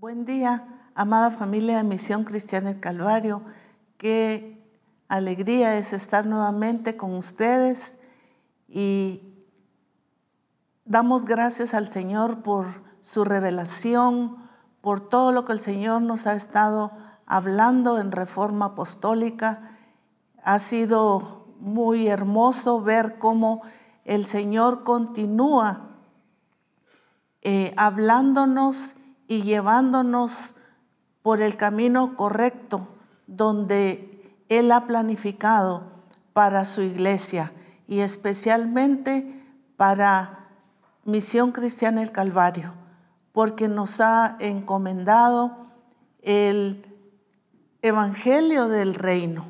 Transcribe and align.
Buen 0.00 0.24
día, 0.24 0.66
amada 0.94 1.30
familia 1.30 1.76
de 1.76 1.84
Misión 1.84 2.24
Cristiana 2.24 2.70
del 2.70 2.80
Calvario. 2.80 3.42
Qué 3.98 4.66
alegría 5.08 5.76
es 5.76 5.92
estar 5.92 6.24
nuevamente 6.24 6.96
con 6.96 7.14
ustedes 7.14 7.98
y 8.66 9.20
damos 10.86 11.26
gracias 11.26 11.74
al 11.74 11.86
Señor 11.86 12.42
por 12.42 12.64
su 13.02 13.26
revelación, 13.26 14.38
por 14.80 15.06
todo 15.06 15.32
lo 15.32 15.44
que 15.44 15.52
el 15.52 15.60
Señor 15.60 16.00
nos 16.00 16.26
ha 16.26 16.32
estado 16.32 16.92
hablando 17.26 17.98
en 17.98 18.10
reforma 18.10 18.64
apostólica. 18.64 19.76
Ha 20.42 20.60
sido 20.60 21.44
muy 21.60 22.08
hermoso 22.08 22.80
ver 22.80 23.18
cómo 23.18 23.60
el 24.06 24.24
Señor 24.24 24.82
continúa 24.82 25.90
eh, 27.42 27.74
hablándonos 27.76 28.94
y 29.30 29.42
llevándonos 29.42 30.54
por 31.22 31.40
el 31.40 31.56
camino 31.56 32.16
correcto 32.16 32.88
donde 33.28 34.34
Él 34.48 34.72
ha 34.72 34.88
planificado 34.88 35.84
para 36.32 36.64
su 36.64 36.82
iglesia 36.82 37.52
y 37.86 38.00
especialmente 38.00 39.40
para 39.76 40.48
Misión 41.04 41.52
Cristiana 41.52 42.02
el 42.02 42.10
Calvario, 42.10 42.74
porque 43.30 43.68
nos 43.68 44.00
ha 44.00 44.36
encomendado 44.40 45.68
el 46.22 46.84
Evangelio 47.82 48.66
del 48.66 48.96
Reino 48.96 49.46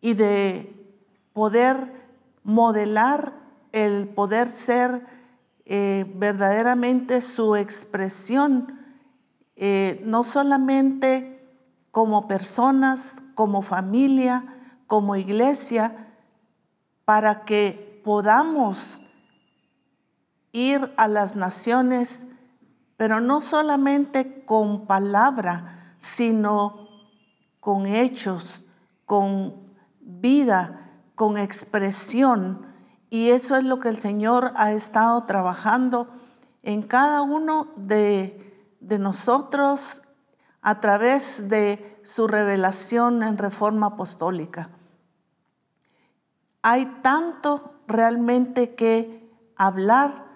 y 0.00 0.14
de 0.14 0.74
poder 1.32 1.92
modelar 2.42 3.34
el 3.70 4.08
poder 4.08 4.48
ser 4.48 5.06
eh, 5.70 6.10
verdaderamente 6.16 7.20
su 7.20 7.54
expresión, 7.54 8.80
eh, 9.54 10.00
no 10.02 10.24
solamente 10.24 11.46
como 11.90 12.26
personas, 12.26 13.20
como 13.34 13.60
familia, 13.60 14.46
como 14.86 15.14
iglesia, 15.14 16.14
para 17.04 17.44
que 17.44 18.00
podamos 18.02 19.02
ir 20.52 20.90
a 20.96 21.06
las 21.06 21.36
naciones, 21.36 22.28
pero 22.96 23.20
no 23.20 23.42
solamente 23.42 24.46
con 24.46 24.86
palabra, 24.86 25.94
sino 25.98 26.88
con 27.60 27.84
hechos, 27.84 28.64
con 29.04 29.74
vida, 30.00 31.02
con 31.14 31.36
expresión 31.36 32.67
y 33.10 33.30
eso 33.30 33.56
es 33.56 33.64
lo 33.64 33.78
que 33.78 33.88
el 33.88 33.96
Señor 33.96 34.52
ha 34.56 34.72
estado 34.72 35.24
trabajando 35.24 36.08
en 36.62 36.82
cada 36.82 37.22
uno 37.22 37.68
de, 37.76 38.44
nosotros 38.80 40.02
a 40.60 40.80
través 40.80 41.48
de 41.48 42.00
su 42.04 42.26
revelación 42.26 43.22
en 43.22 43.38
reforma 43.38 43.88
apostólica. 43.88 44.70
Hay 46.62 46.86
tanto 47.02 47.72
realmente 47.86 48.74
que 48.74 49.30
hablar, 49.56 50.26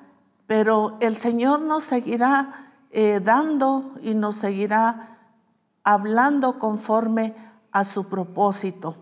pero 0.47 0.97
el 1.01 1.17
Señor 1.17 1.61
nos 1.61 1.85
seguirá 1.85 2.73
eh, 2.91 3.21
dando 3.23 3.95
y 4.01 4.15
nos 4.15 4.37
seguirá 4.37 5.19
hablando 5.85 6.59
conforme 6.59 7.35
a 7.73 7.85
su 7.85 8.09
propósito. 8.09 8.97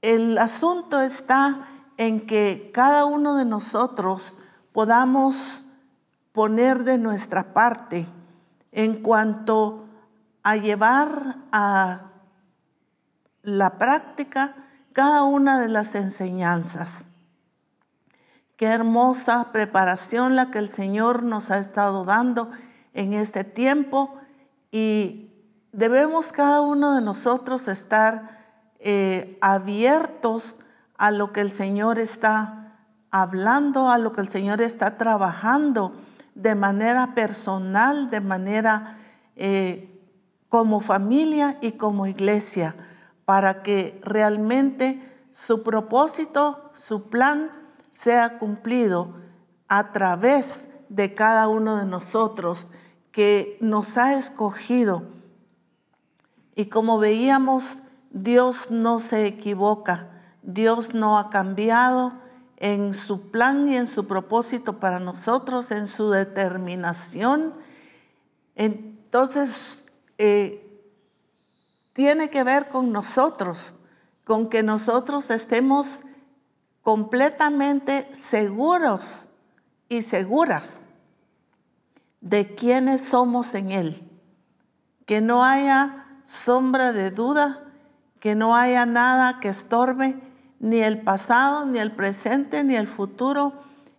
El 0.00 0.38
asunto 0.38 1.00
está 1.00 1.66
en 1.96 2.26
que 2.26 2.70
cada 2.74 3.04
uno 3.04 3.36
de 3.36 3.44
nosotros 3.44 4.38
podamos 4.72 5.64
poner 6.32 6.84
de 6.84 6.98
nuestra 6.98 7.54
parte 7.54 8.06
en 8.72 9.02
cuanto 9.02 9.86
a 10.42 10.56
llevar 10.56 11.36
a 11.50 12.10
la 13.42 13.78
práctica 13.78 14.54
cada 14.92 15.22
una 15.22 15.60
de 15.60 15.68
las 15.68 15.94
enseñanzas. 15.94 17.06
Qué 18.56 18.66
hermosa 18.66 19.52
preparación 19.52 20.36
la 20.36 20.50
que 20.50 20.58
el 20.58 20.68
Señor 20.68 21.22
nos 21.22 21.50
ha 21.50 21.58
estado 21.58 22.04
dando 22.04 22.50
en 22.94 23.12
este 23.12 23.44
tiempo 23.44 24.14
y 24.70 25.30
debemos 25.72 26.32
cada 26.32 26.60
uno 26.60 26.94
de 26.94 27.02
nosotros 27.02 27.68
estar 27.68 28.36
eh, 28.78 29.38
abiertos 29.40 30.60
a 30.98 31.10
lo 31.10 31.32
que 31.32 31.40
el 31.40 31.50
Señor 31.50 31.98
está 31.98 32.66
hablando, 33.10 33.90
a 33.90 33.98
lo 33.98 34.12
que 34.12 34.20
el 34.20 34.28
Señor 34.28 34.60
está 34.60 34.98
trabajando 34.98 35.92
de 36.34 36.54
manera 36.54 37.14
personal, 37.14 38.10
de 38.10 38.20
manera 38.20 38.98
eh, 39.36 39.96
como 40.48 40.80
familia 40.80 41.58
y 41.60 41.72
como 41.72 42.06
iglesia, 42.06 42.76
para 43.24 43.62
que 43.62 44.00
realmente 44.02 45.26
su 45.30 45.62
propósito, 45.62 46.70
su 46.74 47.08
plan 47.08 47.50
sea 47.90 48.38
cumplido 48.38 49.14
a 49.68 49.92
través 49.92 50.68
de 50.88 51.14
cada 51.14 51.48
uno 51.48 51.76
de 51.76 51.86
nosotros 51.86 52.70
que 53.10 53.56
nos 53.60 53.96
ha 53.96 54.14
escogido. 54.18 55.04
Y 56.54 56.66
como 56.66 56.98
veíamos, 56.98 57.82
Dios 58.10 58.70
no 58.70 59.00
se 59.00 59.26
equivoca. 59.26 60.15
Dios 60.46 60.94
no 60.94 61.18
ha 61.18 61.28
cambiado 61.28 62.12
en 62.56 62.94
su 62.94 63.30
plan 63.30 63.68
y 63.68 63.76
en 63.76 63.86
su 63.86 64.06
propósito 64.06 64.78
para 64.78 65.00
nosotros, 65.00 65.72
en 65.72 65.88
su 65.88 66.10
determinación. 66.10 67.52
Entonces, 68.54 69.90
eh, 70.18 70.62
tiene 71.92 72.30
que 72.30 72.44
ver 72.44 72.68
con 72.68 72.92
nosotros, 72.92 73.76
con 74.24 74.48
que 74.48 74.62
nosotros 74.62 75.30
estemos 75.30 76.02
completamente 76.82 78.08
seguros 78.12 79.28
y 79.88 80.02
seguras 80.02 80.86
de 82.20 82.54
quiénes 82.54 83.00
somos 83.02 83.52
en 83.54 83.72
Él. 83.72 84.08
Que 85.06 85.20
no 85.20 85.44
haya 85.44 86.06
sombra 86.22 86.92
de 86.92 87.10
duda, 87.10 87.64
que 88.20 88.36
no 88.36 88.54
haya 88.54 88.86
nada 88.86 89.40
que 89.40 89.48
estorbe 89.48 90.25
ni 90.58 90.80
el 90.80 91.02
pasado, 91.02 91.66
ni 91.66 91.78
el 91.78 91.92
presente, 91.92 92.64
ni 92.64 92.76
el 92.76 92.86
futuro, 92.86 93.52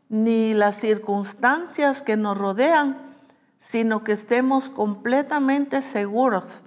ni 0.10 0.54
las 0.54 0.76
circunstancias 0.76 2.04
que 2.04 2.18
nos 2.18 2.38
rodean, 2.38 3.16
sino 3.58 4.04
que 4.04 4.14
estemos 4.14 4.70
completamente 4.70 5.82
seguros 5.82 6.64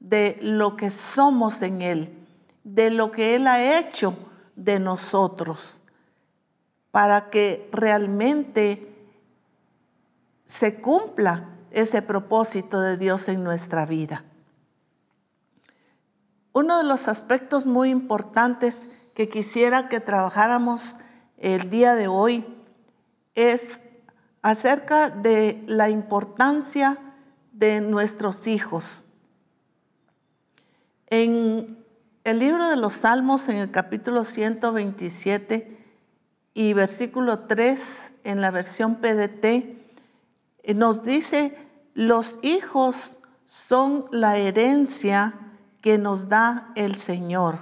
de 0.00 0.38
lo 0.40 0.76
que 0.76 0.90
somos 0.90 1.62
en 1.62 1.82
Él, 1.82 2.26
de 2.62 2.90
lo 2.90 3.10
que 3.10 3.36
Él 3.36 3.46
ha 3.46 3.78
hecho 3.78 4.16
de 4.54 4.78
nosotros, 4.78 5.82
para 6.90 7.30
que 7.30 7.68
realmente 7.72 8.94
se 10.44 10.80
cumpla 10.80 11.48
ese 11.70 12.02
propósito 12.02 12.80
de 12.80 12.96
Dios 12.96 13.28
en 13.28 13.42
nuestra 13.42 13.86
vida. 13.86 14.24
Uno 16.54 16.78
de 16.78 16.84
los 16.84 17.08
aspectos 17.08 17.66
muy 17.66 17.90
importantes 17.90 18.88
que 19.16 19.28
quisiera 19.28 19.88
que 19.88 19.98
trabajáramos 19.98 20.98
el 21.36 21.68
día 21.68 21.96
de 21.96 22.06
hoy 22.06 22.46
es 23.34 23.80
acerca 24.40 25.10
de 25.10 25.64
la 25.66 25.90
importancia 25.90 26.96
de 27.50 27.80
nuestros 27.80 28.46
hijos. 28.46 29.04
En 31.08 31.76
el 32.22 32.38
libro 32.38 32.68
de 32.68 32.76
los 32.76 32.94
Salmos, 32.94 33.48
en 33.48 33.56
el 33.56 33.72
capítulo 33.72 34.22
127 34.22 35.76
y 36.54 36.72
versículo 36.72 37.40
3, 37.40 38.14
en 38.22 38.40
la 38.40 38.52
versión 38.52 39.00
PDT, 39.00 39.44
eh, 39.44 40.74
nos 40.76 41.02
dice, 41.02 41.58
los 41.94 42.38
hijos 42.42 43.18
son 43.44 44.06
la 44.12 44.36
herencia 44.36 45.40
que 45.84 45.98
nos 45.98 46.30
da 46.30 46.72
el 46.76 46.94
Señor. 46.94 47.58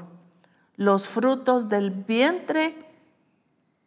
Los 0.77 1.09
frutos 1.09 1.69
del 1.69 1.91
vientre 1.91 2.89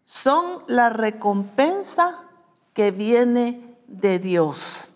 son 0.04 0.62
la 0.68 0.90
recompensa 0.90 2.20
que 2.74 2.92
viene 2.92 3.78
de 3.88 4.20
Dios. 4.20 4.92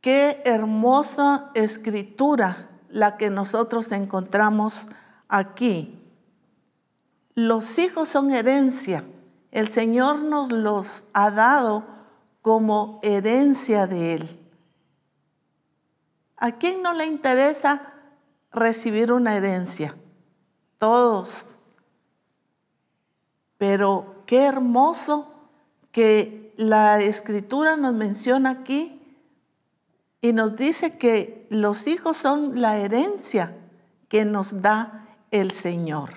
Qué 0.00 0.40
hermosa 0.46 1.50
escritura 1.52 2.70
la 2.88 3.18
que 3.18 3.28
nosotros 3.28 3.92
encontramos 3.92 4.88
aquí. 5.28 6.02
Los 7.34 7.78
hijos 7.78 8.08
son 8.08 8.30
herencia. 8.30 9.04
El 9.50 9.68
Señor 9.68 10.22
nos 10.22 10.50
los 10.50 11.04
ha 11.12 11.30
dado 11.30 11.84
como 12.40 13.00
herencia 13.02 13.86
de 13.86 14.14
Él. 14.14 14.41
¿A 16.42 16.50
quién 16.50 16.82
no 16.82 16.92
le 16.92 17.06
interesa 17.06 17.92
recibir 18.50 19.12
una 19.12 19.36
herencia? 19.36 19.94
Todos. 20.78 21.60
Pero 23.58 24.24
qué 24.26 24.46
hermoso 24.46 25.32
que 25.92 26.52
la 26.56 27.00
escritura 27.00 27.76
nos 27.76 27.94
menciona 27.94 28.50
aquí 28.50 29.00
y 30.20 30.32
nos 30.32 30.56
dice 30.56 30.98
que 30.98 31.46
los 31.48 31.86
hijos 31.86 32.16
son 32.16 32.60
la 32.60 32.76
herencia 32.76 33.56
que 34.08 34.24
nos 34.24 34.62
da 34.62 35.06
el 35.30 35.52
Señor. 35.52 36.10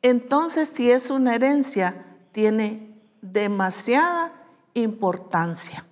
Entonces, 0.00 0.70
si 0.70 0.90
es 0.90 1.10
una 1.10 1.34
herencia, 1.34 2.06
tiene 2.32 2.98
demasiada 3.20 4.32
importancia 4.72 5.84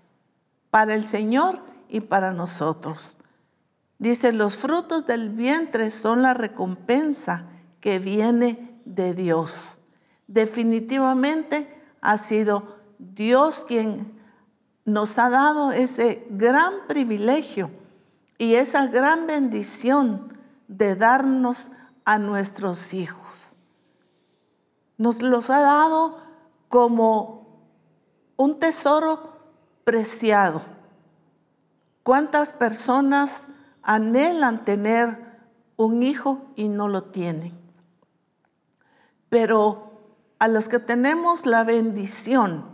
para 0.71 0.95
el 0.95 1.05
Señor 1.05 1.61
y 1.89 2.01
para 2.01 2.33
nosotros. 2.33 3.17
Dice, 3.99 4.33
los 4.33 4.57
frutos 4.57 5.07
del 5.07 5.31
vientre 5.31 5.91
son 5.91 6.23
la 6.23 6.33
recompensa 6.33 7.45
que 7.81 7.99
viene 7.99 8.81
de 8.85 9.15
Dios. 9.15 9.81
Definitivamente 10.27 11.83
ha 12.01 12.17
sido 12.17 12.79
Dios 12.99 13.65
quien 13.67 14.19
nos 14.85 15.19
ha 15.19 15.29
dado 15.29 15.73
ese 15.73 16.27
gran 16.31 16.87
privilegio 16.89 17.71
y 18.39 18.55
esa 18.55 18.87
gran 18.87 19.27
bendición 19.27 20.33
de 20.67 20.97
darnos 20.97 21.71
a 22.05 22.19
nuestros 22.19 22.95
hijos. 22.95 23.57
Nos 24.97 25.21
los 25.21 25.51
ha 25.51 25.61
dado 25.61 26.19
como 26.69 27.61
un 28.37 28.59
tesoro 28.59 29.40
preciado. 29.85 30.63
¿Cuántas 32.03 32.53
personas 32.53 33.47
anhelan 33.83 34.65
tener 34.65 35.19
un 35.77 36.03
hijo 36.03 36.51
y 36.57 36.69
no 36.69 36.89
lo 36.89 37.05
tienen? 37.05 37.53
Pero 39.29 39.91
a 40.39 40.49
los 40.49 40.69
que 40.69 40.79
tenemos 40.79 41.47
la 41.47 41.65
bendición 41.65 42.65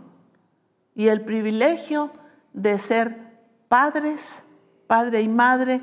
y 0.95 1.09
el 1.09 1.21
privilegio 1.21 2.11
de 2.53 2.79
ser 2.79 3.39
padres, 3.69 4.45
padre 4.87 5.21
y 5.21 5.27
madre, 5.27 5.81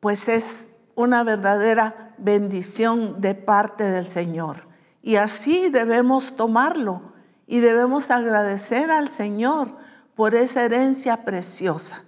pues 0.00 0.28
es 0.28 0.70
una 0.94 1.22
verdadera 1.22 2.14
bendición 2.18 3.20
de 3.20 3.34
parte 3.34 3.84
del 3.84 4.06
Señor. 4.06 4.66
Y 5.02 5.16
así 5.16 5.68
debemos 5.68 6.34
tomarlo 6.34 7.12
y 7.46 7.60
debemos 7.60 8.10
agradecer 8.10 8.90
al 8.90 9.08
Señor 9.08 9.76
por 10.14 10.34
esa 10.34 10.64
herencia 10.64 11.24
preciosa. 11.24 12.02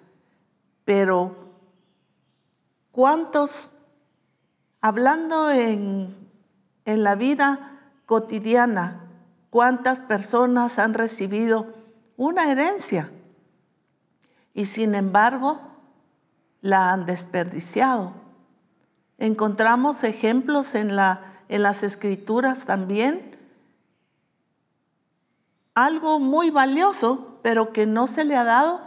Pero, 0.85 1.37
¿cuántos, 2.91 3.73
hablando 4.81 5.51
en, 5.51 6.17
en 6.85 7.03
la 7.03 7.15
vida 7.15 7.81
cotidiana, 8.07 9.09
¿Cuántas 9.51 10.03
personas 10.03 10.79
han 10.79 10.95
recibido 10.95 11.67
una 12.17 12.51
herencia 12.53 13.11
y 14.53 14.67
sin 14.67 14.95
embargo 14.95 15.59
la 16.61 16.93
han 16.93 17.07
desperdiciado? 17.07 18.13
Encontramos 19.17 20.05
ejemplos 20.05 20.75
en, 20.75 20.97
la, 20.97 21.23
en 21.49 21.63
las 21.63 21.83
escrituras 21.83 22.67
también. 22.67 23.28
Algo 25.79 26.19
muy 26.19 26.51
valioso, 26.51 27.39
pero 27.41 27.73
que 27.73 27.87
no 27.87 28.09
se 28.09 28.25
le 28.25 28.35
ha 28.35 28.43
dado 28.43 28.81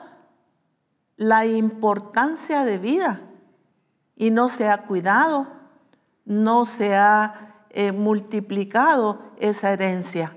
la 1.15 1.45
importancia 1.45 2.65
de 2.65 2.77
vida 2.79 3.21
y 4.17 4.29
no 4.29 4.49
se 4.49 4.67
ha 4.67 4.83
cuidado, 4.83 5.47
no 6.25 6.65
se 6.65 6.97
ha 6.97 7.63
eh, 7.69 7.93
multiplicado 7.93 9.21
esa 9.37 9.71
herencia. 9.71 10.35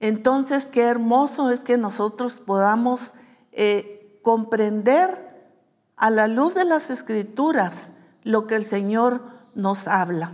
Entonces, 0.00 0.70
qué 0.70 0.84
hermoso 0.84 1.50
es 1.50 1.64
que 1.64 1.76
nosotros 1.76 2.40
podamos 2.40 3.12
eh, 3.52 4.18
comprender 4.22 5.52
a 5.96 6.08
la 6.08 6.28
luz 6.28 6.54
de 6.54 6.64
las 6.64 6.88
escrituras 6.88 7.92
lo 8.22 8.46
que 8.46 8.54
el 8.54 8.64
Señor 8.64 9.20
nos 9.54 9.86
habla 9.86 10.32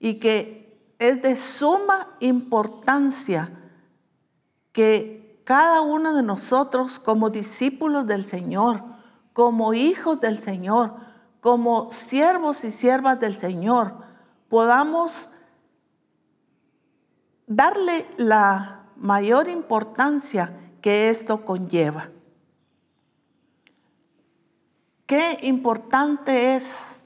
y 0.00 0.14
que 0.14 0.92
es 0.98 1.22
de 1.22 1.36
suma 1.36 2.16
importancia 2.18 3.52
que 4.78 5.42
cada 5.42 5.80
uno 5.80 6.14
de 6.14 6.22
nosotros 6.22 7.00
como 7.00 7.30
discípulos 7.30 8.06
del 8.06 8.24
Señor, 8.24 8.84
como 9.32 9.74
hijos 9.74 10.20
del 10.20 10.38
Señor, 10.38 10.94
como 11.40 11.90
siervos 11.90 12.62
y 12.62 12.70
siervas 12.70 13.18
del 13.18 13.36
Señor, 13.36 13.96
podamos 14.48 15.30
darle 17.48 18.06
la 18.18 18.84
mayor 18.94 19.48
importancia 19.48 20.56
que 20.80 21.10
esto 21.10 21.44
conlleva. 21.44 22.10
Qué 25.06 25.40
importante 25.42 26.54
es 26.54 27.02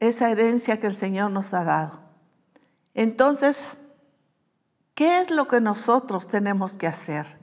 esa 0.00 0.30
herencia 0.30 0.80
que 0.80 0.86
el 0.86 0.94
Señor 0.94 1.30
nos 1.30 1.52
ha 1.52 1.64
dado. 1.64 2.00
Entonces, 2.94 3.81
¿qué 4.94 5.20
es 5.20 5.30
lo 5.30 5.48
que 5.48 5.60
nosotros 5.60 6.28
tenemos 6.28 6.76
que 6.76 6.86
hacer? 6.86 7.38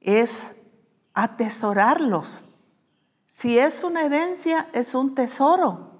Es 0.00 0.56
atesorarlos. 1.14 2.48
Si 3.26 3.58
es 3.58 3.84
una 3.84 4.02
herencia, 4.02 4.68
es 4.72 4.94
un 4.94 5.14
tesoro. 5.14 5.92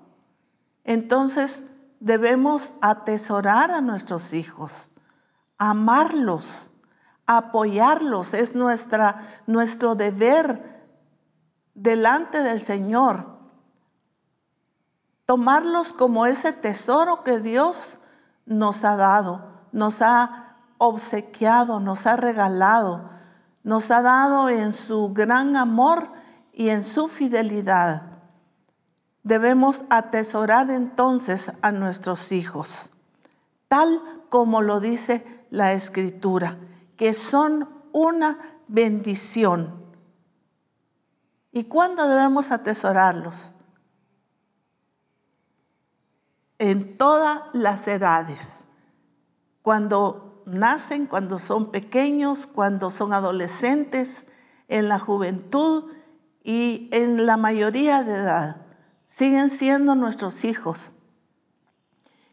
Entonces, 0.84 1.64
debemos 2.00 2.72
atesorar 2.80 3.70
a 3.70 3.80
nuestros 3.80 4.32
hijos 4.32 4.92
amarlos, 5.58 6.70
apoyarlos, 7.26 8.32
es 8.32 8.54
nuestra, 8.54 9.42
nuestro 9.46 9.96
deber 9.96 10.86
delante 11.74 12.42
del 12.42 12.60
Señor. 12.60 13.26
Tomarlos 15.26 15.92
como 15.92 16.24
ese 16.24 16.52
tesoro 16.52 17.22
que 17.22 17.40
Dios 17.40 17.98
nos 18.46 18.84
ha 18.84 18.96
dado, 18.96 19.57
nos 19.72 20.02
ha 20.02 20.56
obsequiado, 20.78 21.80
nos 21.80 22.06
ha 22.06 22.16
regalado, 22.16 23.10
nos 23.62 23.90
ha 23.90 24.02
dado 24.02 24.48
en 24.48 24.72
su 24.72 25.12
gran 25.12 25.56
amor 25.56 26.10
y 26.52 26.70
en 26.70 26.82
su 26.82 27.08
fidelidad. 27.08 28.02
Debemos 29.22 29.84
atesorar 29.90 30.70
entonces 30.70 31.52
a 31.60 31.72
nuestros 31.72 32.32
hijos, 32.32 32.92
tal 33.66 34.00
como 34.28 34.62
lo 34.62 34.80
dice 34.80 35.46
la 35.50 35.72
escritura, 35.72 36.56
que 36.96 37.12
son 37.12 37.68
una 37.92 38.38
bendición. 38.68 39.84
¿Y 41.52 41.64
cuándo 41.64 42.08
debemos 42.08 42.52
atesorarlos? 42.52 43.56
En 46.58 46.96
todas 46.96 47.42
las 47.52 47.88
edades. 47.88 48.67
Cuando 49.68 50.44
nacen, 50.46 51.04
cuando 51.06 51.38
son 51.38 51.70
pequeños, 51.70 52.46
cuando 52.46 52.90
son 52.90 53.12
adolescentes, 53.12 54.26
en 54.66 54.88
la 54.88 54.98
juventud 54.98 55.92
y 56.42 56.88
en 56.90 57.26
la 57.26 57.36
mayoría 57.36 58.02
de 58.02 58.14
edad. 58.14 58.62
Siguen 59.04 59.50
siendo 59.50 59.94
nuestros 59.94 60.46
hijos. 60.46 60.94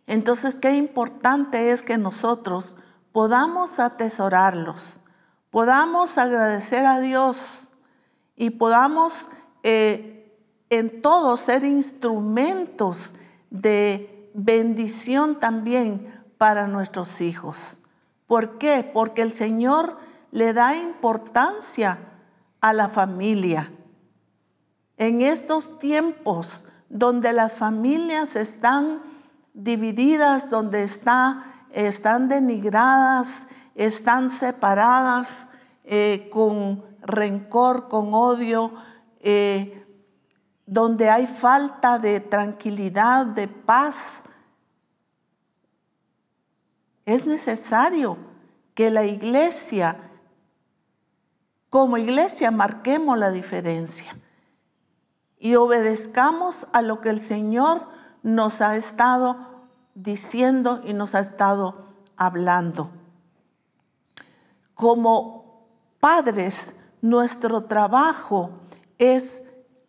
Entonces, 0.07 0.55
qué 0.55 0.77
importante 0.77 1.71
es 1.71 1.83
que 1.83 1.97
nosotros 1.97 2.77
podamos 3.11 3.81
atesorarlos, 3.81 5.01
podamos 5.49 6.17
agradecer 6.17 6.85
a 6.85 7.01
Dios 7.01 7.73
y 8.37 8.51
podamos 8.51 9.27
eh, 9.63 10.39
en 10.69 11.01
todo 11.01 11.35
ser 11.35 11.65
instrumentos 11.65 13.13
de 13.49 14.31
bendición 14.33 15.41
también 15.41 16.14
para 16.37 16.67
nuestros 16.67 17.21
hijos. 17.21 17.79
¿Por 18.27 18.57
qué? 18.57 18.89
Porque 18.93 19.21
el 19.21 19.31
Señor 19.31 19.97
le 20.31 20.53
da 20.53 20.75
importancia 20.75 21.99
a 22.61 22.73
la 22.73 22.89
familia. 22.89 23.71
En 24.97 25.21
estos 25.21 25.77
tiempos 25.79 26.65
donde 26.89 27.33
las 27.33 27.53
familias 27.53 28.35
están 28.35 29.01
divididas, 29.53 30.49
donde 30.49 30.83
está 30.83 31.55
están 31.75 32.29
denigradas, 32.29 33.47
están 33.75 34.29
separadas 34.29 35.49
eh, 35.83 36.29
con 36.31 36.83
rencor, 37.01 37.89
con 37.89 38.13
odio, 38.13 38.71
eh, 39.19 39.85
donde 40.65 41.09
hay 41.09 41.27
falta 41.27 41.99
de 41.99 42.21
tranquilidad, 42.21 43.25
de 43.25 43.47
paz. 43.49 44.23
Es 47.05 47.25
necesario 47.25 48.17
que 48.73 48.91
la 48.91 49.05
iglesia, 49.05 49.97
como 51.69 51.97
iglesia, 51.97 52.51
marquemos 52.51 53.17
la 53.17 53.31
diferencia 53.31 54.17
y 55.39 55.55
obedezcamos 55.55 56.67
a 56.73 56.81
lo 56.81 57.01
que 57.01 57.09
el 57.09 57.21
Señor 57.21 57.87
nos 58.23 58.61
ha 58.61 58.75
estado 58.75 59.37
diciendo 59.93 60.81
y 60.83 60.93
nos 60.93 61.15
ha 61.15 61.19
estado 61.19 61.85
hablando. 62.17 62.91
como 64.73 65.65
padres, 65.99 66.73
nuestro 67.01 67.63
trabajo 67.63 68.49
es 68.97 69.43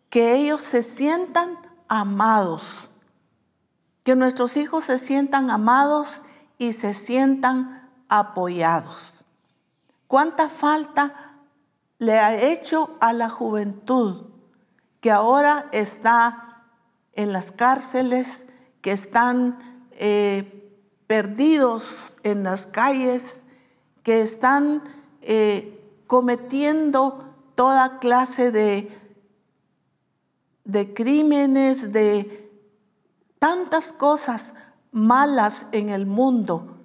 que 0.09 0.35
ellos 0.35 0.61
se 0.61 0.81
sientan 0.81 1.57
amados, 1.87 2.89
que 4.03 4.15
nuestros 4.15 4.55
hijos 4.55 4.85
se 4.85 4.97
sientan 4.97 5.49
amados 5.51 6.23
y 6.57 6.73
se 6.73 6.93
sientan 6.93 7.89
apoyados. 8.09 9.25
¿Cuánta 10.07 10.49
falta 10.49 11.37
le 11.99 12.19
ha 12.19 12.35
hecho 12.41 12.95
a 12.99 13.13
la 13.13 13.29
juventud 13.29 14.25
que 15.01 15.11
ahora 15.11 15.67
está 15.71 16.63
en 17.13 17.33
las 17.33 17.51
cárceles, 17.51 18.47
que 18.81 18.91
están 18.91 19.85
eh, 19.91 20.71
perdidos 21.07 22.17
en 22.23 22.43
las 22.43 22.67
calles, 22.67 23.45
que 24.03 24.21
están 24.21 24.83
eh, 25.21 26.03
cometiendo 26.07 27.33
toda 27.55 27.99
clase 27.99 28.51
de, 28.51 28.91
de 30.63 30.93
crímenes, 30.93 31.91
de 31.91 32.51
tantas 33.39 33.91
cosas 33.91 34.53
malas 34.97 35.67
en 35.71 35.89
el 35.89 36.05
mundo. 36.05 36.77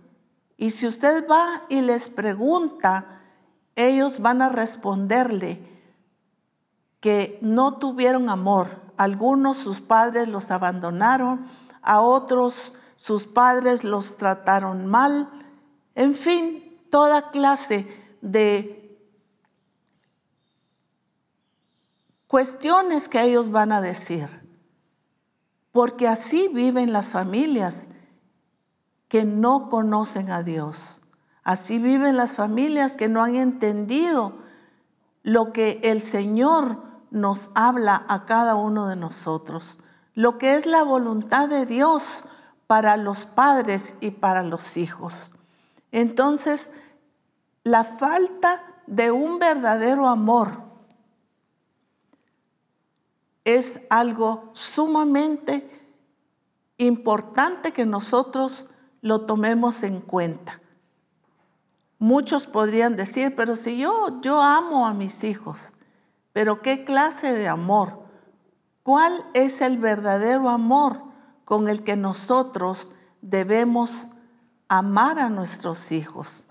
Y 0.56 0.70
si 0.70 0.86
usted 0.86 1.26
va 1.28 1.62
y 1.68 1.80
les 1.80 2.08
pregunta, 2.08 3.22
ellos 3.74 4.20
van 4.20 4.42
a 4.42 4.48
responderle 4.50 5.60
que 7.00 7.38
no 7.40 7.78
tuvieron 7.78 8.28
amor. 8.28 8.80
Algunos 8.96 9.56
sus 9.56 9.80
padres 9.80 10.28
los 10.28 10.50
abandonaron, 10.50 11.46
a 11.80 12.00
otros 12.00 12.74
sus 12.96 13.26
padres 13.26 13.82
los 13.82 14.16
trataron 14.18 14.86
mal. 14.86 15.28
En 15.94 16.14
fin, 16.14 16.80
toda 16.90 17.30
clase 17.30 17.88
de 18.20 18.78
cuestiones 22.28 23.08
que 23.08 23.22
ellos 23.22 23.50
van 23.50 23.72
a 23.72 23.80
decir. 23.80 24.28
Porque 25.72 26.06
así 26.06 26.48
viven 26.48 26.92
las 26.92 27.08
familias 27.08 27.88
que 29.12 29.26
no 29.26 29.68
conocen 29.68 30.30
a 30.30 30.42
Dios. 30.42 31.02
Así 31.44 31.78
viven 31.78 32.16
las 32.16 32.32
familias 32.32 32.96
que 32.96 33.10
no 33.10 33.22
han 33.22 33.34
entendido 33.34 34.38
lo 35.22 35.52
que 35.52 35.80
el 35.82 36.00
Señor 36.00 36.82
nos 37.10 37.50
habla 37.54 38.06
a 38.08 38.24
cada 38.24 38.54
uno 38.54 38.88
de 38.88 38.96
nosotros, 38.96 39.80
lo 40.14 40.38
que 40.38 40.54
es 40.54 40.64
la 40.64 40.82
voluntad 40.82 41.50
de 41.50 41.66
Dios 41.66 42.24
para 42.66 42.96
los 42.96 43.26
padres 43.26 43.96
y 44.00 44.12
para 44.12 44.42
los 44.42 44.78
hijos. 44.78 45.34
Entonces, 45.90 46.70
la 47.64 47.84
falta 47.84 48.64
de 48.86 49.10
un 49.10 49.38
verdadero 49.38 50.08
amor 50.08 50.62
es 53.44 53.82
algo 53.90 54.48
sumamente 54.54 55.68
importante 56.78 57.72
que 57.72 57.84
nosotros 57.84 58.70
lo 59.02 59.26
tomemos 59.26 59.82
en 59.82 60.00
cuenta. 60.00 60.60
Muchos 61.98 62.46
podrían 62.46 62.96
decir, 62.96 63.36
pero 63.36 63.54
si 63.54 63.78
yo, 63.78 64.20
yo 64.22 64.40
amo 64.40 64.86
a 64.86 64.94
mis 64.94 65.22
hijos, 65.24 65.74
pero 66.32 66.62
¿qué 66.62 66.84
clase 66.84 67.32
de 67.32 67.48
amor? 67.48 68.00
¿Cuál 68.82 69.24
es 69.34 69.60
el 69.60 69.78
verdadero 69.78 70.48
amor 70.48 71.02
con 71.44 71.68
el 71.68 71.84
que 71.84 71.96
nosotros 71.96 72.90
debemos 73.20 74.08
amar 74.68 75.18
a 75.18 75.28
nuestros 75.28 75.92
hijos? 75.92 76.48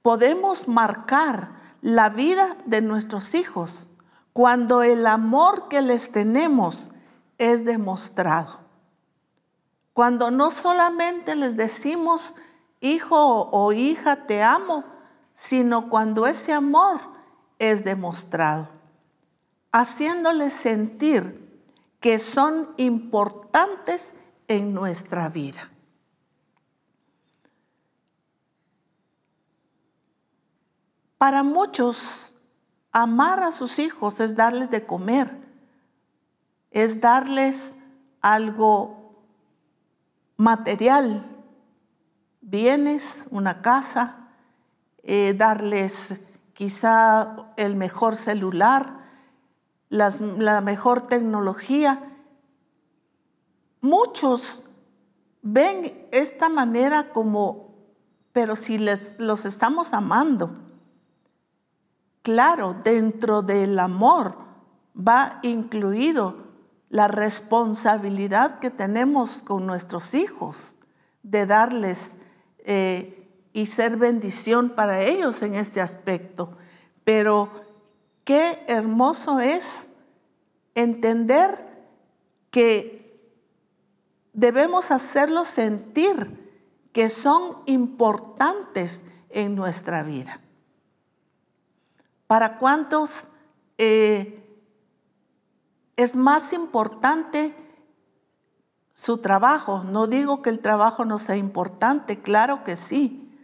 Podemos 0.00 0.68
marcar 0.68 1.50
la 1.82 2.08
vida 2.08 2.56
de 2.66 2.80
nuestros 2.80 3.34
hijos 3.34 3.88
cuando 4.32 4.82
el 4.82 5.06
amor 5.06 5.68
que 5.68 5.82
les 5.82 6.12
tenemos 6.12 6.90
es 7.38 7.64
demostrado. 7.64 8.63
Cuando 9.94 10.32
no 10.32 10.50
solamente 10.50 11.36
les 11.36 11.56
decimos 11.56 12.34
hijo 12.80 13.48
o 13.52 13.72
hija, 13.72 14.26
te 14.26 14.42
amo, 14.42 14.84
sino 15.32 15.88
cuando 15.88 16.26
ese 16.26 16.52
amor 16.52 17.00
es 17.60 17.84
demostrado, 17.84 18.68
haciéndoles 19.70 20.52
sentir 20.52 21.62
que 22.00 22.18
son 22.18 22.74
importantes 22.76 24.14
en 24.48 24.74
nuestra 24.74 25.28
vida. 25.28 25.70
Para 31.18 31.44
muchos, 31.44 32.34
amar 32.90 33.44
a 33.44 33.52
sus 33.52 33.78
hijos 33.78 34.18
es 34.18 34.34
darles 34.34 34.70
de 34.70 34.84
comer, 34.84 35.40
es 36.72 37.00
darles 37.00 37.76
algo 38.20 39.03
material, 40.36 41.26
bienes, 42.40 43.26
una 43.30 43.62
casa, 43.62 44.28
eh, 45.02 45.34
darles 45.36 46.20
quizá 46.52 47.36
el 47.56 47.76
mejor 47.76 48.16
celular, 48.16 49.04
la 49.88 50.60
mejor 50.60 51.02
tecnología. 51.02 52.16
Muchos 53.80 54.64
ven 55.42 56.08
esta 56.10 56.48
manera 56.48 57.12
como, 57.12 57.74
pero 58.32 58.56
si 58.56 58.78
les, 58.78 59.18
los 59.20 59.44
estamos 59.44 59.92
amando. 59.92 60.56
Claro, 62.22 62.74
dentro 62.82 63.42
del 63.42 63.78
amor 63.78 64.36
va 64.96 65.40
incluido 65.42 66.43
la 66.90 67.08
responsabilidad 67.08 68.58
que 68.58 68.70
tenemos 68.70 69.42
con 69.42 69.66
nuestros 69.66 70.14
hijos 70.14 70.78
de 71.22 71.46
darles 71.46 72.16
eh, 72.58 73.28
y 73.52 73.66
ser 73.66 73.96
bendición 73.96 74.70
para 74.70 75.02
ellos 75.02 75.42
en 75.42 75.54
este 75.54 75.80
aspecto. 75.80 76.56
Pero 77.04 77.50
qué 78.24 78.62
hermoso 78.66 79.40
es 79.40 79.90
entender 80.74 81.66
que 82.50 83.04
debemos 84.32 84.90
hacerlos 84.90 85.46
sentir 85.46 86.44
que 86.92 87.08
son 87.08 87.58
importantes 87.66 89.04
en 89.30 89.54
nuestra 89.54 90.02
vida. 90.02 90.40
¿Para 92.26 92.58
cuántos 92.58 93.28
eh, 93.78 94.43
es 95.96 96.16
más 96.16 96.52
importante 96.52 97.54
su 98.92 99.18
trabajo. 99.18 99.84
No 99.84 100.06
digo 100.06 100.42
que 100.42 100.50
el 100.50 100.60
trabajo 100.60 101.04
no 101.04 101.18
sea 101.18 101.36
importante, 101.36 102.22
claro 102.22 102.64
que 102.64 102.76
sí, 102.76 103.38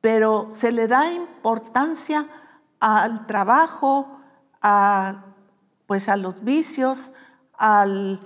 pero 0.00 0.46
se 0.50 0.72
le 0.72 0.88
da 0.88 1.12
importancia 1.12 2.28
al 2.80 3.26
trabajo, 3.26 4.20
a, 4.60 5.24
pues 5.86 6.08
a 6.08 6.16
los 6.16 6.44
vicios, 6.44 7.12
al 7.56 8.20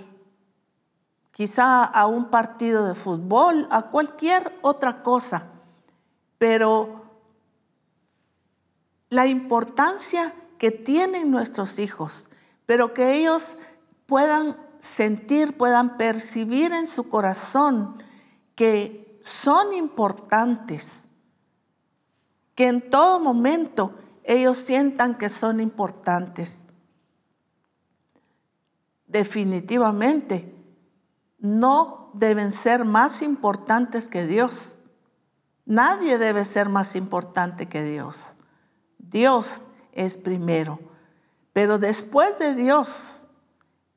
quizá 1.38 1.84
a 1.84 2.08
un 2.08 2.30
partido 2.30 2.84
de 2.84 2.96
fútbol, 2.96 3.68
a 3.70 3.82
cualquier 3.90 4.58
otra 4.60 5.04
cosa. 5.04 5.46
Pero 6.36 7.04
la 9.08 9.28
importancia 9.28 10.34
que 10.58 10.72
tienen 10.72 11.30
nuestros 11.30 11.78
hijos, 11.78 12.28
pero 12.68 12.92
que 12.92 13.14
ellos 13.14 13.56
puedan 14.04 14.58
sentir, 14.78 15.56
puedan 15.56 15.96
percibir 15.96 16.70
en 16.72 16.86
su 16.86 17.08
corazón 17.08 18.02
que 18.54 19.18
son 19.22 19.72
importantes, 19.72 21.08
que 22.54 22.66
en 22.66 22.90
todo 22.90 23.20
momento 23.20 23.94
ellos 24.22 24.58
sientan 24.58 25.16
que 25.16 25.30
son 25.30 25.60
importantes. 25.60 26.66
Definitivamente, 29.06 30.54
no 31.38 32.10
deben 32.12 32.52
ser 32.52 32.84
más 32.84 33.22
importantes 33.22 34.10
que 34.10 34.26
Dios. 34.26 34.78
Nadie 35.64 36.18
debe 36.18 36.44
ser 36.44 36.68
más 36.68 36.96
importante 36.96 37.66
que 37.66 37.82
Dios. 37.82 38.36
Dios 38.98 39.64
es 39.92 40.18
primero. 40.18 40.87
Pero 41.52 41.78
después 41.78 42.38
de 42.38 42.54
Dios, 42.54 43.26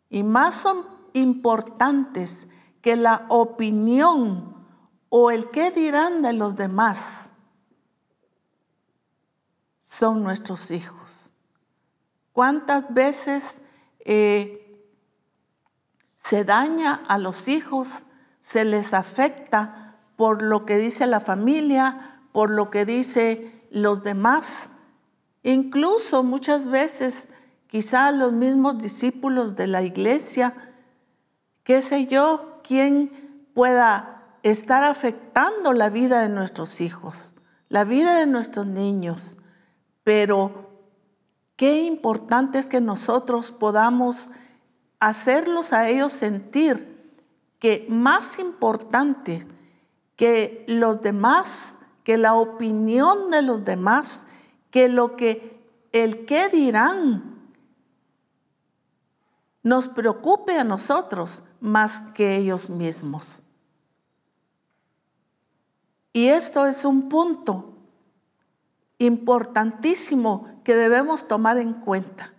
y 0.10 0.24
más 0.24 0.55
son 0.55 0.86
importantes 1.13 2.48
que 2.81 2.96
la 2.96 3.25
opinión 3.29 4.55
o 5.10 5.31
el 5.31 5.50
qué 5.50 5.72
dirán 5.72 6.22
de 6.22 6.34
los 6.34 6.55
demás, 6.55 7.34
son 9.79 10.24
nuestros 10.24 10.72
hijos. 10.72 11.34
¿Cuántas 12.31 12.93
veces 12.93 13.62
eh, 14.05 14.62
se 16.15 16.43
daña 16.43 16.93
a 17.08 17.17
los 17.17 17.48
hijos, 17.48 18.05
se 18.39 18.63
les 18.63 18.93
afecta 18.93 19.98
por 20.15 20.43
lo 20.43 20.65
que 20.65 20.77
dice 20.77 21.08
la 21.08 21.20
familia, 21.20 22.22
por 22.31 22.51
lo 22.51 22.70
que 22.70 22.86
dice 22.86 23.65
los 23.72 24.03
demás. 24.03 24.72
Incluso 25.41 26.24
muchas 26.24 26.67
veces, 26.67 27.29
quizá 27.71 28.11
los 28.11 28.33
mismos 28.33 28.79
discípulos 28.79 29.55
de 29.55 29.65
la 29.65 29.81
iglesia, 29.81 30.53
qué 31.63 31.79
sé 31.79 32.05
yo, 32.05 32.59
quién 32.65 33.47
pueda 33.53 34.35
estar 34.43 34.83
afectando 34.83 35.71
la 35.71 35.89
vida 35.89 36.21
de 36.21 36.27
nuestros 36.27 36.81
hijos, 36.81 37.33
la 37.69 37.85
vida 37.85 38.19
de 38.19 38.27
nuestros 38.27 38.67
niños. 38.67 39.37
Pero 40.03 40.69
qué 41.55 41.83
importante 41.83 42.59
es 42.59 42.67
que 42.67 42.81
nosotros 42.81 43.53
podamos 43.53 44.31
hacerlos 44.99 45.71
a 45.71 45.87
ellos 45.87 46.11
sentir 46.11 47.09
que 47.57 47.85
más 47.87 48.37
importante 48.37 49.47
que 50.17 50.65
los 50.67 51.01
demás, 51.01 51.77
que 52.03 52.17
la 52.17 52.33
opinión 52.33 53.31
de 53.31 53.43
los 53.43 53.63
demás, 53.63 54.25
que 54.71 54.89
lo 54.89 55.15
que 55.15 55.57
el 55.93 56.25
qué 56.25 56.49
dirán 56.49 57.30
nos 59.63 59.87
preocupe 59.87 60.57
a 60.57 60.63
nosotros 60.63 61.43
más 61.59 62.01
que 62.13 62.35
ellos 62.35 62.69
mismos. 62.69 63.43
Y 66.13 66.27
esto 66.27 66.65
es 66.65 66.83
un 66.83 67.09
punto 67.09 67.73
importantísimo 68.97 70.61
que 70.63 70.75
debemos 70.75 71.27
tomar 71.27 71.57
en 71.57 71.73
cuenta. 71.73 72.33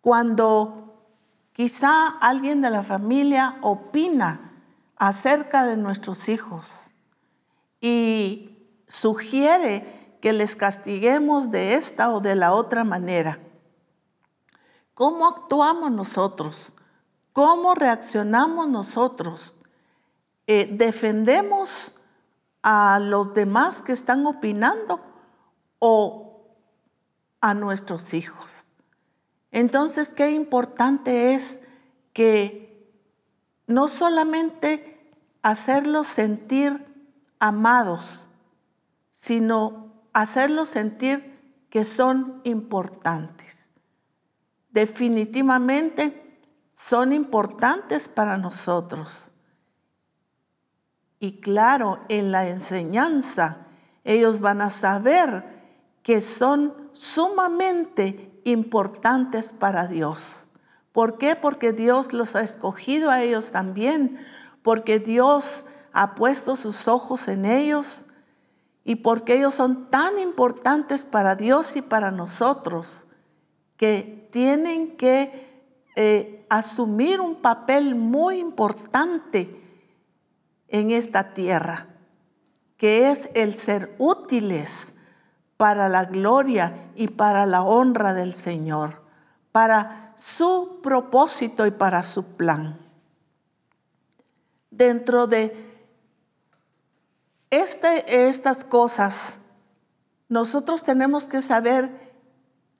Cuando 0.00 1.06
quizá 1.52 2.08
alguien 2.20 2.60
de 2.60 2.70
la 2.70 2.82
familia 2.82 3.58
opina 3.62 4.52
acerca 4.96 5.66
de 5.66 5.76
nuestros 5.76 6.28
hijos 6.28 6.92
y 7.80 8.56
sugiere 8.86 10.16
que 10.20 10.32
les 10.32 10.54
castiguemos 10.54 11.50
de 11.50 11.74
esta 11.74 12.10
o 12.10 12.20
de 12.20 12.36
la 12.36 12.52
otra 12.52 12.84
manera. 12.84 13.40
¿Cómo 14.94 15.26
actuamos 15.26 15.90
nosotros? 15.90 16.74
¿Cómo 17.32 17.74
reaccionamos 17.74 18.68
nosotros? 18.68 19.56
Eh, 20.46 20.68
¿Defendemos 20.70 21.94
a 22.62 23.00
los 23.00 23.34
demás 23.34 23.82
que 23.82 23.92
están 23.92 24.26
opinando 24.26 25.00
o 25.78 26.32
a 27.40 27.54
nuestros 27.54 28.14
hijos. 28.14 28.68
Entonces, 29.50 30.14
qué 30.14 30.30
importante 30.30 31.34
es 31.34 31.60
que 32.14 32.88
no 33.66 33.88
solamente 33.88 35.10
hacerlos 35.42 36.06
sentir 36.06 36.86
amados, 37.38 38.28
sino 39.10 39.92
hacerlos 40.12 40.68
sentir 40.68 41.40
que 41.68 41.84
son 41.84 42.40
importantes. 42.44 43.61
Definitivamente 44.72 46.40
son 46.72 47.12
importantes 47.12 48.08
para 48.08 48.36
nosotros. 48.38 49.32
Y 51.20 51.40
claro, 51.40 52.00
en 52.08 52.32
la 52.32 52.48
enseñanza 52.48 53.66
ellos 54.02 54.40
van 54.40 54.60
a 54.60 54.70
saber 54.70 55.44
que 56.02 56.20
son 56.20 56.74
sumamente 56.92 58.40
importantes 58.44 59.52
para 59.52 59.86
Dios. 59.86 60.50
¿Por 60.90 61.16
qué? 61.16 61.36
Porque 61.36 61.72
Dios 61.72 62.12
los 62.12 62.34
ha 62.34 62.40
escogido 62.40 63.10
a 63.10 63.22
ellos 63.22 63.52
también, 63.52 64.18
porque 64.62 64.98
Dios 64.98 65.66
ha 65.92 66.14
puesto 66.14 66.56
sus 66.56 66.88
ojos 66.88 67.28
en 67.28 67.44
ellos 67.44 68.06
y 68.84 68.96
porque 68.96 69.36
ellos 69.36 69.54
son 69.54 69.90
tan 69.90 70.18
importantes 70.18 71.04
para 71.04 71.36
Dios 71.36 71.76
y 71.76 71.82
para 71.82 72.10
nosotros 72.10 73.06
que 73.76 74.28
tienen 74.30 74.96
que 74.96 75.50
eh, 75.96 76.46
asumir 76.48 77.20
un 77.20 77.36
papel 77.36 77.94
muy 77.94 78.38
importante 78.38 79.60
en 80.68 80.90
esta 80.90 81.34
tierra, 81.34 81.88
que 82.76 83.10
es 83.10 83.30
el 83.34 83.54
ser 83.54 83.94
útiles 83.98 84.94
para 85.56 85.88
la 85.88 86.06
gloria 86.06 86.90
y 86.96 87.08
para 87.08 87.46
la 87.46 87.62
honra 87.62 88.14
del 88.14 88.34
Señor, 88.34 89.02
para 89.52 90.12
su 90.16 90.80
propósito 90.82 91.66
y 91.66 91.70
para 91.70 92.02
su 92.02 92.24
plan. 92.24 92.80
Dentro 94.70 95.26
de 95.26 95.54
este, 97.50 98.26
estas 98.28 98.64
cosas, 98.64 99.40
nosotros 100.30 100.82
tenemos 100.82 101.26
que 101.26 101.42
saber 101.42 102.01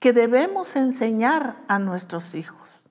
que 0.03 0.11
debemos 0.11 0.75
enseñar 0.75 1.63
a 1.69 1.79
nuestros 1.79 2.35
hijos. 2.35 2.89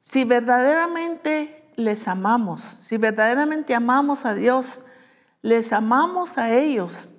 Si 0.00 0.24
verdaderamente 0.24 1.72
les 1.76 2.06
amamos, 2.06 2.60
si 2.60 2.98
verdaderamente 2.98 3.74
amamos 3.74 4.26
a 4.26 4.34
Dios, 4.34 4.84
les 5.40 5.72
amamos 5.72 6.36
a 6.36 6.54
ellos, 6.54 7.14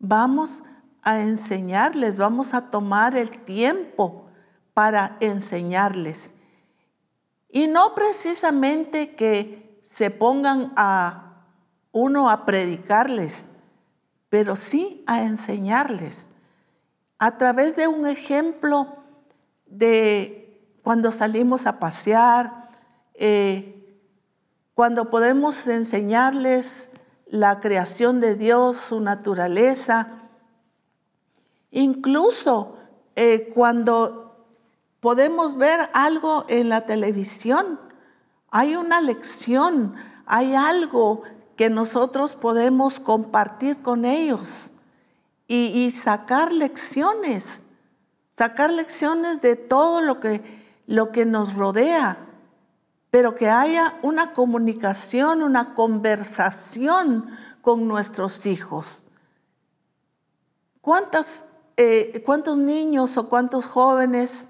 vamos 0.00 0.64
a 1.00 1.20
enseñarles, 1.20 2.18
vamos 2.18 2.52
a 2.52 2.68
tomar 2.68 3.16
el 3.16 3.42
tiempo 3.42 4.26
para 4.74 5.16
enseñarles. 5.20 6.34
Y 7.48 7.68
no 7.68 7.94
precisamente 7.94 9.14
que 9.14 9.80
se 9.82 10.10
pongan 10.10 10.74
a 10.76 11.46
uno 11.90 12.28
a 12.28 12.44
predicarles, 12.44 13.48
pero 14.28 14.56
sí 14.56 15.02
a 15.06 15.22
enseñarles. 15.22 16.28
A 17.22 17.38
través 17.38 17.76
de 17.76 17.86
un 17.86 18.08
ejemplo 18.08 18.96
de 19.66 20.76
cuando 20.82 21.12
salimos 21.12 21.66
a 21.66 21.78
pasear, 21.78 22.68
eh, 23.14 23.96
cuando 24.74 25.08
podemos 25.08 25.68
enseñarles 25.68 26.90
la 27.26 27.60
creación 27.60 28.18
de 28.18 28.34
Dios, 28.34 28.76
su 28.76 28.98
naturaleza. 28.98 30.08
Incluso 31.70 32.76
eh, 33.14 33.52
cuando 33.54 34.48
podemos 34.98 35.56
ver 35.56 35.90
algo 35.92 36.44
en 36.48 36.70
la 36.70 36.86
televisión, 36.86 37.78
hay 38.50 38.74
una 38.74 39.00
lección, 39.00 39.94
hay 40.26 40.56
algo 40.56 41.22
que 41.54 41.70
nosotros 41.70 42.34
podemos 42.34 42.98
compartir 42.98 43.80
con 43.80 44.04
ellos 44.04 44.72
y, 45.54 45.90
sacar 45.90 46.52
lecciones, 46.52 47.64
sacar 48.30 48.70
lecciones 48.70 49.42
de 49.42 49.56
todo 49.56 50.00
lo 50.00 50.18
que, 50.18 50.42
lo 50.86 51.12
que 51.12 51.26
nos 51.26 51.54
rodea 51.54 52.28
pero 53.12 53.34
que 53.34 53.50
haya 53.50 53.98
una 54.00 54.32
comunicación, 54.32 55.42
una 55.42 55.74
conversación 55.74 57.26
con 57.60 57.86
nuestros 57.86 58.46
hijos. 58.46 59.04
Eh, 61.76 62.22
¿Cuántos 62.24 62.56
niños 62.56 63.18
o 63.18 63.28
cuántos 63.28 63.66
jóvenes, 63.66 64.48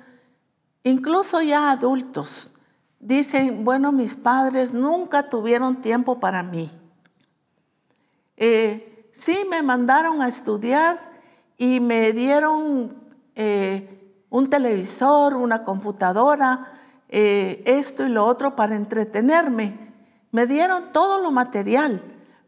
incluso 0.84 1.42
ya 1.42 1.72
adultos, 1.72 2.54
dicen, 3.00 3.64
bueno, 3.64 3.90
mis 3.90 4.14
padres 4.14 4.72
nunca 4.72 5.28
tuvieron 5.28 5.80
tiempo 5.80 6.20
para 6.20 6.44
mí? 6.44 6.70
Eh, 8.36 8.91
sí, 9.12 9.46
me 9.48 9.62
mandaron 9.62 10.20
a 10.20 10.28
estudiar 10.28 10.98
y 11.56 11.78
me 11.78 12.12
dieron 12.12 12.96
eh, 13.36 14.24
un 14.30 14.50
televisor, 14.50 15.34
una 15.34 15.62
computadora, 15.62 16.72
eh, 17.08 17.62
esto 17.66 18.04
y 18.04 18.08
lo 18.08 18.24
otro 18.24 18.56
para 18.56 18.74
entretenerme. 18.74 19.92
Me 20.32 20.46
dieron 20.46 20.92
todo 20.92 21.20
lo 21.20 21.30
material, 21.30 22.02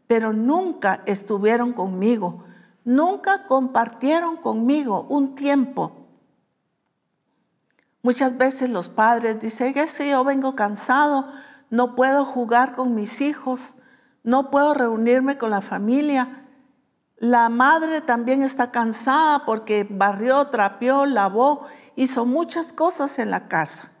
pero 0.07 0.33
nunca 0.33 1.01
estuvieron 1.05 1.71
conmigo, 1.71 2.43
nunca 2.83 3.45
compartieron 3.45 4.37
conmigo 4.37 5.05
un 5.07 5.35
tiempo. 5.35 6.07
Muchas 8.01 8.37
veces 8.37 8.69
los 8.69 8.89
padres 8.89 9.39
dicen, 9.39 9.77
es 9.77 9.97
que 9.97 10.09
yo 10.09 10.23
vengo 10.23 10.55
cansado, 10.55 11.27
no 11.69 11.95
puedo 11.95 12.25
jugar 12.25 12.75
con 12.75 12.93
mis 12.93 13.21
hijos, 13.21 13.77
no 14.23 14.51
puedo 14.51 14.73
reunirme 14.73 15.37
con 15.37 15.51
la 15.51 15.61
familia. 15.61 16.44
La 17.17 17.49
madre 17.49 18.01
también 18.01 18.43
está 18.43 18.71
cansada 18.71 19.45
porque 19.45 19.87
barrió, 19.89 20.47
trapeó, 20.47 21.05
lavó, 21.05 21.65
hizo 21.95 22.25
muchas 22.25 22.73
cosas 22.73 23.19
en 23.19 23.31
la 23.31 23.47
casa. 23.47 23.91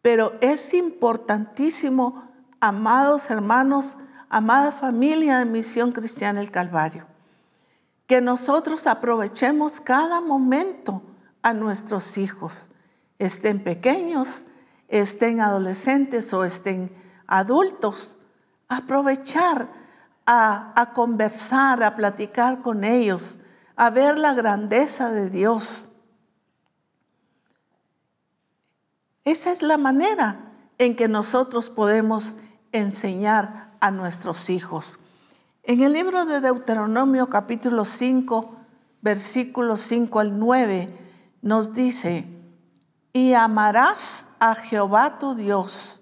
Pero 0.00 0.32
es 0.40 0.74
importantísimo, 0.74 2.28
amados 2.60 3.30
hermanos, 3.30 3.98
amada 4.28 4.72
familia 4.72 5.38
de 5.38 5.44
Misión 5.44 5.92
Cristiana 5.92 6.40
el 6.40 6.50
Calvario, 6.50 7.06
que 8.08 8.20
nosotros 8.20 8.88
aprovechemos 8.88 9.80
cada 9.80 10.20
momento 10.20 11.02
a 11.42 11.54
nuestros 11.54 12.18
hijos, 12.18 12.70
estén 13.18 13.62
pequeños, 13.62 14.46
estén 14.88 15.40
adolescentes 15.40 16.32
o 16.34 16.44
estén 16.44 16.92
adultos. 17.26 18.18
aprovechar 18.68 19.81
a, 20.26 20.72
a 20.80 20.92
conversar, 20.92 21.82
a 21.82 21.94
platicar 21.96 22.60
con 22.62 22.84
ellos, 22.84 23.38
a 23.76 23.90
ver 23.90 24.18
la 24.18 24.34
grandeza 24.34 25.10
de 25.10 25.30
Dios. 25.30 25.88
Esa 29.24 29.52
es 29.52 29.62
la 29.62 29.78
manera 29.78 30.52
en 30.78 30.96
que 30.96 31.08
nosotros 31.08 31.70
podemos 31.70 32.36
enseñar 32.72 33.72
a 33.80 33.90
nuestros 33.90 34.50
hijos. 34.50 34.98
En 35.62 35.82
el 35.82 35.92
libro 35.92 36.24
de 36.24 36.40
Deuteronomio 36.40 37.28
capítulo 37.28 37.84
5, 37.84 38.56
versículos 39.00 39.80
5 39.80 40.20
al 40.20 40.38
9, 40.38 40.98
nos 41.42 41.72
dice, 41.74 42.26
y 43.12 43.34
amarás 43.34 44.26
a 44.40 44.54
Jehová 44.54 45.18
tu 45.18 45.34
Dios 45.34 46.00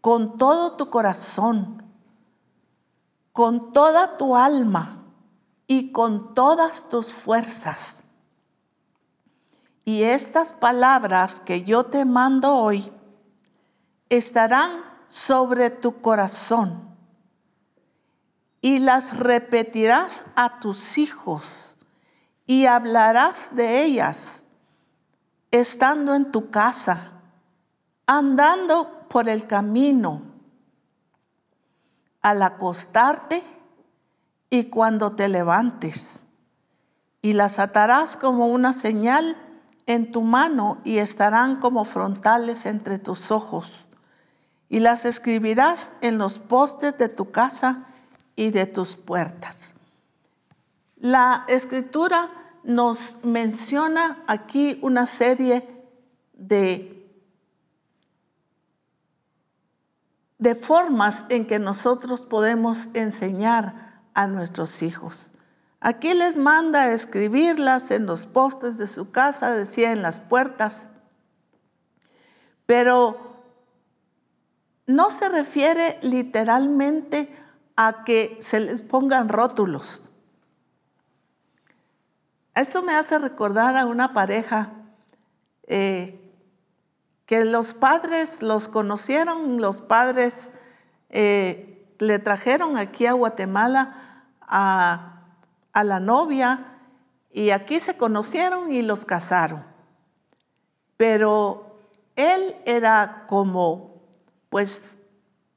con 0.00 0.38
todo 0.38 0.76
tu 0.76 0.88
corazón, 0.88 1.82
con 3.36 3.70
toda 3.70 4.16
tu 4.16 4.34
alma 4.34 5.02
y 5.66 5.92
con 5.92 6.34
todas 6.34 6.88
tus 6.88 7.12
fuerzas. 7.12 8.02
Y 9.84 10.04
estas 10.04 10.52
palabras 10.52 11.40
que 11.40 11.62
yo 11.62 11.84
te 11.84 12.06
mando 12.06 12.54
hoy 12.54 12.90
estarán 14.08 14.82
sobre 15.06 15.68
tu 15.68 16.00
corazón 16.00 16.96
y 18.62 18.78
las 18.78 19.18
repetirás 19.18 20.24
a 20.34 20.58
tus 20.58 20.96
hijos 20.96 21.76
y 22.46 22.64
hablarás 22.64 23.54
de 23.54 23.82
ellas 23.84 24.46
estando 25.50 26.14
en 26.14 26.32
tu 26.32 26.48
casa, 26.48 27.20
andando 28.06 29.06
por 29.10 29.28
el 29.28 29.46
camino, 29.46 30.22
al 32.26 32.42
acostarte 32.42 33.44
y 34.50 34.64
cuando 34.64 35.12
te 35.12 35.28
levantes. 35.28 36.24
Y 37.22 37.34
las 37.34 37.60
atarás 37.60 38.16
como 38.16 38.48
una 38.48 38.72
señal 38.72 39.36
en 39.86 40.10
tu 40.10 40.22
mano 40.22 40.78
y 40.82 40.98
estarán 40.98 41.60
como 41.60 41.84
frontales 41.84 42.66
entre 42.66 42.98
tus 42.98 43.30
ojos 43.30 43.86
y 44.68 44.80
las 44.80 45.04
escribirás 45.04 45.92
en 46.00 46.18
los 46.18 46.40
postes 46.40 46.98
de 46.98 47.08
tu 47.08 47.30
casa 47.30 47.86
y 48.34 48.50
de 48.50 48.66
tus 48.66 48.96
puertas. 48.96 49.74
La 50.96 51.44
escritura 51.46 52.32
nos 52.64 53.18
menciona 53.22 54.24
aquí 54.26 54.80
una 54.82 55.06
serie 55.06 55.86
de, 56.32 56.95
de 60.38 60.54
formas 60.54 61.24
en 61.28 61.46
que 61.46 61.58
nosotros 61.58 62.26
podemos 62.26 62.88
enseñar 62.94 64.02
a 64.14 64.26
nuestros 64.26 64.82
hijos. 64.82 65.32
Aquí 65.80 66.14
les 66.14 66.36
manda 66.36 66.92
escribirlas 66.92 67.90
en 67.90 68.06
los 68.06 68.26
postes 68.26 68.78
de 68.78 68.86
su 68.86 69.10
casa, 69.10 69.52
decía 69.52 69.92
en 69.92 70.02
las 70.02 70.20
puertas. 70.20 70.88
Pero 72.66 73.36
no 74.86 75.10
se 75.10 75.28
refiere 75.28 75.98
literalmente 76.02 77.34
a 77.76 78.04
que 78.04 78.36
se 78.40 78.60
les 78.60 78.82
pongan 78.82 79.28
rótulos. 79.28 80.10
Esto 82.54 82.82
me 82.82 82.94
hace 82.94 83.18
recordar 83.18 83.76
a 83.76 83.84
una 83.84 84.14
pareja 84.14 84.72
eh, 85.66 86.25
que 87.26 87.44
los 87.44 87.74
padres 87.74 88.42
los 88.42 88.68
conocieron, 88.68 89.60
los 89.60 89.80
padres 89.80 90.52
eh, 91.10 91.86
le 91.98 92.18
trajeron 92.18 92.76
aquí 92.78 93.06
a 93.06 93.12
Guatemala 93.12 94.24
a, 94.40 95.24
a 95.72 95.84
la 95.84 96.00
novia 96.00 96.78
y 97.32 97.50
aquí 97.50 97.80
se 97.80 97.96
conocieron 97.96 98.72
y 98.72 98.82
los 98.82 99.04
casaron. 99.04 99.64
Pero 100.96 101.80
él 102.14 102.56
era 102.64 103.24
como 103.26 103.96
pues 104.48 104.98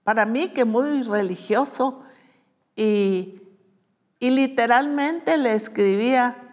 para 0.03 0.25
mí 0.25 0.49
que 0.49 0.65
muy 0.65 1.03
religioso 1.03 2.01
y, 2.75 3.35
literalmente 4.19 5.37
le 5.37 5.53
escribía 5.53 6.48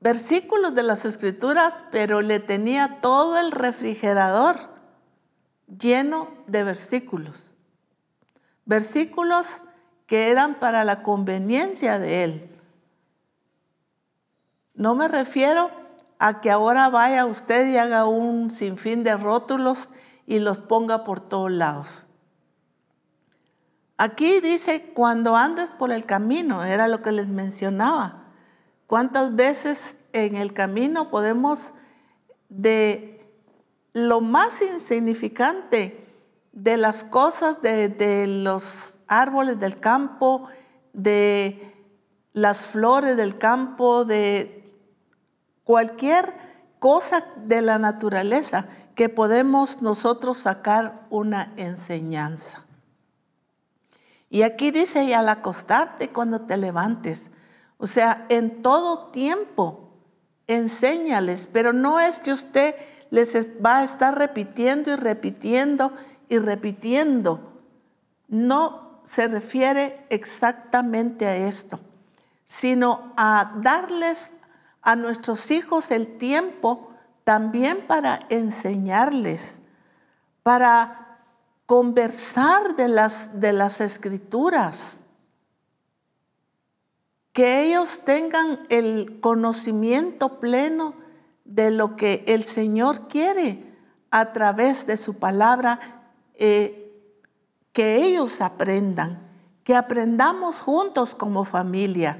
versículos 0.00 0.74
de 0.74 0.82
las 0.82 1.04
escrituras, 1.04 1.84
pero 1.90 2.22
le 2.22 2.40
tenía 2.40 3.00
todo 3.00 3.38
el 3.38 3.52
refrigerador 3.52 4.70
lleno 5.66 6.28
de 6.46 6.64
versículos. 6.64 7.54
Versículos 8.64 9.62
que 10.06 10.30
eran 10.30 10.58
para 10.58 10.84
la 10.84 11.02
conveniencia 11.02 11.98
de 11.98 12.24
él. 12.24 12.60
No 14.74 14.94
me 14.94 15.08
refiero 15.08 15.70
a 16.18 16.40
que 16.40 16.50
ahora 16.50 16.88
vaya 16.88 17.26
usted 17.26 17.66
y 17.68 17.76
haga 17.76 18.06
un 18.06 18.50
sinfín 18.50 19.04
de 19.04 19.16
rótulos 19.16 19.90
y 20.26 20.38
los 20.38 20.60
ponga 20.60 21.04
por 21.04 21.20
todos 21.20 21.52
lados. 21.52 22.06
Aquí 23.96 24.40
dice, 24.40 24.92
cuando 24.94 25.36
andes 25.36 25.74
por 25.74 25.92
el 25.92 26.06
camino, 26.06 26.64
era 26.64 26.88
lo 26.88 27.02
que 27.02 27.12
les 27.12 27.28
mencionaba. 27.28 28.19
¿Cuántas 28.90 29.36
veces 29.36 29.98
en 30.12 30.34
el 30.34 30.52
camino 30.52 31.10
podemos 31.10 31.74
de 32.48 33.24
lo 33.92 34.20
más 34.20 34.62
insignificante 34.62 36.08
de 36.50 36.76
las 36.76 37.04
cosas, 37.04 37.62
de, 37.62 37.88
de 37.88 38.26
los 38.26 38.96
árboles 39.06 39.60
del 39.60 39.76
campo, 39.76 40.48
de 40.92 41.72
las 42.32 42.66
flores 42.66 43.16
del 43.16 43.38
campo, 43.38 44.04
de 44.04 44.64
cualquier 45.62 46.34
cosa 46.80 47.24
de 47.36 47.62
la 47.62 47.78
naturaleza, 47.78 48.66
que 48.96 49.08
podemos 49.08 49.82
nosotros 49.82 50.38
sacar 50.38 51.06
una 51.10 51.52
enseñanza. 51.56 52.64
Y 54.30 54.42
aquí 54.42 54.72
dice, 54.72 55.04
y 55.04 55.12
al 55.12 55.28
acostarte 55.28 56.08
cuando 56.10 56.40
te 56.40 56.56
levantes, 56.56 57.30
o 57.80 57.86
sea, 57.86 58.26
en 58.28 58.62
todo 58.62 59.06
tiempo, 59.06 59.88
enséñales, 60.46 61.48
pero 61.50 61.72
no 61.72 61.98
es 61.98 62.20
que 62.20 62.32
usted 62.32 62.74
les 63.10 63.34
va 63.64 63.78
a 63.78 63.84
estar 63.84 64.16
repitiendo 64.16 64.92
y 64.92 64.96
repitiendo 64.96 65.92
y 66.28 66.38
repitiendo. 66.38 67.40
No 68.28 69.00
se 69.04 69.28
refiere 69.28 70.06
exactamente 70.10 71.26
a 71.26 71.36
esto, 71.36 71.80
sino 72.44 73.14
a 73.16 73.54
darles 73.62 74.34
a 74.82 74.94
nuestros 74.94 75.50
hijos 75.50 75.90
el 75.90 76.18
tiempo 76.18 76.90
también 77.24 77.86
para 77.86 78.26
enseñarles, 78.28 79.62
para 80.42 81.18
conversar 81.64 82.76
de 82.76 82.88
las, 82.88 83.40
de 83.40 83.52
las 83.54 83.80
escrituras, 83.80 85.02
que 87.32 87.64
ellos 87.64 88.00
tengan 88.04 88.66
el 88.68 89.20
conocimiento 89.20 90.40
pleno 90.40 90.94
de 91.44 91.70
lo 91.70 91.96
que 91.96 92.24
el 92.26 92.44
Señor 92.44 93.08
quiere 93.08 93.70
a 94.10 94.32
través 94.32 94.86
de 94.86 94.96
su 94.96 95.18
palabra, 95.18 96.12
eh, 96.34 96.76
que 97.72 97.96
ellos 97.96 98.40
aprendan, 98.40 99.30
que 99.62 99.76
aprendamos 99.76 100.60
juntos 100.60 101.14
como 101.14 101.44
familia. 101.44 102.18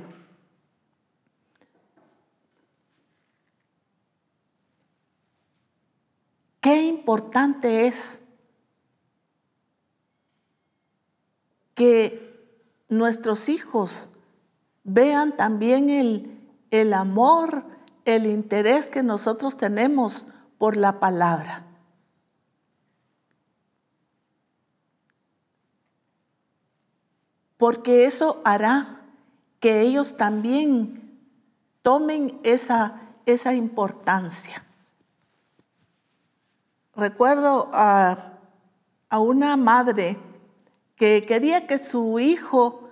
Qué 6.61 6.83
importante 6.83 7.87
es 7.87 8.23
que 11.75 12.38
nuestros 12.88 13.49
hijos 13.49 14.11
vean 14.92 15.37
también 15.37 15.90
el, 15.90 16.38
el 16.70 16.92
amor, 16.92 17.64
el 18.05 18.26
interés 18.26 18.90
que 18.90 19.03
nosotros 19.03 19.57
tenemos 19.57 20.26
por 20.59 20.76
la 20.76 21.00
palabra. 21.00 21.66
Porque 27.57 28.07
eso 28.07 28.40
hará 28.44 29.00
que 29.61 29.83
ellos 29.83 30.16
también 30.16 31.20
tomen 31.83 32.40
esa, 32.42 33.03
esa 33.26 33.55
importancia. 33.55 34.64
Recuerdo 36.96 37.70
a, 37.72 38.38
una 39.12 39.57
madre 39.57 40.18
que 40.96 41.24
quería 41.26 41.66
que 41.66 41.79
su 41.79 42.18
hijo 42.18 42.88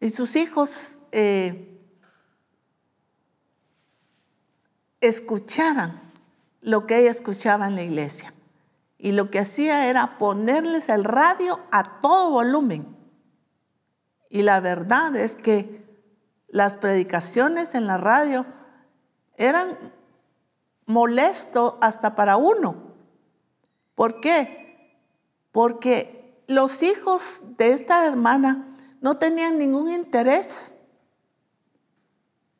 y 0.00 0.10
sus 0.10 0.36
hijos 0.36 1.01
eh, 1.12 1.78
escucharan 5.00 6.00
lo 6.60 6.86
que 6.86 6.98
ella 6.98 7.10
escuchaba 7.10 7.66
en 7.66 7.76
la 7.76 7.82
iglesia. 7.82 8.32
y 9.04 9.10
lo 9.10 9.32
que 9.32 9.40
hacía 9.40 9.90
era 9.90 10.16
ponerles 10.16 10.88
el 10.88 11.02
radio 11.02 11.58
a 11.72 11.82
todo 12.00 12.30
volumen. 12.30 12.96
Y 14.30 14.42
la 14.42 14.60
verdad 14.60 15.16
es 15.16 15.36
que 15.36 15.82
las 16.46 16.76
predicaciones 16.76 17.74
en 17.74 17.88
la 17.88 17.98
radio 17.98 18.46
eran 19.36 19.76
molesto 20.86 21.78
hasta 21.80 22.14
para 22.14 22.36
uno. 22.36 22.94
¿Por 23.96 24.20
qué? 24.20 25.00
Porque 25.50 26.44
los 26.46 26.84
hijos 26.84 27.42
de 27.58 27.72
esta 27.72 28.06
hermana 28.06 28.76
no 29.00 29.18
tenían 29.18 29.58
ningún 29.58 29.90
interés. 29.90 30.76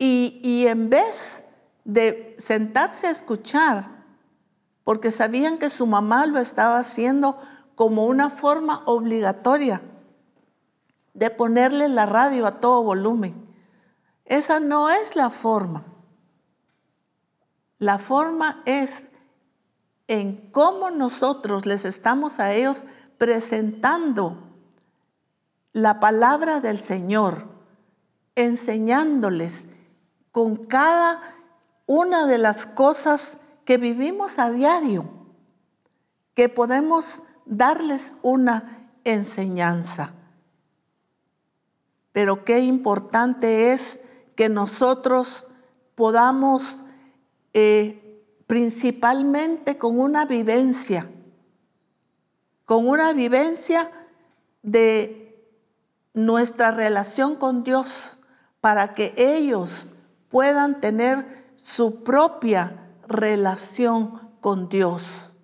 Y, 0.05 0.67
en 0.67 0.91
vez 0.91 1.45
de 1.85 2.35
sentarse 2.37 3.07
a 3.07 3.12
escuchar, 3.12 3.88
porque 4.83 5.12
sabían 5.12 5.59
que 5.59 5.71
su 5.71 5.87
mamá 5.87 6.27
lo 6.27 6.41
estaba 6.41 6.79
haciendo 6.79 7.38
como 7.77 8.07
una 8.07 8.29
forma 8.29 8.83
obligatoria 8.87 9.81
de 11.15 11.31
ponerle 11.31 11.88
la 11.88 12.07
radio 12.07 12.49
a 12.49 12.59
todo 12.59 12.83
volumen. 12.83 13.47
Esa 14.25 14.59
no 14.59 14.91
es 14.91 15.15
la 15.15 15.31
forma. 15.31 15.85
La 17.79 18.01
forma 18.01 18.61
es 18.65 19.05
en 20.09 20.51
cómo 20.51 20.91
nosotros 20.91 21.65
les 21.65 21.85
estamos 21.85 22.41
a 22.41 22.53
ellos 22.53 22.87
presentando 23.19 24.37
la 25.73 26.01
palabra 26.01 26.59
del 26.59 26.81
Señor, 26.81 27.47
enseñándoles 28.35 29.69
con 30.33 30.57
cada 30.57 31.23
una 31.87 32.27
de 32.27 32.38
las 32.38 32.66
cosas 32.66 33.37
que 33.64 33.77
vivimos 33.77 34.38
a 34.38 34.51
diario, 34.51 35.05
que 36.35 36.49
podemos 36.49 37.23
darles 37.45 38.16
una 38.23 38.90
enseñanza. 39.05 40.14
Pero 42.12 42.45
qué 42.45 42.61
importante 42.61 43.73
es 43.73 44.01
que 44.35 44.49
nosotros 44.49 45.47
podamos 45.95 46.85
eh, 47.53 48.25
principalmente 48.47 49.79
con 49.79 50.01
una 50.01 50.25
vivencia, 50.25 51.11
con 52.64 52.88
una 52.88 53.12
vivencia 53.12 53.90
de 54.62 55.18
nuestra 56.14 56.71
relación 56.71 57.37
con 57.37 57.64
Dios, 57.64 58.18
para 58.61 58.95
que 58.95 59.14
ellos 59.16 59.92
puedan 60.33 60.81
tener 60.81 61.53
su 61.55 62.03
propia 62.03 62.88
relación 63.07 64.31
con 64.40 64.71
Dios, 64.71 65.35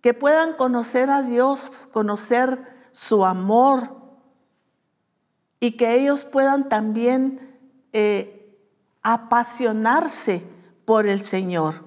que 0.00 0.14
puedan 0.14 0.54
conocer 0.54 1.10
a 1.10 1.22
Dios, 1.22 1.88
conocer 1.92 2.88
su 2.92 3.24
amor 3.24 4.00
y 5.58 5.72
que 5.72 5.96
ellos 5.96 6.24
puedan 6.24 6.68
también 6.68 7.58
eh, 7.92 8.56
apasionarse 9.02 10.46
por 10.84 11.06
el 11.06 11.20
Señor. 11.20 11.84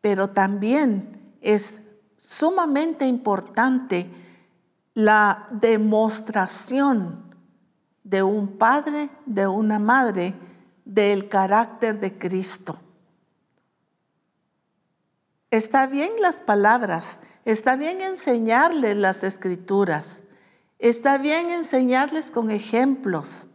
Pero 0.00 0.30
también 0.30 1.36
es 1.42 1.82
sumamente 2.16 3.06
importante 3.06 4.10
la 4.94 5.46
demostración 5.50 7.27
de 8.08 8.22
un 8.22 8.56
padre, 8.56 9.10
de 9.26 9.46
una 9.46 9.78
madre, 9.78 10.34
del 10.86 11.28
carácter 11.28 12.00
de 12.00 12.16
Cristo. 12.16 12.80
Está 15.50 15.86
bien 15.86 16.12
las 16.20 16.40
palabras, 16.40 17.20
está 17.44 17.76
bien 17.76 18.00
enseñarles 18.00 18.96
las 18.96 19.24
escrituras, 19.24 20.26
está 20.78 21.18
bien 21.18 21.50
enseñarles 21.50 22.30
con 22.30 22.50
ejemplos, 22.50 23.50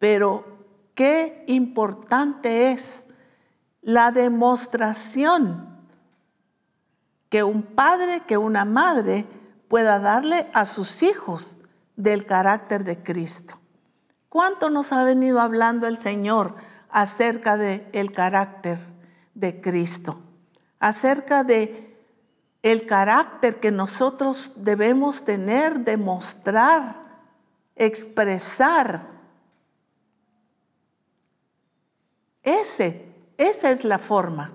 pero 0.00 0.44
qué 0.96 1.44
importante 1.46 2.72
es 2.72 3.06
la 3.82 4.10
demostración 4.10 5.78
que 7.28 7.44
un 7.44 7.62
padre, 7.62 8.22
que 8.26 8.36
una 8.36 8.64
madre 8.64 9.26
pueda 9.68 10.00
darle 10.00 10.50
a 10.54 10.64
sus 10.64 11.04
hijos 11.04 11.57
del 11.98 12.24
carácter 12.24 12.84
de 12.84 13.02
Cristo. 13.02 13.60
¿Cuánto 14.30 14.70
nos 14.70 14.92
ha 14.92 15.04
venido 15.04 15.42
hablando 15.42 15.86
el 15.86 15.98
Señor 15.98 16.54
acerca 16.88 17.58
del 17.58 17.86
el 17.92 18.12
carácter 18.12 18.78
de 19.34 19.60
Cristo? 19.60 20.22
Acerca 20.78 21.44
de 21.44 21.94
el 22.62 22.86
carácter 22.86 23.60
que 23.60 23.70
nosotros 23.70 24.52
debemos 24.56 25.26
tener, 25.26 25.80
demostrar, 25.80 27.02
expresar 27.76 29.18
Ese, 32.48 33.14
esa 33.36 33.70
es 33.70 33.84
la 33.84 33.98
forma. 33.98 34.52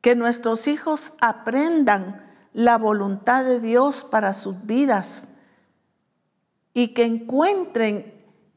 Que 0.00 0.14
nuestros 0.14 0.68
hijos 0.68 1.14
aprendan 1.20 2.30
la 2.52 2.78
voluntad 2.78 3.44
de 3.44 3.58
Dios 3.58 4.04
para 4.04 4.32
sus 4.32 4.64
vidas 4.64 5.30
y 6.74 6.88
que 6.88 7.04
encuentren 7.04 8.12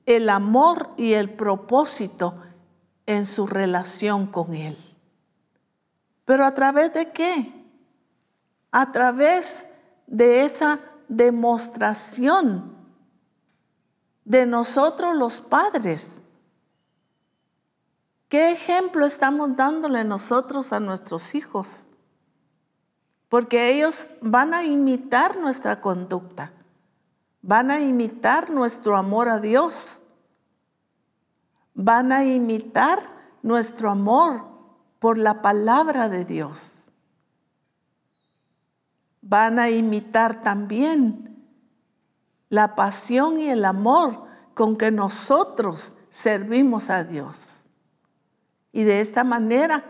el 0.05 0.29
amor 0.29 0.91
y 0.97 1.13
el 1.13 1.29
propósito 1.29 2.35
en 3.05 3.25
su 3.25 3.47
relación 3.47 4.27
con 4.27 4.53
Él. 4.53 4.77
Pero 6.25 6.45
a 6.45 6.51
través 6.53 6.93
de 6.93 7.11
qué? 7.11 7.53
A 8.71 8.91
través 8.91 9.67
de 10.07 10.43
esa 10.43 10.79
demostración 11.07 12.75
de 14.23 14.45
nosotros 14.45 15.15
los 15.15 15.39
padres 15.41 16.23
¿Qué 18.29 18.51
ejemplo 18.51 19.05
estamos 19.05 19.55
dándole 19.55 20.03
nosotros 20.03 20.73
a 20.73 20.79
nuestros 20.79 21.35
hijos? 21.35 21.89
Porque 23.29 23.71
ellos 23.71 24.11
van 24.19 24.53
a 24.53 24.65
imitar 24.65 25.37
nuestra 25.37 25.79
conducta, 25.79 26.51
van 27.45 27.69
a 27.69 27.79
imitar 27.79 28.49
nuestro 28.49 28.97
amor 28.97 29.29
a 29.29 29.39
Dios, 29.39 30.01
van 31.75 32.11
a 32.11 32.23
imitar 32.23 33.03
nuestro 33.43 33.91
amor 33.91 34.47
por 34.97 35.19
la 35.19 35.43
palabra 35.43 36.09
de 36.09 36.25
Dios. 36.25 36.91
Van 39.21 39.59
a 39.59 39.69
imitar 39.69 40.41
también 40.41 41.45
la 42.49 42.75
pasión 42.75 43.39
y 43.39 43.49
el 43.49 43.63
amor 43.63 44.23
con 44.55 44.75
que 44.75 44.89
nosotros 44.89 45.97
servimos 46.09 46.89
a 46.89 47.03
Dios. 47.03 47.67
Y 48.71 48.85
de 48.85 49.01
esta 49.01 49.23
manera, 49.23 49.85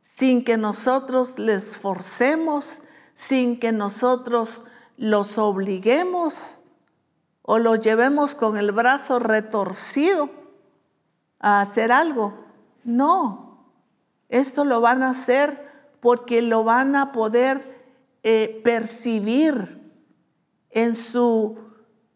sin 0.00 0.42
que 0.44 0.56
nosotros 0.56 1.38
les 1.38 1.76
forcemos, 1.76 2.80
sin 3.12 3.60
que 3.60 3.72
nosotros 3.72 4.64
los 4.96 5.36
obliguemos 5.36 6.62
o 7.46 7.58
los 7.58 7.80
llevemos 7.80 8.34
con 8.34 8.56
el 8.58 8.72
brazo 8.72 9.18
retorcido 9.18 10.28
a 11.40 11.60
hacer 11.60 11.90
algo. 11.90 12.34
No, 12.84 13.72
esto 14.28 14.64
lo 14.64 14.80
van 14.80 15.02
a 15.02 15.10
hacer 15.10 15.66
porque 16.00 16.42
lo 16.42 16.62
van 16.62 16.94
a 16.94 17.12
poder 17.12 17.80
eh, 18.22 18.60
percibir 18.62 19.80
en 20.70 20.94
su, 20.94 21.58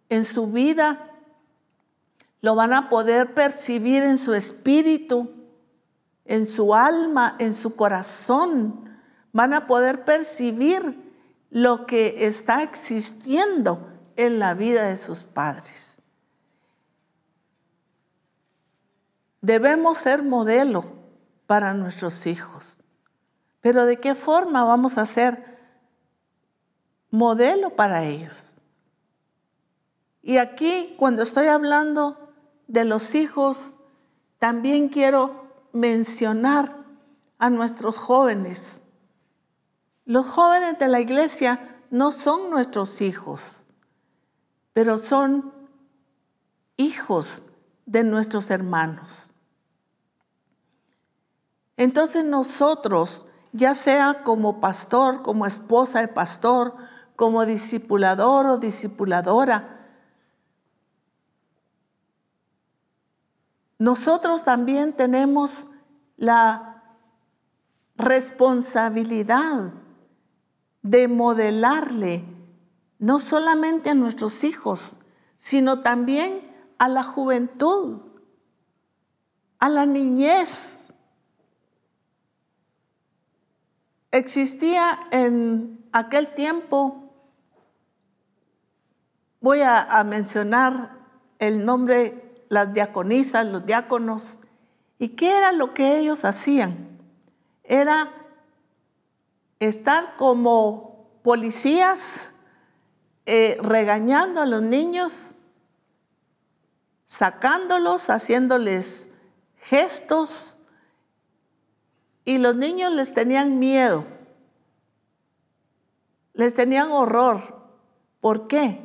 en 0.08 0.24
su 0.24 0.48
vida, 0.48 1.10
lo 2.42 2.54
van 2.54 2.72
a 2.72 2.88
poder 2.90 3.34
percibir 3.34 4.02
en 4.02 4.18
su 4.18 4.34
espíritu 4.34 5.40
en 6.30 6.46
su 6.46 6.76
alma, 6.76 7.34
en 7.40 7.52
su 7.52 7.74
corazón, 7.74 8.88
van 9.32 9.52
a 9.52 9.66
poder 9.66 10.04
percibir 10.04 11.12
lo 11.50 11.86
que 11.86 12.24
está 12.24 12.62
existiendo 12.62 13.89
en 14.26 14.38
la 14.38 14.54
vida 14.54 14.84
de 14.84 14.96
sus 14.96 15.22
padres. 15.22 16.02
Debemos 19.40 19.98
ser 19.98 20.22
modelo 20.22 20.84
para 21.46 21.72
nuestros 21.74 22.26
hijos. 22.26 22.82
Pero 23.60 23.84
¿de 23.84 23.98
qué 23.98 24.14
forma 24.14 24.64
vamos 24.64 24.98
a 24.98 25.06
ser 25.06 25.58
modelo 27.10 27.76
para 27.76 28.04
ellos? 28.04 28.58
Y 30.22 30.36
aquí, 30.36 30.94
cuando 30.98 31.22
estoy 31.22 31.46
hablando 31.46 32.32
de 32.68 32.84
los 32.84 33.14
hijos, 33.14 33.76
también 34.38 34.88
quiero 34.88 35.46
mencionar 35.72 36.84
a 37.38 37.50
nuestros 37.50 37.96
jóvenes. 37.96 38.82
Los 40.04 40.26
jóvenes 40.26 40.78
de 40.78 40.88
la 40.88 41.00
iglesia 41.00 41.78
no 41.90 42.12
son 42.12 42.50
nuestros 42.50 43.00
hijos, 43.00 43.66
pero 44.80 44.96
son 44.96 45.52
hijos 46.78 47.42
de 47.84 48.02
nuestros 48.02 48.48
hermanos. 48.50 49.34
Entonces 51.76 52.24
nosotros, 52.24 53.26
ya 53.52 53.74
sea 53.74 54.22
como 54.24 54.58
pastor, 54.58 55.20
como 55.20 55.44
esposa 55.44 56.00
de 56.00 56.08
pastor, 56.08 56.74
como 57.14 57.44
discipulador 57.44 58.46
o 58.46 58.56
discipuladora, 58.56 59.86
nosotros 63.78 64.44
también 64.44 64.94
tenemos 64.94 65.68
la 66.16 66.82
responsabilidad 67.98 69.74
de 70.80 71.06
modelarle 71.06 72.39
no 73.00 73.18
solamente 73.18 73.90
a 73.90 73.94
nuestros 73.94 74.44
hijos, 74.44 75.00
sino 75.34 75.82
también 75.82 76.54
a 76.78 76.86
la 76.88 77.02
juventud, 77.02 78.02
a 79.58 79.68
la 79.70 79.86
niñez. 79.86 80.92
Existía 84.12 85.00
en 85.10 85.82
aquel 85.92 86.34
tiempo, 86.34 87.10
voy 89.40 89.60
a, 89.62 90.04
mencionar 90.04 90.98
el 91.38 91.64
nombre, 91.64 92.34
las 92.50 92.74
diaconisas, 92.74 93.46
los 93.46 93.64
diáconos, 93.64 94.42
¿y 94.98 95.08
qué 95.10 95.38
era 95.38 95.52
lo 95.52 95.72
que 95.72 95.98
ellos 95.98 96.26
hacían? 96.26 96.98
Era 97.64 98.12
estar 99.58 100.16
como 100.16 101.08
policías 101.22 102.30
eh, 103.32 103.58
regañando 103.62 104.40
a 104.40 104.44
los 104.44 104.60
niños, 104.60 105.36
sacándolos, 107.06 108.10
haciéndoles 108.10 109.10
gestos, 109.54 110.58
y 112.24 112.38
los 112.38 112.56
niños 112.56 112.92
les 112.92 113.14
tenían 113.14 113.60
miedo, 113.60 114.04
les 116.34 116.56
tenían 116.56 116.90
horror. 116.90 117.70
¿Por 118.20 118.48
qué? 118.48 118.80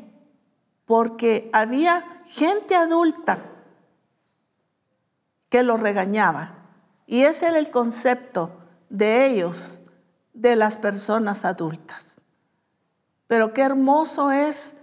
Porque 0.86 1.50
había 1.52 2.22
gente 2.28 2.76
adulta 2.76 3.40
que 5.50 5.64
los 5.64 5.80
regañaba. 5.80 6.68
Y 7.08 7.24
ese 7.24 7.48
era 7.48 7.58
el 7.58 7.72
concepto 7.72 8.52
de 8.90 9.26
ellos, 9.26 9.82
de 10.36 10.56
las 10.56 10.78
personas 10.78 11.46
adultas. 11.46 12.15
Pero 13.28 13.54
qué 13.54 13.62
hermoso 13.62 14.32
es 14.32 14.76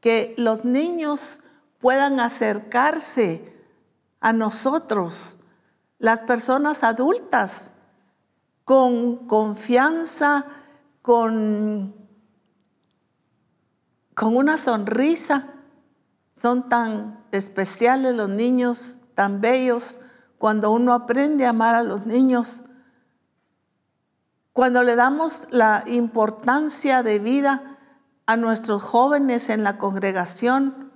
que 0.00 0.34
los 0.36 0.64
niños 0.64 1.40
puedan 1.78 2.20
acercarse 2.20 3.54
a 4.20 4.32
nosotros, 4.32 5.38
las 5.98 6.22
personas 6.22 6.82
adultas, 6.82 7.72
con 8.64 9.26
confianza, 9.26 10.44
con, 11.00 11.94
con 14.14 14.36
una 14.36 14.56
sonrisa. 14.56 15.54
Son 16.30 16.68
tan 16.68 17.24
especiales 17.30 18.14
los 18.14 18.28
niños, 18.28 19.02
tan 19.14 19.40
bellos, 19.40 20.00
cuando 20.38 20.70
uno 20.70 20.92
aprende 20.92 21.46
a 21.46 21.50
amar 21.50 21.74
a 21.74 21.82
los 21.82 22.04
niños, 22.04 22.64
cuando 24.52 24.82
le 24.82 24.96
damos 24.96 25.48
la 25.50 25.84
importancia 25.86 27.02
de 27.02 27.18
vida 27.18 27.75
a 28.26 28.36
nuestros 28.36 28.82
jóvenes 28.82 29.50
en 29.50 29.62
la 29.62 29.78
congregación. 29.78 30.92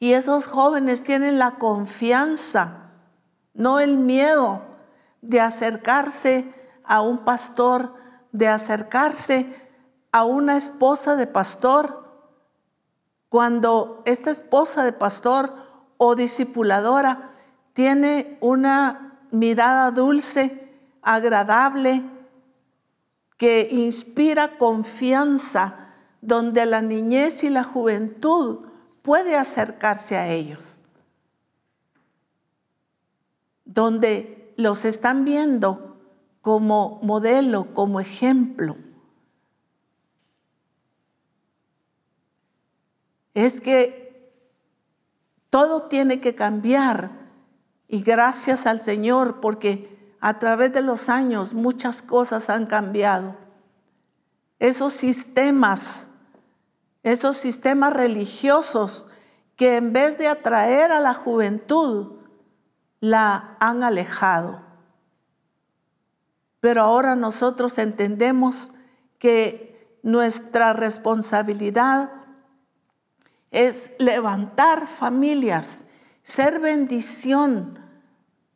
Y 0.00 0.14
esos 0.14 0.46
jóvenes 0.46 1.04
tienen 1.04 1.38
la 1.38 1.58
confianza, 1.58 2.90
no 3.54 3.78
el 3.78 3.98
miedo 3.98 4.62
de 5.20 5.40
acercarse 5.40 6.52
a 6.82 7.02
un 7.02 7.18
pastor, 7.24 7.94
de 8.32 8.48
acercarse 8.48 9.54
a 10.10 10.24
una 10.24 10.56
esposa 10.56 11.14
de 11.14 11.26
pastor. 11.26 12.02
Cuando 13.28 14.02
esta 14.06 14.30
esposa 14.30 14.84
de 14.84 14.92
pastor 14.92 15.54
o 15.98 16.16
discipuladora 16.16 17.30
tiene 17.74 18.38
una 18.40 19.20
mirada 19.30 19.90
dulce, 19.90 20.70
agradable, 21.02 22.02
que 23.36 23.68
inspira 23.70 24.56
confianza 24.56 25.81
donde 26.22 26.64
la 26.66 26.80
niñez 26.80 27.42
y 27.42 27.50
la 27.50 27.64
juventud 27.64 28.60
puede 29.02 29.36
acercarse 29.36 30.16
a 30.16 30.28
ellos, 30.28 30.82
donde 33.64 34.54
los 34.56 34.84
están 34.84 35.24
viendo 35.24 36.00
como 36.40 37.00
modelo, 37.02 37.74
como 37.74 38.00
ejemplo. 38.00 38.76
Es 43.34 43.60
que 43.60 44.32
todo 45.50 45.82
tiene 45.82 46.20
que 46.20 46.34
cambiar 46.36 47.10
y 47.88 48.02
gracias 48.02 48.66
al 48.66 48.80
Señor 48.80 49.40
porque 49.40 50.14
a 50.20 50.38
través 50.38 50.72
de 50.72 50.82
los 50.82 51.08
años 51.08 51.52
muchas 51.52 52.00
cosas 52.00 52.48
han 52.48 52.66
cambiado. 52.66 53.36
Esos 54.60 54.92
sistemas 54.92 56.10
esos 57.02 57.36
sistemas 57.36 57.92
religiosos 57.92 59.08
que 59.56 59.76
en 59.76 59.92
vez 59.92 60.18
de 60.18 60.28
atraer 60.28 60.92
a 60.92 61.00
la 61.00 61.14
juventud, 61.14 62.12
la 63.00 63.56
han 63.60 63.82
alejado. 63.82 64.60
Pero 66.60 66.82
ahora 66.82 67.16
nosotros 67.16 67.78
entendemos 67.78 68.72
que 69.18 69.98
nuestra 70.02 70.72
responsabilidad 70.72 72.10
es 73.50 73.92
levantar 73.98 74.86
familias, 74.86 75.86
ser 76.22 76.60
bendición 76.60 77.78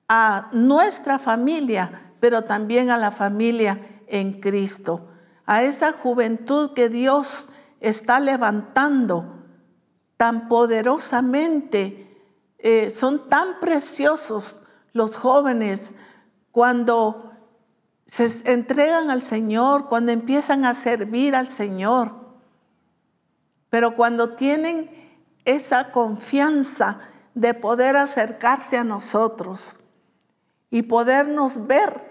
a 0.09 0.49
nuestra 0.53 1.19
familia, 1.19 2.13
pero 2.21 2.43
también 2.43 2.91
a 2.91 2.97
la 2.97 3.11
familia 3.11 3.81
en 4.07 4.41
Cristo, 4.41 5.09
a 5.45 5.63
esa 5.65 5.93
juventud 5.93 6.73
que 6.73 6.89
Dios 6.89 7.49
está 7.81 8.21
levantando 8.21 9.45
tan 10.17 10.49
poderosamente. 10.49 12.03
Eh, 12.59 12.91
son 12.91 13.29
tan 13.29 13.61
preciosos 13.61 14.62
los 14.93 15.17
jóvenes 15.17 15.95
cuando 16.53 17.33
se 18.07 18.51
entregan 18.51 19.11
al 19.11 19.21
Señor, 19.21 19.89
cuando 19.89 20.12
empiezan 20.12 20.65
a 20.65 20.75
servir 20.75 21.35
al 21.35 21.49
Señor. 21.49 22.15
Pero 23.69 23.95
cuando 23.95 24.35
tienen 24.37 24.91
esa 25.45 25.91
confianza 25.91 27.01
de 27.35 27.53
poder 27.53 27.97
acercarse 27.97 28.79
a 28.79 28.85
nosotros 28.85 29.81
y 30.71 30.83
podernos 30.83 31.67
ver 31.67 32.09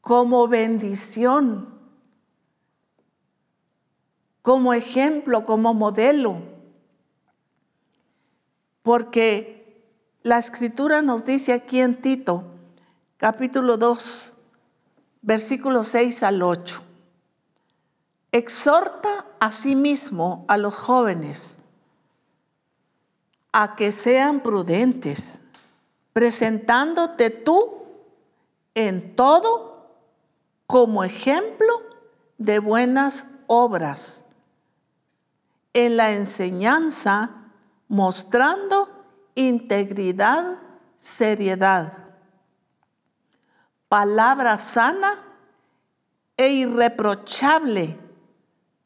como 0.00 0.48
bendición, 0.48 1.71
como 4.42 4.74
ejemplo, 4.74 5.44
como 5.44 5.72
modelo. 5.72 6.42
Porque 8.82 9.86
la 10.24 10.38
escritura 10.38 11.00
nos 11.00 11.24
dice 11.24 11.52
aquí 11.52 11.80
en 11.80 12.02
Tito, 12.02 12.44
capítulo 13.16 13.76
2, 13.76 14.36
versículos 15.22 15.86
6 15.86 16.24
al 16.24 16.42
8. 16.42 16.82
Exhorta 18.32 19.26
a 19.38 19.52
sí 19.52 19.76
mismo 19.76 20.44
a 20.48 20.56
los 20.58 20.74
jóvenes 20.74 21.58
a 23.52 23.76
que 23.76 23.92
sean 23.92 24.40
prudentes, 24.40 25.42
presentándote 26.12 27.30
tú 27.30 27.84
en 28.74 29.14
todo 29.14 29.90
como 30.66 31.04
ejemplo 31.04 31.68
de 32.38 32.58
buenas 32.58 33.26
obras 33.46 34.24
en 35.74 35.96
la 35.96 36.12
enseñanza 36.12 37.30
mostrando 37.88 38.88
integridad, 39.34 40.58
seriedad, 40.96 41.98
palabra 43.88 44.58
sana 44.58 45.22
e 46.36 46.48
irreprochable, 46.48 47.98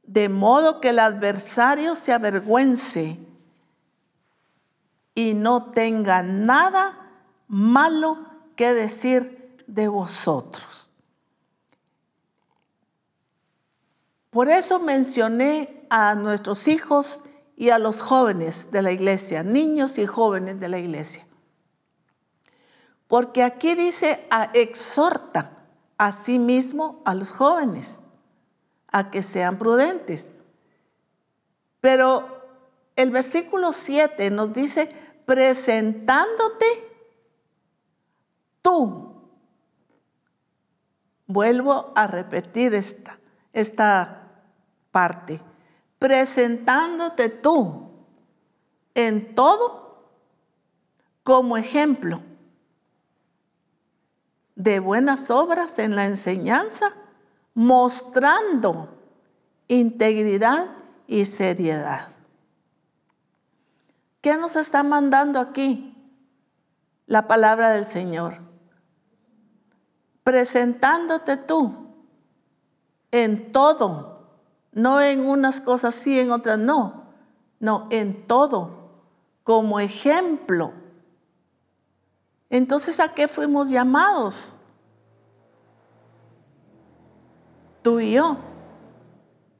de 0.02 0.28
modo 0.28 0.80
que 0.80 0.90
el 0.90 0.98
adversario 0.98 1.94
se 1.94 2.12
avergüence 2.12 3.18
y 5.14 5.34
no 5.34 5.72
tenga 5.72 6.22
nada 6.22 7.10
malo 7.48 8.18
que 8.54 8.72
decir 8.72 9.56
de 9.66 9.88
vosotros. 9.88 10.90
Por 14.30 14.48
eso 14.48 14.78
mencioné 14.78 15.75
a 15.90 16.14
nuestros 16.14 16.68
hijos 16.68 17.24
y 17.56 17.70
a 17.70 17.78
los 17.78 18.00
jóvenes 18.00 18.70
de 18.70 18.82
la 18.82 18.92
iglesia, 18.92 19.42
niños 19.42 19.98
y 19.98 20.06
jóvenes 20.06 20.60
de 20.60 20.68
la 20.68 20.78
iglesia. 20.78 21.26
Porque 23.08 23.42
aquí 23.42 23.74
dice, 23.74 24.26
a, 24.30 24.50
exhorta 24.52 25.52
a 25.96 26.12
sí 26.12 26.38
mismo 26.38 27.02
a 27.04 27.14
los 27.14 27.30
jóvenes 27.30 28.02
a 28.88 29.10
que 29.10 29.22
sean 29.22 29.58
prudentes. 29.58 30.32
Pero 31.80 32.36
el 32.96 33.10
versículo 33.10 33.72
7 33.72 34.30
nos 34.30 34.52
dice, 34.52 34.94
presentándote 35.24 36.66
tú. 38.62 39.14
Vuelvo 41.26 41.92
a 41.94 42.06
repetir 42.06 42.74
esta, 42.74 43.18
esta 43.52 44.30
parte. 44.90 45.40
Presentándote 45.98 47.28
tú 47.28 47.90
en 48.94 49.34
todo 49.34 50.04
como 51.22 51.56
ejemplo 51.56 52.22
de 54.54 54.80
buenas 54.80 55.30
obras 55.30 55.78
en 55.78 55.94
la 55.94 56.06
enseñanza, 56.06 56.94
mostrando 57.54 58.88
integridad 59.68 60.66
y 61.06 61.26
seriedad. 61.26 62.08
¿Qué 64.20 64.36
nos 64.36 64.56
está 64.56 64.82
mandando 64.82 65.38
aquí? 65.38 65.94
La 67.06 67.28
palabra 67.28 67.70
del 67.70 67.84
Señor. 67.84 68.40
Presentándote 70.24 71.36
tú 71.36 71.94
en 73.12 73.52
todo, 73.52 74.15
no 74.76 75.00
en 75.00 75.26
unas 75.26 75.60
cosas 75.60 75.96
sí, 75.96 76.20
en 76.20 76.30
otras 76.30 76.58
no, 76.58 77.02
no, 77.58 77.88
en 77.90 78.28
todo, 78.28 78.90
como 79.42 79.80
ejemplo 79.80 80.72
entonces, 82.50 83.00
¿a 83.00 83.12
qué 83.12 83.28
fuimos 83.28 83.70
llamados? 83.70 84.58
Tú 87.82 88.00
y 88.00 88.12
yo. 88.12 88.36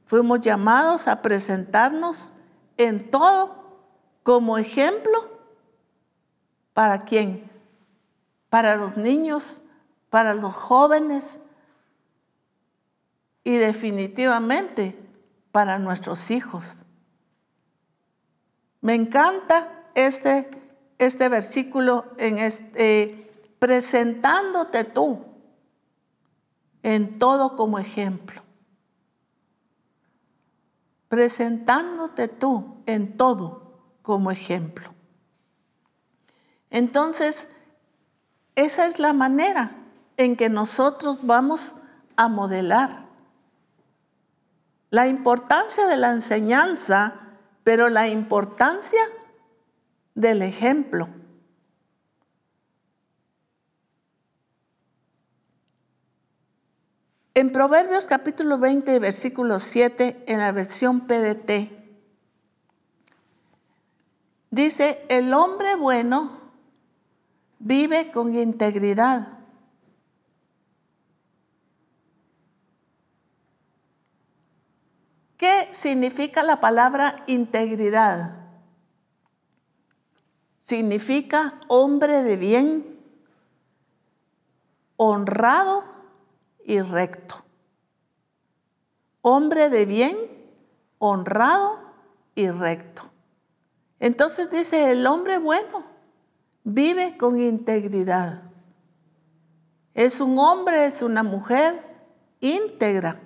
Fuimos 0.05 0.39
llamados 0.41 1.07
a 1.07 1.21
presentarnos 1.21 2.31
en 2.77 3.11
todo 3.11 3.55
como 4.23 4.57
ejemplo. 4.57 5.37
¿Para 6.73 6.99
quién? 6.99 7.51
Para 8.49 8.77
los 8.77 8.95
niños, 8.95 9.61
para 10.09 10.33
los 10.33 10.53
jóvenes 10.53 11.41
y 13.43 13.55
definitivamente 13.55 14.97
para 15.57 15.79
nuestros 15.79 16.29
hijos. 16.29 16.85
Me 18.79 18.93
encanta 18.93 19.89
este 19.95 20.51
este 20.99 21.29
versículo 21.29 22.05
en 22.19 22.37
este, 22.37 23.31
presentándote 23.57 24.83
tú 24.83 25.25
en 26.83 27.17
todo 27.17 27.55
como 27.55 27.79
ejemplo. 27.79 28.43
Presentándote 31.07 32.27
tú 32.27 32.83
en 32.85 33.17
todo 33.17 33.79
como 34.03 34.29
ejemplo. 34.29 34.93
Entonces, 36.69 37.49
esa 38.53 38.85
es 38.85 38.99
la 38.99 39.13
manera 39.13 39.75
en 40.17 40.35
que 40.35 40.49
nosotros 40.49 41.25
vamos 41.25 41.77
a 42.15 42.27
modelar 42.27 43.06
la 44.89 45.07
importancia 45.07 45.87
de 45.87 45.97
la 45.97 46.11
enseñanza, 46.11 47.13
pero 47.63 47.89
la 47.89 48.07
importancia 48.07 49.01
del 50.15 50.41
ejemplo. 50.41 51.09
En 57.33 57.51
Proverbios 57.51 58.07
capítulo 58.07 58.57
20, 58.57 58.97
versículo 58.97 59.59
7, 59.59 60.23
en 60.25 60.39
la 60.39 60.51
versión 60.51 61.01
PDT, 61.01 61.71
dice, 64.49 65.05
el 65.09 65.31
hombre 65.33 65.75
bueno 65.75 66.39
vive 67.59 68.09
con 68.09 68.33
integridad. 68.33 69.36
¿Qué 75.37 75.69
significa 75.71 76.43
la 76.43 76.59
palabra 76.59 77.23
integridad? 77.27 78.47
significa 80.67 81.61
hombre 81.69 82.23
de 82.23 82.35
bien, 82.35 82.99
honrado 84.97 85.85
y 86.65 86.81
recto. 86.81 87.35
Hombre 89.21 89.69
de 89.69 89.85
bien, 89.85 90.17
honrado 90.97 91.79
y 92.35 92.49
recto. 92.49 93.03
Entonces 94.01 94.51
dice, 94.51 94.91
el 94.91 95.07
hombre 95.07 95.37
bueno 95.37 95.85
vive 96.65 97.15
con 97.15 97.39
integridad. 97.39 98.43
Es 99.93 100.19
un 100.19 100.37
hombre, 100.37 100.85
es 100.85 101.01
una 101.01 101.23
mujer 101.23 101.81
íntegra 102.41 103.21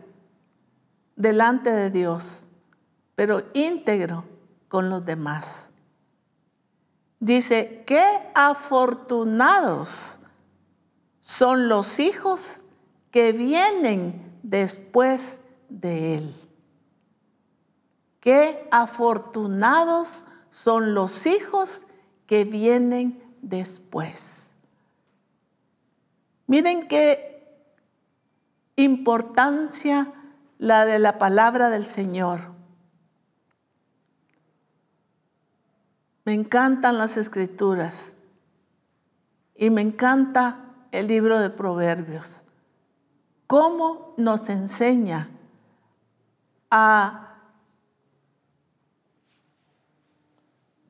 delante 1.16 1.72
de 1.72 1.90
Dios, 1.92 2.48
pero 3.16 3.44
íntegro 3.54 4.26
con 4.68 4.90
los 4.90 5.06
demás. 5.06 5.72
Dice, 7.20 7.84
qué 7.86 8.04
afortunados 8.34 10.20
son 11.20 11.70
los 11.70 12.00
hijos 12.00 12.66
que 13.12 13.32
vienen 13.32 14.40
después 14.42 15.42
de 15.70 16.18
él. 16.18 16.36
Qué 18.20 18.68
afortunados 18.72 20.26
son 20.50 20.94
los 20.94 21.26
hijos 21.26 21.86
que 22.26 22.44
vienen 22.46 23.22
después. 23.42 24.54
Miren 26.48 26.88
qué 26.88 27.32
importancia 28.76 30.14
la 30.62 30.86
de 30.86 31.00
la 31.00 31.18
palabra 31.18 31.70
del 31.72 31.88
Señor. 31.88 32.52
Me 36.24 36.34
encantan 36.34 37.00
las 37.00 37.18
escrituras 37.18 38.16
y 39.56 39.72
me 39.72 39.82
encanta 39.82 40.66
el 40.92 41.08
libro 41.08 41.40
de 41.40 41.50
Proverbios. 41.50 42.46
¿Cómo 43.48 44.14
nos 44.18 44.50
enseña 44.50 45.32
a, 46.70 47.40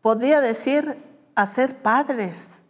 podría 0.02 0.42
decir, 0.42 1.02
a 1.34 1.46
ser 1.46 1.82
padres, 1.82 2.66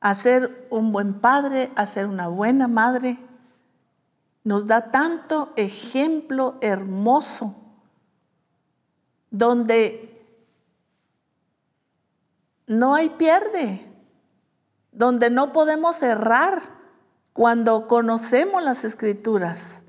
a 0.00 0.14
ser 0.14 0.68
un 0.70 0.92
buen 0.92 1.18
padre, 1.18 1.72
a 1.76 1.86
ser 1.86 2.06
una 2.06 2.28
buena 2.28 2.68
madre? 2.68 3.29
Nos 4.42 4.66
da 4.66 4.90
tanto 4.90 5.52
ejemplo 5.56 6.56
hermoso 6.60 7.56
donde 9.30 10.10
no 12.66 12.94
hay 12.94 13.10
pierde, 13.10 13.86
donde 14.92 15.30
no 15.30 15.52
podemos 15.52 16.02
errar 16.02 16.62
cuando 17.32 17.86
conocemos 17.86 18.62
las 18.62 18.84
escrituras 18.84 19.84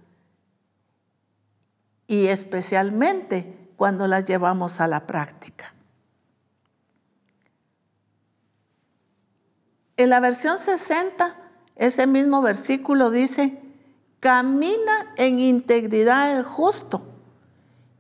y 2.08 2.28
especialmente 2.28 3.58
cuando 3.78 4.08
las 4.08 4.26
llevamos 4.26 4.82
a 4.82 4.88
la 4.88 5.08
práctica. 5.08 5.74
En 9.98 10.10
la 10.10 10.20
versión 10.20 10.60
60, 10.60 11.36
ese 11.76 12.08
mismo 12.08 12.42
versículo 12.42 13.12
dice, 13.12 13.62
camina 14.22 15.14
en 15.18 15.40
integridad 15.40 16.38
el 16.38 16.44
justo 16.44 17.02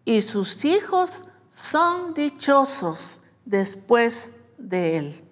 y 0.06 0.22
sus 0.22 0.64
hijos 0.64 1.26
son 1.50 2.14
dichosos 2.14 3.22
después 3.44 4.36
de 4.58 4.98
él. 4.98 5.26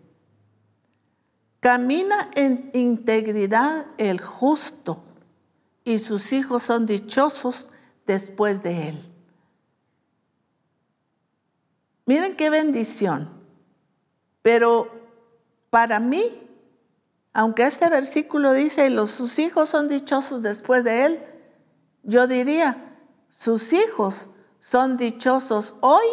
Camina 1.60 2.32
en 2.36 2.72
integridad 2.74 3.86
el 3.98 4.20
justo 4.20 5.04
y 5.84 6.00
sus 6.00 6.34
hijos 6.34 6.64
son 6.64 6.88
dichosos 6.88 7.70
después 8.08 8.64
de 8.64 8.90
él. 8.90 8.98
Miren 12.08 12.36
qué 12.36 12.50
bendición. 12.50 13.30
Pero 14.42 14.90
para 15.70 16.00
mí, 16.00 16.49
aunque 17.34 17.64
este 17.64 17.90
versículo 17.90 18.54
dice, 18.54 18.90
los, 18.90 19.12
sus 19.12 19.40
hijos 19.40 19.70
son 19.70 19.88
dichosos 19.88 20.42
después 20.42 20.84
de 20.84 21.06
él, 21.06 21.24
yo 22.04 22.28
diría, 22.28 22.98
sus 23.30 23.74
hijos 23.74 24.30
son 24.60 24.98
dichosos 24.98 25.76
hoy 25.82 26.06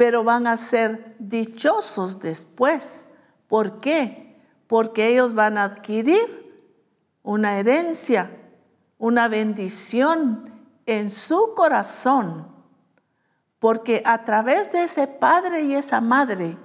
pero 0.00 0.24
van 0.24 0.46
a 0.46 0.56
ser 0.56 1.14
dichosos 1.18 2.20
después, 2.20 3.10
¿Por 3.48 3.80
qué? 3.80 4.40
Porque 4.66 5.08
ellos 5.08 5.34
van 5.34 5.58
a 5.58 5.64
adquirir 5.64 6.64
una 7.22 7.58
herencia, 7.58 8.30
una 8.96 9.28
bendición 9.28 10.50
en 10.86 11.10
su 11.10 11.52
corazón. 11.54 12.48
Porque 13.58 14.02
a 14.06 14.24
través 14.24 14.72
de 14.72 14.84
ese 14.84 15.06
padre 15.06 15.64
y 15.64 15.74
esa 15.74 16.00
madre 16.00 16.56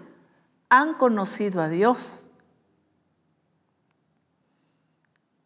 han 0.79 0.93
conocido 0.93 1.61
a 1.61 1.69
Dios. 1.69 2.31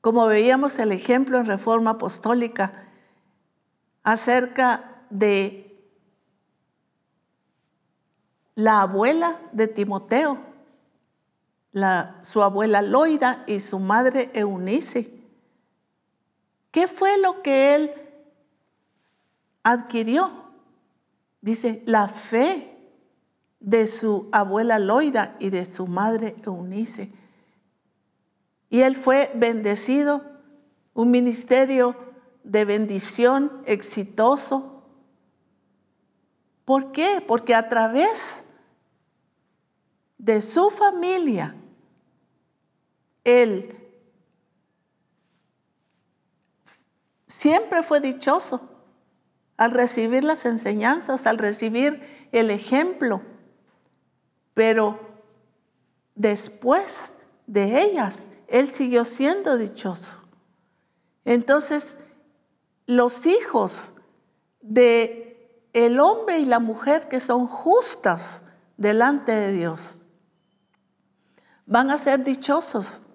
Como 0.01 0.27
veíamos 0.27 0.79
el 0.79 0.91
ejemplo 0.91 1.37
en 1.37 1.45
Reforma 1.45 1.91
Apostólica 1.91 2.87
acerca 4.03 5.03
de 5.09 5.65
la 8.55 8.81
abuela 8.81 9.39
de 9.51 9.67
Timoteo, 9.67 10.39
su 12.21 12.41
abuela 12.41 12.81
Loida 12.81 13.43
y 13.47 13.59
su 13.59 13.79
madre 13.79 14.31
Eunice. 14.33 15.13
¿Qué 16.71 16.87
fue 16.87 17.17
lo 17.17 17.41
que 17.41 17.75
él 17.75 17.91
adquirió? 19.63 20.31
Dice, 21.41 21.83
la 21.85 22.07
fe 22.07 22.78
de 23.59 23.87
su 23.87 24.29
abuela 24.31 24.79
Loida 24.79 25.35
y 25.39 25.49
de 25.49 25.65
su 25.65 25.87
madre 25.87 26.35
Eunice. 26.45 27.11
Y 28.69 28.81
él 28.81 28.95
fue 28.95 29.31
bendecido, 29.35 30.23
un 30.93 31.11
ministerio 31.11 31.95
de 32.43 32.65
bendición 32.65 33.61
exitoso. 33.65 34.83
¿Por 36.65 36.91
qué? 36.91 37.23
Porque 37.25 37.55
a 37.55 37.69
través 37.69 38.45
de 40.17 40.41
su 40.41 40.69
familia, 40.69 41.55
él 43.23 43.75
siempre 47.25 47.83
fue 47.83 48.01
dichoso 48.01 48.69
al 49.57 49.71
recibir 49.71 50.23
las 50.23 50.45
enseñanzas, 50.45 51.25
al 51.25 51.37
recibir 51.37 52.01
el 52.31 52.49
ejemplo, 52.49 53.21
pero 54.53 54.99
después 56.15 57.17
de 57.47 57.81
ellas, 57.81 58.27
él 58.47 58.67
siguió 58.67 59.03
siendo 59.05 59.57
dichoso. 59.57 60.19
Entonces, 61.25 61.97
los 62.85 63.25
hijos 63.25 63.93
de 64.61 65.29
el 65.73 65.99
hombre 65.99 66.39
y 66.39 66.45
la 66.45 66.59
mujer 66.59 67.07
que 67.07 67.19
son 67.19 67.47
justas 67.47 68.43
delante 68.77 69.31
de 69.31 69.51
Dios 69.51 70.03
van 71.65 71.91
a 71.91 71.97
ser 71.97 72.23
dichosos 72.23 73.07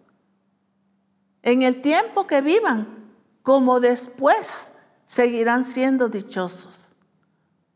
en 1.43 1.63
el 1.63 1.81
tiempo 1.81 2.27
que 2.27 2.41
vivan, 2.41 3.13
como 3.43 3.81
después 3.81 4.75
seguirán 5.05 5.65
siendo 5.65 6.09
dichosos, 6.09 6.97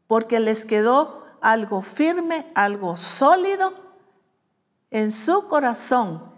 porque 0.06 0.40
les 0.40 0.64
quedó 0.64 1.24
algo 1.40 1.82
firme, 1.82 2.50
algo 2.54 2.96
sólido 2.96 3.72
en 4.90 5.10
su 5.10 5.46
corazón, 5.46 6.32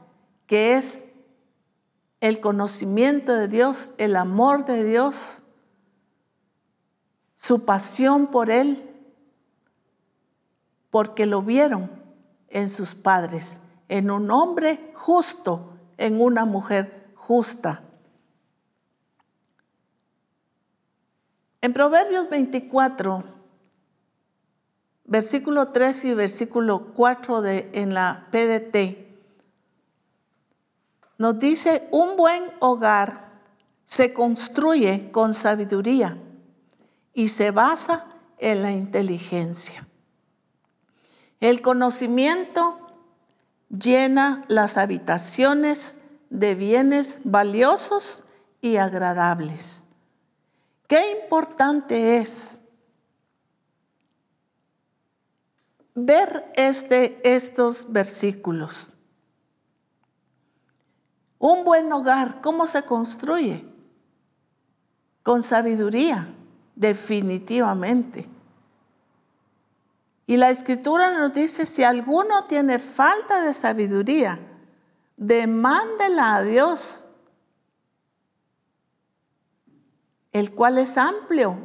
que 0.47 0.75
es 0.75 1.05
el 2.21 2.41
conocimiento 2.41 3.35
de 3.35 3.49
Dios, 3.49 3.93
el 3.99 4.17
amor 4.17 4.65
de 4.65 4.85
Dios, 4.85 5.45
su 7.35 7.65
pasión 7.65 8.27
por 8.27 8.51
Él, 8.51 8.87
porque 10.91 11.27
lo 11.27 11.43
vieron 11.43 11.91
en 12.49 12.69
sus 12.69 12.95
padres, 12.95 13.61
en 13.89 14.11
un 14.11 14.31
hombre 14.31 14.93
justo, 14.95 15.79
en 15.97 16.21
una 16.21 16.45
mujer 16.45 17.13
justa. 17.15 17.83
En 21.63 21.73
Proverbios 21.73 22.29
24, 22.29 23.40
versículo 25.11 25.69
3 25.69 26.05
y 26.07 26.15
versículo 26.15 26.93
4 26.95 27.43
de, 27.43 27.69
en 27.75 27.93
la 27.93 28.29
PDT, 28.31 29.11
nos 31.19 31.39
dice, 31.39 31.89
un 31.91 32.17
buen 32.17 32.45
hogar 32.61 33.43
se 33.85 34.15
construye 34.15 35.11
con 35.11 35.35
sabiduría 35.35 36.17
y 37.13 37.29
se 37.29 37.51
basa 37.51 38.07
en 38.39 38.63
la 38.63 38.71
inteligencia. 38.71 39.87
El 41.41 41.61
conocimiento 41.61 42.79
llena 43.69 44.45
las 44.47 44.77
habitaciones 44.77 45.99
de 46.31 46.55
bienes 46.55 47.19
valiosos 47.25 48.23
y 48.61 48.77
agradables. 48.77 49.87
Qué 50.87 51.21
importante 51.23 52.19
es 52.19 52.60
ver 56.07 56.53
este, 56.57 57.21
estos 57.25 57.93
versículos. 57.93 58.97
Un 61.39 61.65
buen 61.65 61.91
hogar, 61.93 62.41
¿cómo 62.43 62.67
se 62.67 62.83
construye? 62.83 63.65
Con 65.23 65.43
sabiduría, 65.43 66.29
definitivamente. 66.75 68.29
Y 70.27 70.37
la 70.37 70.51
escritura 70.51 71.13
nos 71.13 71.33
dice, 71.33 71.65
si 71.65 71.83
alguno 71.83 72.45
tiene 72.45 72.79
falta 72.79 73.41
de 73.41 73.55
sabiduría, 73.55 74.39
demándela 75.17 76.37
a 76.37 76.43
Dios, 76.43 77.07
el 80.33 80.55
cual 80.55 80.77
es 80.77 80.99
amplio 80.99 81.57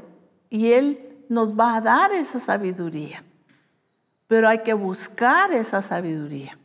y 0.50 0.72
Él 0.72 1.26
nos 1.28 1.60
va 1.60 1.76
a 1.76 1.82
dar 1.82 2.14
esa 2.14 2.40
sabiduría. 2.40 3.25
Pero 4.28 4.48
hay 4.48 4.60
que 4.60 4.74
buscar 4.74 5.52
esa 5.52 5.82
sabiduría. 5.82 6.58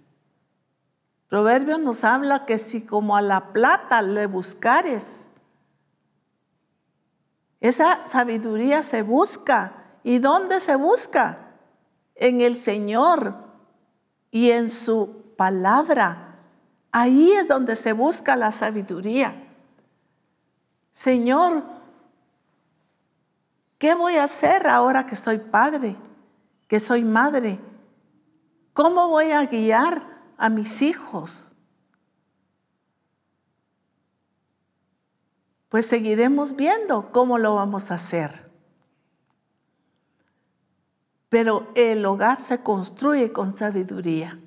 Proverbio 1.29 1.79
nos 1.79 2.05
habla 2.05 2.45
que 2.45 2.59
si 2.59 2.85
como 2.85 3.17
a 3.17 3.23
la 3.23 3.53
plata 3.53 4.03
le 4.03 4.27
buscares, 4.27 5.31
esa 7.61 8.07
sabiduría 8.07 8.83
se 8.83 9.03
busca. 9.03 9.75
¿Y 10.03 10.19
dónde 10.19 10.61
se 10.61 10.77
busca? 10.77 11.51
En 12.15 12.41
el 12.41 12.57
Señor 12.57 13.35
y 14.31 14.51
en 14.51 14.71
su 14.71 15.35
palabra. 15.37 16.39
Ahí 16.91 17.33
es 17.33 17.47
donde 17.47 17.77
se 17.77 17.93
busca 17.93 18.35
la 18.35 18.51
sabiduría. 18.51 19.47
Señor, 20.91 21.63
¿qué 23.79 23.95
voy 23.95 24.17
a 24.17 24.25
hacer 24.25 24.67
ahora 24.67 25.07
que 25.07 25.17
soy 25.17 25.39
padre, 25.39 25.97
que 26.71 26.79
soy 26.79 27.05
madre? 27.05 27.59
¿Cómo 28.75 29.09
voy 29.09 29.33
a 29.33 29.45
guiar 29.45 30.07
a 30.37 30.49
mis 30.49 30.83
hijos? 30.83 31.57
Pues 35.69 35.87
seguiremos 35.87 36.55
viendo 36.55 37.11
cómo 37.11 37.39
lo 37.39 37.57
vamos 37.57 37.91
a 37.91 37.95
hacer. 37.95 38.49
Pero 41.29 41.73
el 41.75 42.07
hogar 42.07 42.39
se 42.39 42.63
construye 42.63 43.33
con 43.33 43.51
sabiduría 43.51 44.39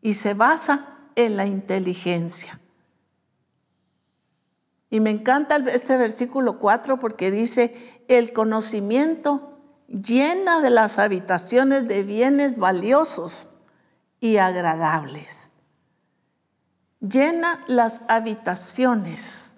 y 0.00 0.14
se 0.14 0.34
basa 0.34 1.10
en 1.16 1.36
la 1.36 1.46
inteligencia. 1.46 2.60
Y 4.90 5.00
me 5.00 5.10
encanta 5.10 5.56
este 5.56 5.96
versículo 5.96 6.60
4 6.60 7.00
porque 7.00 7.32
dice, 7.32 8.04
el 8.06 8.32
conocimiento 8.32 9.49
llena 9.90 10.60
de 10.60 10.70
las 10.70 10.98
habitaciones 10.98 11.88
de 11.88 12.04
bienes 12.04 12.56
valiosos 12.58 13.52
y 14.20 14.36
agradables. 14.36 15.52
Llena 17.00 17.64
las 17.66 18.02
habitaciones. 18.08 19.56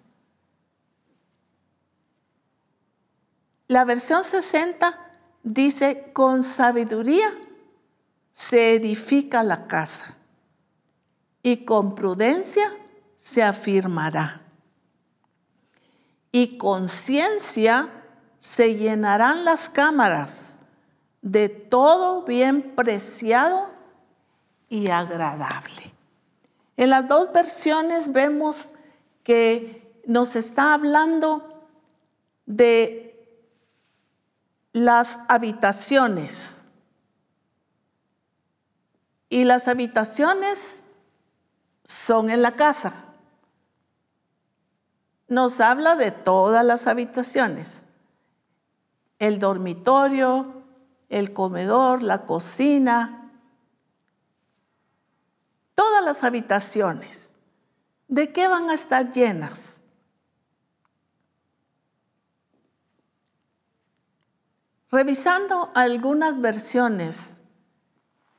La 3.69 3.85
versión 3.85 4.25
60 4.25 4.99
dice, 5.43 6.11
con 6.13 6.43
sabiduría 6.43 7.33
se 8.33 8.75
edifica 8.75 9.43
la 9.43 9.67
casa 9.67 10.17
y 11.43 11.65
con 11.65 11.95
prudencia 11.95 12.73
se 13.17 13.43
afirmará. 13.43 14.41
Y 16.31 16.57
con 16.57 16.89
ciencia 16.89 18.02
se 18.43 18.75
llenarán 18.75 19.45
las 19.45 19.71
cámaras 19.71 20.59
de 21.21 21.49
todo 21.49 22.23
bien 22.25 22.75
preciado 22.75 23.71
y 24.69 24.91
agradable. 24.91 25.95
En 26.77 26.91
las 26.91 27.07
dos 27.07 27.33
versiones 27.33 28.11
vemos 28.11 28.73
que 29.23 30.03
nos 30.09 30.35
está 30.35 30.75
hablando 30.75 31.69
de 32.45 33.49
las 34.73 35.21
habitaciones 35.29 36.63
Y 39.29 39.45
las 39.45 39.69
habitaciones 39.69 40.83
son 41.85 42.29
en 42.29 42.43
la 42.43 42.57
casa. 42.57 42.93
Nos 45.29 45.61
habla 45.61 45.95
de 45.95 46.11
todas 46.11 46.63
las 46.65 46.87
habitaciones. 46.89 47.87
El 49.23 49.39
dormitorio, 49.39 50.65
el 51.09 51.33
comedor, 51.33 52.03
la 52.03 52.27
cocina, 52.27 53.31
todas 55.77 56.05
las 56.05 56.25
habitaciones. 56.25 57.37
¿De 58.09 58.33
qué 58.33 58.49
van 58.49 58.69
a 58.69 58.75
estar 58.75 59.13
llenas? 59.13 59.85
Revisando 64.91 65.71
algunas 65.77 66.41
versiones, 66.41 67.43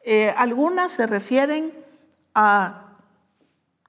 eh, 0.01 0.33
algunas 0.35 0.91
se 0.91 1.07
refieren 1.07 1.73
a 2.35 2.97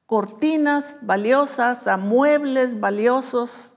cortinas 0.07 1.01
valiosas, 1.03 1.89
a 1.89 1.97
muebles 1.97 2.79
valiosos. 2.79 3.74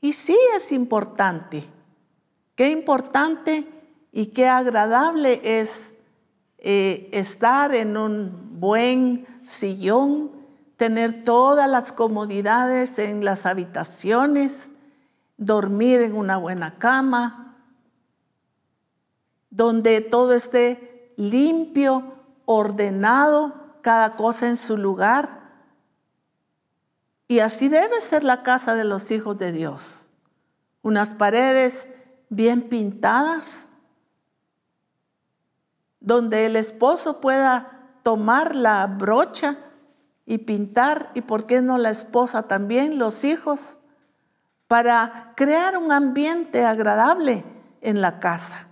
Y 0.00 0.12
sí 0.12 0.36
es 0.54 0.72
importante, 0.72 1.64
qué 2.54 2.70
importante 2.70 3.66
y 4.12 4.26
qué 4.26 4.48
agradable 4.48 5.40
es 5.42 5.96
eh, 6.58 7.08
estar 7.12 7.74
en 7.74 7.96
un 7.96 8.58
buen 8.60 9.26
sillón, 9.44 10.32
tener 10.76 11.24
todas 11.24 11.68
las 11.68 11.92
comodidades 11.92 12.98
en 12.98 13.24
las 13.24 13.46
habitaciones, 13.46 14.74
dormir 15.36 16.02
en 16.02 16.14
una 16.14 16.36
buena 16.36 16.78
cama, 16.78 17.56
donde 19.50 20.00
todo 20.00 20.34
esté 20.34 21.12
limpio, 21.16 22.14
ordenado, 22.44 23.54
cada 23.80 24.16
cosa 24.16 24.48
en 24.48 24.56
su 24.56 24.76
lugar. 24.76 25.45
Y 27.28 27.40
así 27.40 27.68
debe 27.68 28.00
ser 28.00 28.22
la 28.22 28.42
casa 28.42 28.74
de 28.74 28.84
los 28.84 29.10
hijos 29.10 29.38
de 29.38 29.52
Dios. 29.52 30.12
Unas 30.82 31.14
paredes 31.14 31.90
bien 32.28 32.68
pintadas, 32.68 33.70
donde 36.00 36.46
el 36.46 36.54
esposo 36.56 37.20
pueda 37.20 37.90
tomar 38.04 38.54
la 38.54 38.86
brocha 38.86 39.58
y 40.24 40.38
pintar, 40.38 41.10
y 41.14 41.22
por 41.22 41.46
qué 41.46 41.62
no 41.62 41.78
la 41.78 41.90
esposa 41.90 42.44
también, 42.44 42.98
los 42.98 43.24
hijos 43.24 43.80
para 44.66 45.32
crear 45.36 45.76
un 45.76 45.92
ambiente 45.92 46.64
agradable 46.64 47.44
en 47.80 48.00
la 48.00 48.18
casa. 48.18 48.68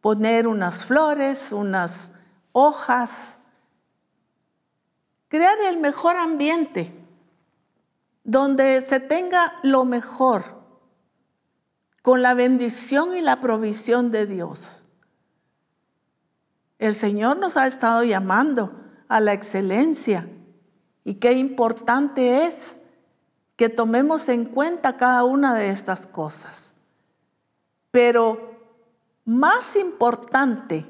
Poner 0.00 0.48
unas 0.48 0.84
flores, 0.84 1.52
unas 1.52 2.12
hojas, 2.52 3.37
crear 5.28 5.58
el 5.60 5.78
mejor 5.78 6.16
ambiente 6.16 6.94
donde 8.24 8.80
se 8.80 9.00
tenga 9.00 9.54
lo 9.62 9.84
mejor 9.84 10.58
con 12.02 12.22
la 12.22 12.34
bendición 12.34 13.14
y 13.14 13.20
la 13.20 13.40
provisión 13.40 14.10
de 14.10 14.26
Dios. 14.26 14.86
El 16.78 16.94
Señor 16.94 17.38
nos 17.38 17.56
ha 17.56 17.66
estado 17.66 18.04
llamando 18.04 18.74
a 19.08 19.20
la 19.20 19.32
excelencia 19.32 20.28
y 21.04 21.14
qué 21.14 21.32
importante 21.32 22.46
es 22.46 22.80
que 23.56 23.68
tomemos 23.68 24.28
en 24.28 24.44
cuenta 24.44 24.96
cada 24.96 25.24
una 25.24 25.54
de 25.54 25.70
estas 25.70 26.06
cosas. 26.06 26.76
Pero 27.90 28.56
más 29.24 29.74
importante 29.74 30.86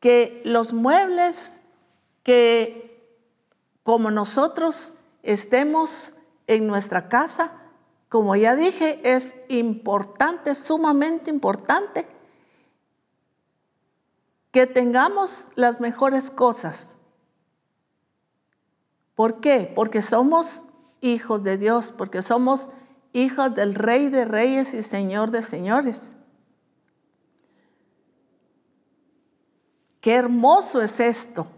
que 0.00 0.40
los 0.44 0.72
muebles 0.72 1.60
que 2.22 2.89
como 3.90 4.12
nosotros 4.12 4.92
estemos 5.24 6.14
en 6.46 6.68
nuestra 6.68 7.08
casa, 7.08 7.50
como 8.08 8.36
ya 8.36 8.54
dije, 8.54 9.00
es 9.02 9.34
importante, 9.48 10.54
sumamente 10.54 11.28
importante, 11.28 12.06
que 14.52 14.68
tengamos 14.68 15.48
las 15.56 15.80
mejores 15.80 16.30
cosas. 16.30 16.98
¿Por 19.16 19.40
qué? 19.40 19.72
Porque 19.74 20.02
somos 20.02 20.66
hijos 21.00 21.42
de 21.42 21.56
Dios, 21.56 21.90
porque 21.90 22.22
somos 22.22 22.70
hijos 23.12 23.56
del 23.56 23.74
Rey 23.74 24.08
de 24.08 24.24
Reyes 24.24 24.72
y 24.72 24.84
Señor 24.84 25.32
de 25.32 25.42
Señores. 25.42 26.14
Qué 30.00 30.14
hermoso 30.14 30.80
es 30.80 31.00
esto, 31.00 31.48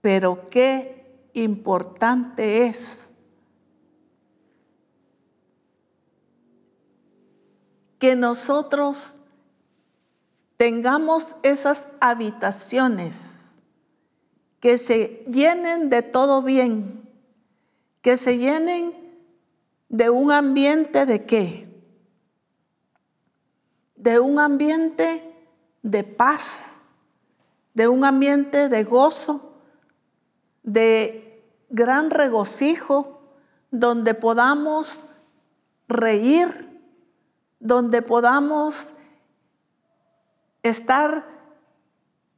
pero 0.00 0.44
qué 0.48 1.28
importante 1.34 2.66
es 2.66 3.14
que 7.98 8.16
nosotros 8.16 9.20
tengamos 10.56 11.36
esas 11.42 11.88
habitaciones 12.00 13.56
que 14.58 14.78
se 14.78 15.24
llenen 15.26 15.90
de 15.90 16.02
todo 16.02 16.42
bien, 16.42 17.08
que 18.02 18.16
se 18.16 18.38
llenen 18.38 18.94
de 19.88 20.08
un 20.08 20.32
ambiente 20.32 21.04
de 21.04 21.24
qué? 21.24 21.68
De 23.96 24.18
un 24.18 24.38
ambiente 24.38 25.34
de 25.82 26.04
paz, 26.04 26.82
de 27.74 27.88
un 27.88 28.04
ambiente 28.04 28.68
de 28.68 28.84
gozo, 28.84 29.49
de 30.62 31.44
gran 31.68 32.10
regocijo, 32.10 33.20
donde 33.70 34.14
podamos 34.14 35.06
reír, 35.88 36.68
donde 37.60 38.02
podamos 38.02 38.94
estar 40.62 41.24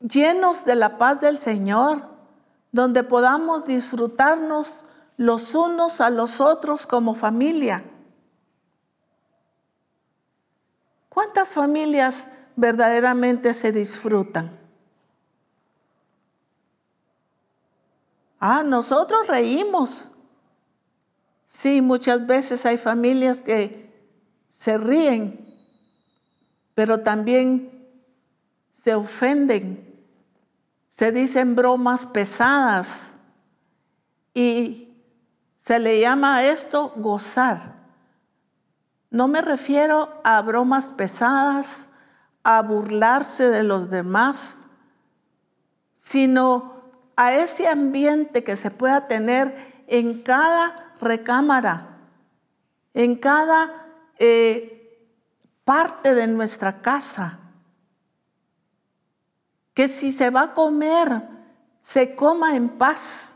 llenos 0.01 0.65
de 0.65 0.77
la 0.77 0.99
paz 0.99 1.21
del 1.21 1.39
Señor, 1.39 2.05
donde 2.73 3.05
podamos 3.05 3.65
disfrutarnos 3.65 4.85
los 5.17 5.55
unos 5.55 6.01
a 6.01 6.11
los 6.11 6.41
otros 6.41 6.87
como 6.87 7.15
familia. 7.15 7.85
¿Cuántas 11.09 11.51
familias 11.51 12.31
verdaderamente 12.57 13.53
se 13.53 13.71
disfrutan? 13.71 14.62
Ah, 18.45 18.65
nosotros 18.65 19.29
reímos. 19.29 20.11
Sí, 21.47 21.81
muchas 21.81 22.27
veces 22.27 22.67
hay 22.67 22.77
familias 22.77 23.45
que 23.45 23.89
se 24.49 24.79
ríen, 24.79 25.47
pero 26.75 27.05
también 27.05 27.89
se 28.73 28.97
ofenden, 28.97 30.05
se 30.89 31.13
dicen 31.13 31.55
bromas 31.55 32.05
pesadas 32.05 33.19
y 34.35 34.93
se 35.57 35.79
le 35.79 36.01
llama 36.01 36.39
a 36.39 36.45
esto 36.45 36.95
gozar. 36.97 37.77
No 39.09 39.29
me 39.29 39.41
refiero 39.41 40.21
a 40.25 40.43
bromas 40.43 40.91
pesadas, 40.91 41.91
a 42.43 42.61
burlarse 42.63 43.51
de 43.51 43.63
los 43.63 43.89
demás, 43.89 44.67
sino 45.95 46.82
a 47.27 47.35
ese 47.35 47.69
ambiente 47.69 48.45
que 48.45 48.57
se 48.57 48.71
pueda 48.71 49.09
tener 49.09 49.85
en 49.87 50.23
cada 50.23 50.95
recámara, 51.01 51.99
en 52.95 53.17
cada 53.17 53.87
eh, 54.19 55.09
parte 55.65 56.15
de 56.15 56.27
nuestra 56.27 56.81
casa. 56.81 57.39
Que 59.75 59.89
si 59.89 60.13
se 60.13 60.31
va 60.31 60.43
a 60.43 60.55
comer, 60.55 61.23
se 61.79 62.15
coma 62.15 62.57
en 62.57 62.69
paz 62.69 63.33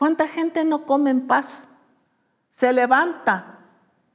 ¿Cuánta 0.00 0.26
gente 0.26 0.64
no 0.64 0.86
come 0.86 1.10
en 1.10 1.26
paz? 1.26 1.68
Se 2.48 2.72
levanta. 2.72 3.58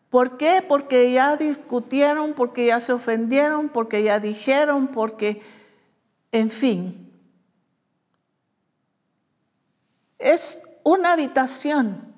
¿Por 0.10 0.36
qué? 0.36 0.66
Porque 0.68 1.12
ya 1.14 1.38
discutieron, 1.38 2.34
porque 2.34 2.66
ya 2.66 2.80
se 2.80 2.92
ofendieron, 2.92 3.70
porque 3.70 4.02
ya 4.02 4.20
dijeron, 4.20 4.88
porque, 4.88 5.44
en 6.32 6.50
fin. 6.50 7.05
Es 10.18 10.64
una 10.84 11.14
habitación 11.14 12.14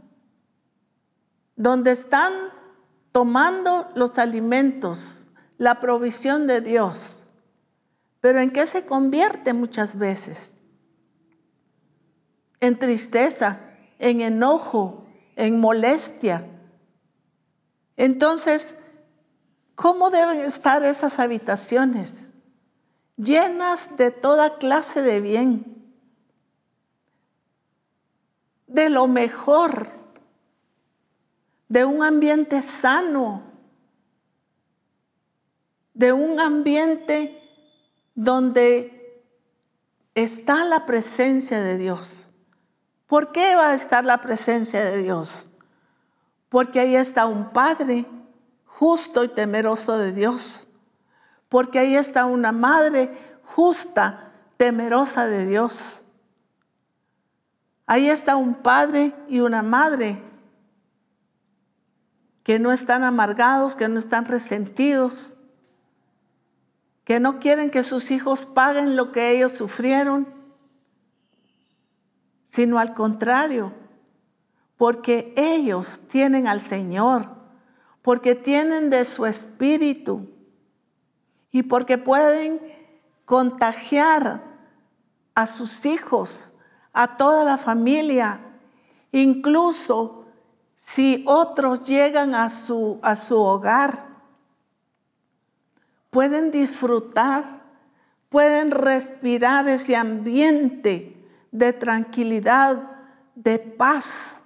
donde 1.56 1.92
están 1.92 2.34
tomando 3.12 3.90
los 3.96 4.18
alimentos, 4.18 5.30
la 5.58 5.80
provisión 5.80 6.48
de 6.48 6.62
Dios. 6.62 7.30
Pero 8.20 8.40
¿en 8.40 8.52
qué 8.52 8.66
se 8.66 8.86
convierte 8.86 9.54
muchas 9.54 9.98
veces? 9.98 10.56
en 12.60 12.80
tristeza, 12.80 13.60
en 14.00 14.20
enojo, 14.22 15.06
en 15.36 15.60
molestia. 15.60 16.44
Entonces, 17.96 18.78
¿Cómo 19.78 20.10
deben 20.10 20.40
estar 20.40 20.84
esas 20.84 21.20
habitaciones? 21.20 22.34
Llenas 23.16 23.96
de 23.96 24.10
toda 24.10 24.58
clase 24.58 25.04
de 25.04 25.22
bien, 25.22 25.77
de 28.78 28.92
lo 28.92 29.08
mejor, 29.08 29.88
de 31.68 31.84
un 31.84 32.04
ambiente 32.04 32.62
sano, 32.62 33.42
de 35.96 36.14
un 36.14 36.40
ambiente 36.40 37.42
donde 38.14 39.24
está 40.14 40.64
la 40.64 40.86
presencia 40.86 41.60
de 41.60 41.80
Dios. 41.80 42.32
¿Por 43.08 43.32
qué 43.32 43.56
va 43.56 43.70
a 43.70 43.74
estar 43.74 44.06
la 44.06 44.22
presencia 44.22 44.86
de 44.86 44.98
Dios? 44.98 45.50
Porque 46.48 46.80
ahí 46.80 46.96
está 46.96 47.26
un 47.26 47.50
Padre 47.50 48.06
justo 48.64 49.24
y 49.24 49.30
temeroso 49.30 49.98
de 49.98 50.12
Dios. 50.12 50.68
Porque 51.50 51.80
ahí 51.80 51.96
está 51.96 52.26
una 52.26 52.52
madre 52.52 53.40
justa, 53.42 54.34
temerosa 54.56 55.26
de 55.26 55.48
Dios. 55.48 56.06
Ahí 57.88 58.10
está 58.10 58.36
un 58.36 58.54
padre 58.54 59.16
y 59.28 59.40
una 59.40 59.64
madre 59.64 60.22
que 62.44 62.60
no 62.60 62.72
están 62.72 63.04
amargados, 63.04 63.76
que 63.76 63.88
no 63.90 63.98
están 63.98 64.26
resentidos, 64.26 65.36
que 67.04 67.20
no 67.20 67.40
quieren 67.40 67.72
que 67.72 67.82
sus 67.82 68.12
hijos 68.12 68.46
paguen 68.46 68.96
lo 68.96 69.12
que 69.12 69.32
ellos 69.32 69.54
sufrieron, 69.54 70.28
sino 72.44 72.78
al 72.78 72.94
contrario, 72.94 73.74
porque 74.78 75.34
ellos 75.36 76.04
tienen 76.08 76.48
al 76.48 76.62
Señor 76.62 77.38
porque 78.08 78.36
tienen 78.36 78.90
de 78.90 79.04
su 79.04 79.26
espíritu 79.26 80.30
y 81.52 81.64
porque 81.64 81.98
pueden 81.98 82.62
contagiar 83.26 84.42
a 85.36 85.46
sus 85.46 85.86
hijos, 85.86 86.54
a 87.00 87.16
toda 87.16 87.44
la 87.44 87.60
familia, 87.60 88.40
incluso 89.12 90.26
si 90.74 91.24
otros 91.28 91.86
llegan 91.86 92.34
a 92.34 92.50
su, 92.50 93.00
a 93.04 93.16
su 93.16 93.40
hogar, 93.40 94.08
pueden 96.10 96.50
disfrutar, 96.50 97.44
pueden 98.30 98.72
respirar 98.72 99.70
ese 99.70 99.96
ambiente 99.96 101.24
de 101.52 101.72
tranquilidad, 101.72 102.82
de 103.36 103.60
paz, 103.60 104.44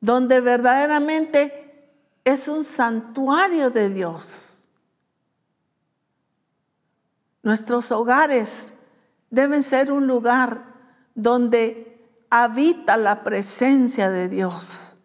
donde 0.00 0.40
verdaderamente 0.40 1.90
es 2.22 2.46
un 2.46 2.62
santuario 2.62 3.70
de 3.70 3.88
Dios. 3.88 4.68
Nuestros 7.42 7.90
hogares 7.90 8.75
deben 9.30 9.62
ser 9.62 9.92
un 9.92 10.06
lugar 10.06 10.74
donde 11.14 11.96
habita 12.30 12.96
la 12.96 13.24
presencia 13.24 14.10
de 14.10 14.28
Dios, 14.28 14.98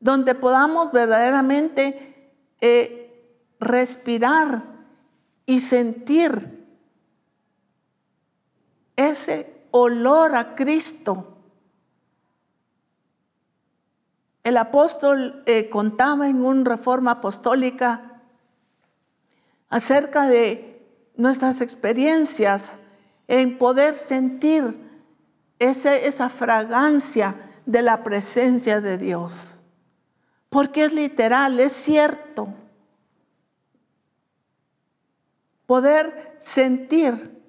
donde 0.00 0.34
podamos 0.34 0.92
verdaderamente 0.92 2.32
eh, 2.60 3.02
respirar 3.60 4.64
y 5.46 5.60
sentir 5.60 6.66
ese 8.96 9.66
olor 9.70 10.36
a 10.36 10.54
Cristo. 10.54 11.28
El 14.44 14.56
apóstol 14.56 15.42
eh, 15.46 15.68
contaba 15.70 16.28
en 16.28 16.44
una 16.44 16.64
reforma 16.68 17.12
apostólica 17.12 18.22
acerca 19.70 20.26
de 20.26 20.71
nuestras 21.16 21.60
experiencias 21.60 22.80
en 23.28 23.58
poder 23.58 23.94
sentir 23.94 24.80
esa 25.58 26.28
fragancia 26.28 27.36
de 27.66 27.82
la 27.82 28.02
presencia 28.02 28.80
de 28.80 28.98
Dios. 28.98 29.64
Porque 30.48 30.84
es 30.84 30.92
literal, 30.92 31.60
es 31.60 31.72
cierto. 31.72 32.52
Poder 35.66 36.36
sentir. 36.38 37.40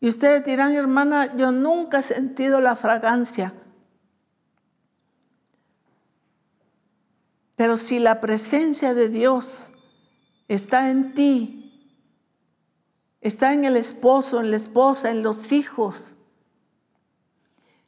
Y 0.00 0.08
ustedes 0.08 0.44
dirán, 0.44 0.72
hermana, 0.72 1.36
yo 1.36 1.52
nunca 1.52 2.00
he 2.00 2.02
sentido 2.02 2.60
la 2.60 2.76
fragancia 2.76 3.54
Pero 7.56 7.78
si 7.78 7.98
la 7.98 8.20
presencia 8.20 8.94
de 8.94 9.08
Dios 9.08 9.72
está 10.46 10.90
en 10.90 11.14
ti, 11.14 11.65
está 13.26 13.52
en 13.52 13.64
el 13.64 13.76
esposo, 13.76 14.38
en 14.38 14.50
la 14.50 14.56
esposa, 14.56 15.10
en 15.10 15.22
los 15.22 15.50
hijos, 15.50 16.14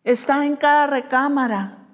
está 0.03 0.45
en 0.45 0.57
cada 0.57 0.89
recámara, 0.89 1.86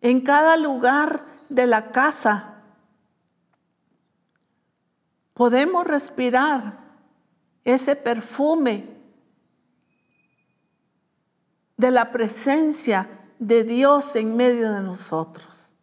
en 0.00 0.22
cada 0.22 0.56
lugar 0.56 1.22
de 1.50 1.66
la 1.66 1.90
casa, 1.90 2.62
podemos 5.34 5.86
respirar 5.86 6.78
ese 7.64 7.96
perfume 7.96 8.96
de 11.76 11.90
la 11.90 12.10
presencia 12.12 13.08
de 13.38 13.62
Dios 13.62 14.16
en 14.16 14.36
medio 14.36 14.72
de 14.72 14.80
nosotros. 14.80 15.76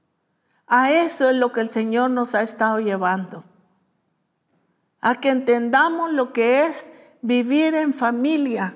A 0.66 0.92
eso 0.92 1.30
es 1.30 1.38
lo 1.38 1.52
que 1.52 1.62
el 1.62 1.70
Señor 1.70 2.10
nos 2.10 2.34
ha 2.34 2.42
estado 2.42 2.80
llevando. 2.80 3.44
A 5.06 5.22
que 5.22 5.30
entendamos 5.30 6.12
lo 6.14 6.34
que 6.34 6.66
es 6.66 6.90
vivir 7.22 7.76
en 7.76 7.94
familia. 7.94 8.74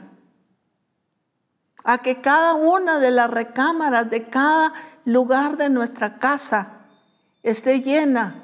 A 1.84 1.98
que 2.04 2.22
cada 2.22 2.54
una 2.54 3.00
de 3.00 3.10
las 3.10 3.32
recámaras 3.32 4.12
de 4.12 4.30
cada 4.30 4.74
lugar 5.06 5.58
de 5.58 5.72
nuestra 5.72 6.20
casa 6.20 6.86
esté 7.42 7.82
llena 7.82 8.44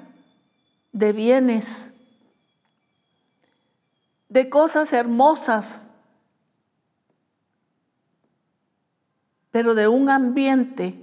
de 0.93 1.13
bienes, 1.13 1.93
de 4.29 4.49
cosas 4.49 4.91
hermosas, 4.91 5.89
pero 9.51 9.75
de 9.75 9.87
un 9.87 10.09
ambiente 10.09 10.99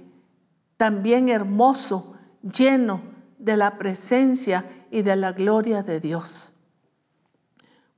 también 0.75 1.29
hermoso 1.29 2.17
lleno 2.41 3.03
de 3.37 3.55
la 3.55 3.77
presencia 3.77 4.85
y 4.91 5.01
de 5.01 5.15
la 5.15 5.31
gloria 5.31 5.81
de 5.81 6.01
Dios. 6.01 6.52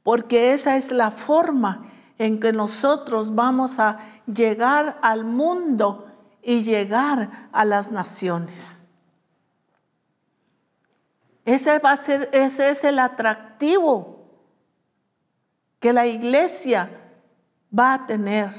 Porque 0.05 0.53
esa 0.53 0.77
es 0.77 0.91
la 0.91 1.09
forma 1.09 1.83
en 2.19 2.39
que 2.39 2.53
nosotros 2.53 3.33
vamos 3.33 3.79
a 3.79 3.97
llegar 4.31 4.99
al 5.01 5.25
mundo 5.25 6.05
y 6.43 6.61
llegar 6.61 7.49
a 7.51 7.65
las 7.65 7.91
naciones. 7.91 8.87
Ese 11.43 11.79
va 11.79 11.93
a 11.93 11.97
ser, 11.97 12.29
ese 12.33 12.69
es 12.69 12.83
el 12.83 12.99
atractivo 12.99 14.29
que 15.79 15.91
la 15.91 16.05
iglesia 16.05 16.87
va 17.75 17.95
a 17.95 18.05
tener. 18.05 18.51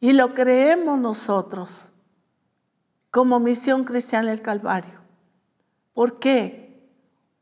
Y 0.00 0.12
lo 0.12 0.34
creemos 0.34 0.98
nosotros 0.98 1.92
como 3.12 3.38
misión 3.38 3.84
cristiana 3.84 4.30
del 4.30 4.42
Calvario. 4.42 4.98
¿Por 5.94 6.18
qué? 6.18 6.90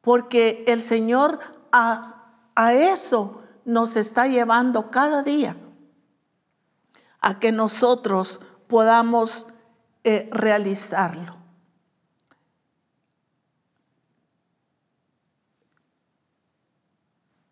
Porque 0.02 0.64
el 0.68 0.82
Señor 0.82 1.59
a, 1.72 2.72
eso 2.72 3.42
nos 3.64 3.96
está 3.96 4.26
llevando 4.26 4.90
cada 4.90 5.22
día, 5.22 5.56
a 7.20 7.38
que 7.38 7.52
nosotros 7.52 8.40
podamos 8.66 9.46
eh, 10.04 10.28
realizarlo. 10.32 11.40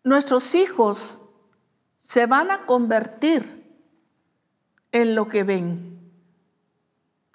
Nuestros 0.03 0.55
hijos 0.55 1.21
se 1.97 2.25
van 2.25 2.49
a 2.49 2.65
convertir 2.65 3.59
en 4.91 5.13
lo 5.13 5.27
que 5.27 5.43
ven. 5.43 6.11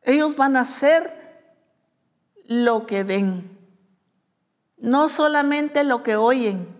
Ellos 0.03 0.37
van 0.37 0.57
a 0.57 0.63
hacer 0.63 1.25
lo 2.47 2.87
que 2.87 3.05
ven, 3.05 3.59
no 4.77 5.09
solamente 5.09 5.85
lo 5.85 6.03
que 6.03 6.17
oyen, 6.17 6.74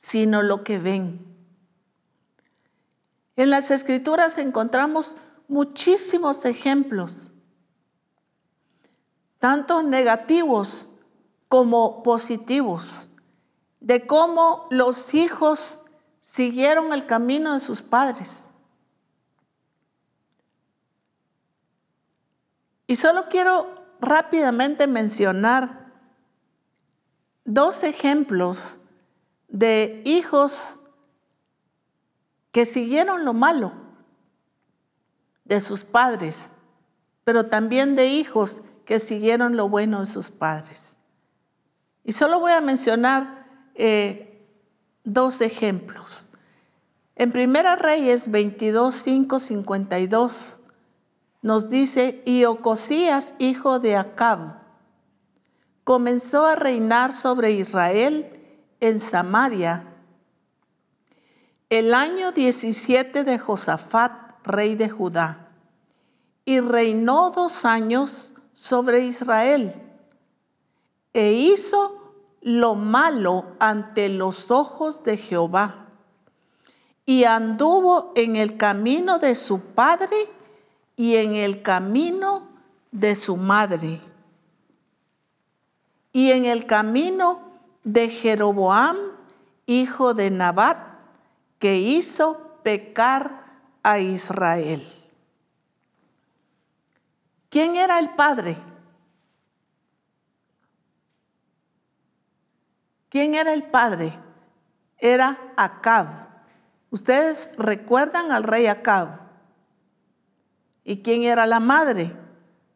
sino 0.00 0.40
lo 0.40 0.64
que 0.64 0.78
ven. 0.78 1.26
En 3.36 3.50
las 3.50 3.70
escrituras 3.70 4.38
encontramos 4.38 5.14
muchísimos 5.46 6.46
ejemplos, 6.46 7.32
tanto 9.38 9.82
negativos 9.82 10.88
como 11.48 12.02
positivos, 12.02 13.10
de 13.80 14.06
cómo 14.06 14.66
los 14.70 15.12
hijos 15.12 15.82
siguieron 16.20 16.94
el 16.94 17.04
camino 17.04 17.52
de 17.52 17.60
sus 17.60 17.82
padres. 17.82 18.48
Y 22.86 22.96
solo 22.96 23.28
quiero 23.28 23.84
rápidamente 24.00 24.86
mencionar 24.86 25.92
dos 27.44 27.82
ejemplos 27.82 28.79
de 29.50 30.02
hijos 30.04 30.80
que 32.52 32.66
siguieron 32.66 33.24
lo 33.24 33.32
malo 33.32 33.72
de 35.44 35.60
sus 35.60 35.84
padres, 35.84 36.52
pero 37.24 37.46
también 37.46 37.96
de 37.96 38.06
hijos 38.06 38.62
que 38.84 38.98
siguieron 38.98 39.56
lo 39.56 39.68
bueno 39.68 40.00
de 40.00 40.06
sus 40.06 40.30
padres. 40.30 40.98
Y 42.04 42.12
solo 42.12 42.40
voy 42.40 42.52
a 42.52 42.60
mencionar 42.60 43.46
eh, 43.74 44.48
dos 45.04 45.40
ejemplos. 45.40 46.30
En 47.16 47.32
Primera 47.32 47.76
Reyes 47.76 48.30
22, 48.30 48.94
5, 48.94 49.38
52 49.38 50.60
nos 51.42 51.70
dice, 51.70 52.22
y 52.24 52.44
Ocosías, 52.44 53.34
hijo 53.38 53.78
de 53.78 53.96
Acab, 53.96 54.60
comenzó 55.84 56.46
a 56.46 56.54
reinar 56.54 57.12
sobre 57.12 57.52
Israel 57.52 58.39
en 58.80 59.00
Samaria 59.00 59.90
el 61.70 61.94
año 61.94 62.32
17 62.32 63.22
de 63.22 63.38
Josafat, 63.38 64.12
rey 64.42 64.74
de 64.74 64.88
Judá, 64.88 65.50
y 66.44 66.58
reinó 66.58 67.30
dos 67.30 67.64
años 67.64 68.32
sobre 68.52 69.04
Israel, 69.04 69.72
e 71.12 71.32
hizo 71.32 72.12
lo 72.40 72.74
malo 72.74 73.52
ante 73.60 74.08
los 74.08 74.50
ojos 74.50 75.04
de 75.04 75.16
Jehová, 75.16 75.86
y 77.06 77.22
anduvo 77.22 78.12
en 78.16 78.34
el 78.34 78.56
camino 78.56 79.20
de 79.20 79.36
su 79.36 79.60
padre 79.60 80.28
y 80.96 81.16
en 81.16 81.36
el 81.36 81.62
camino 81.62 82.48
de 82.90 83.14
su 83.14 83.36
madre, 83.36 84.00
y 86.12 86.32
en 86.32 86.46
el 86.46 86.66
camino 86.66 87.49
de 87.92 88.08
Jeroboam, 88.08 88.96
hijo 89.66 90.14
de 90.14 90.30
Nabat, 90.30 90.78
que 91.58 91.78
hizo 91.78 92.60
pecar 92.62 93.44
a 93.82 93.98
Israel. 93.98 94.86
¿Quién 97.48 97.76
era 97.76 97.98
el 97.98 98.10
padre? 98.10 98.56
¿Quién 103.08 103.34
era 103.34 103.52
el 103.52 103.64
padre? 103.64 104.16
Era 104.98 105.52
Acab. 105.56 106.06
Ustedes 106.90 107.50
recuerdan 107.58 108.30
al 108.30 108.44
rey 108.44 108.66
Acab. 108.66 109.20
¿Y 110.84 111.02
quién 111.02 111.24
era 111.24 111.44
la 111.46 111.58
madre? 111.58 112.14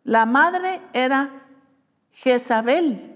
La 0.02 0.26
madre 0.26 0.82
era 0.92 1.30
Jezabel. 2.10 3.13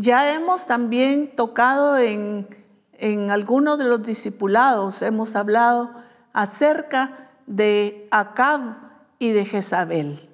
Ya 0.00 0.32
hemos 0.32 0.66
también 0.66 1.36
tocado 1.36 1.98
en, 1.98 2.48
en 2.94 3.30
algunos 3.30 3.78
de 3.78 3.84
los 3.84 4.02
discipulados, 4.02 5.02
hemos 5.02 5.36
hablado 5.36 5.92
acerca 6.32 7.32
de 7.46 8.08
Acab 8.10 8.76
y 9.18 9.32
de 9.32 9.44
Jezabel. 9.44 10.30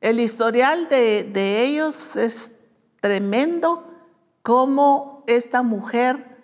El 0.00 0.18
historial 0.18 0.88
de, 0.88 1.24
de 1.24 1.64
ellos 1.64 2.16
es 2.16 2.54
tremendo, 3.02 3.86
cómo 4.40 5.24
esta 5.26 5.62
mujer 5.62 6.38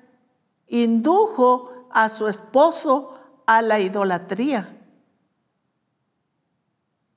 indujo 0.69 1.89
a 1.91 2.11
su 2.11 2.29
esposo 2.29 3.19
a 3.47 3.63
la 3.63 3.81
idolatría, 3.81 4.79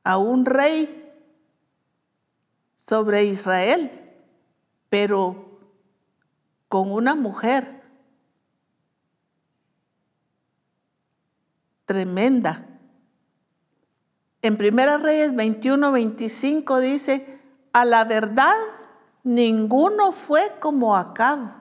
a 0.06 0.18
un 0.18 0.46
rey 0.46 1.03
sobre 2.86 3.24
Israel, 3.24 3.90
pero 4.90 5.58
con 6.68 6.92
una 6.92 7.16
mujer 7.16 7.82
tremenda. 11.86 12.68
En 14.42 14.58
Primera 14.58 14.98
Reyes 14.98 15.34
21, 15.34 15.94
25 15.94 16.80
dice, 16.80 17.40
a 17.72 17.86
la 17.86 18.04
verdad 18.04 18.56
ninguno 19.24 20.12
fue 20.12 20.54
como 20.60 20.98
Acab, 20.98 21.54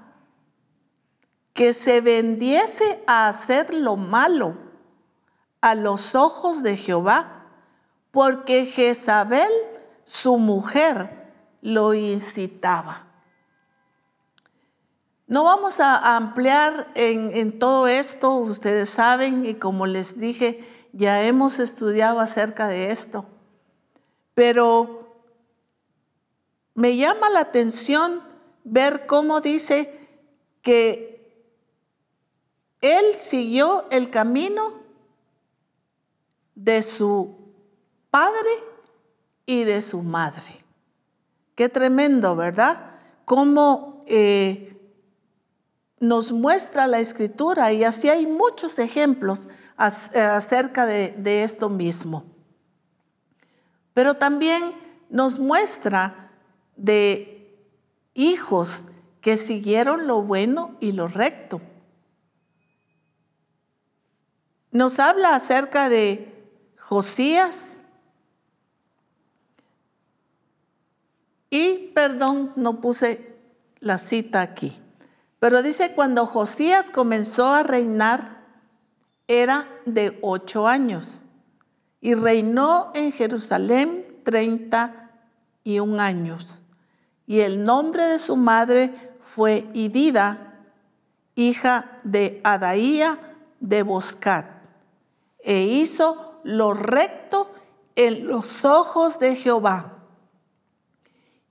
que 1.52 1.72
se 1.72 2.00
vendiese 2.00 3.00
a 3.06 3.28
hacer 3.28 3.72
lo 3.72 3.96
malo 3.96 4.56
a 5.60 5.76
los 5.76 6.16
ojos 6.16 6.64
de 6.64 6.76
Jehová, 6.76 7.46
porque 8.10 8.66
Jezabel 8.66 9.50
su 10.12 10.36
mujer 10.36 11.32
lo 11.62 11.94
incitaba. 11.94 13.06
No 15.26 15.44
vamos 15.44 15.80
a 15.80 16.16
ampliar 16.16 16.92
en, 16.94 17.58
todo 17.58 17.86
esto, 17.88 18.34
ustedes 18.34 18.90
saben, 18.90 19.46
y 19.46 19.54
como 19.54 19.86
les 19.86 20.20
dije, 20.20 20.68
ya 20.92 21.22
hemos 21.24 21.58
estudiado 21.58 22.20
acerca 22.20 22.68
de 22.68 22.90
esto, 22.90 23.24
pero 24.34 25.16
me 26.74 26.94
llama 26.98 27.30
la 27.30 27.40
atención 27.40 28.22
ver 28.64 29.06
cómo 29.06 29.40
dice 29.40 29.98
que 30.60 31.48
él 32.82 33.14
siguió 33.16 33.86
el 33.90 34.10
camino 34.10 34.74
de 36.54 36.82
su 36.82 37.34
padre 38.10 38.71
y 39.46 39.64
de 39.64 39.80
su 39.80 40.02
madre. 40.02 40.64
Qué 41.54 41.68
tremendo, 41.68 42.36
¿verdad? 42.36 42.96
Cómo 43.24 44.04
eh, 44.06 44.76
nos 46.00 46.32
muestra 46.32 46.86
la 46.86 46.98
escritura 46.98 47.72
y 47.72 47.84
así 47.84 48.08
hay 48.08 48.26
muchos 48.26 48.78
ejemplos 48.78 49.48
acerca 49.76 50.86
de, 50.86 51.14
de 51.18 51.44
esto 51.44 51.68
mismo. 51.68 52.24
Pero 53.94 54.14
también 54.14 54.72
nos 55.10 55.38
muestra 55.38 56.30
de 56.76 57.56
hijos 58.14 58.84
que 59.20 59.36
siguieron 59.36 60.06
lo 60.06 60.22
bueno 60.22 60.76
y 60.80 60.92
lo 60.92 61.08
recto. 61.08 61.60
Nos 64.70 64.98
habla 64.98 65.34
acerca 65.34 65.88
de 65.90 66.32
Josías, 66.78 67.81
Y 71.52 71.90
perdón, 71.94 72.54
no 72.56 72.80
puse 72.80 73.36
la 73.78 73.98
cita 73.98 74.40
aquí. 74.40 74.80
Pero 75.38 75.62
dice, 75.62 75.92
cuando 75.92 76.24
Josías 76.24 76.90
comenzó 76.90 77.52
a 77.52 77.62
reinar, 77.62 78.40
era 79.28 79.68
de 79.84 80.18
ocho 80.22 80.66
años 80.66 81.26
y 82.00 82.14
reinó 82.14 82.90
en 82.94 83.12
Jerusalén 83.12 84.22
treinta 84.24 85.10
y 85.62 85.78
un 85.78 86.00
años. 86.00 86.62
Y 87.26 87.40
el 87.40 87.64
nombre 87.64 88.04
de 88.04 88.18
su 88.18 88.36
madre 88.36 89.14
fue 89.20 89.66
Idida, 89.74 90.58
hija 91.34 92.00
de 92.02 92.40
Adaía 92.44 93.36
de 93.60 93.82
Boscat, 93.82 94.46
e 95.44 95.64
hizo 95.64 96.40
lo 96.44 96.72
recto 96.72 97.52
en 97.94 98.26
los 98.26 98.64
ojos 98.64 99.18
de 99.18 99.36
Jehová 99.36 99.91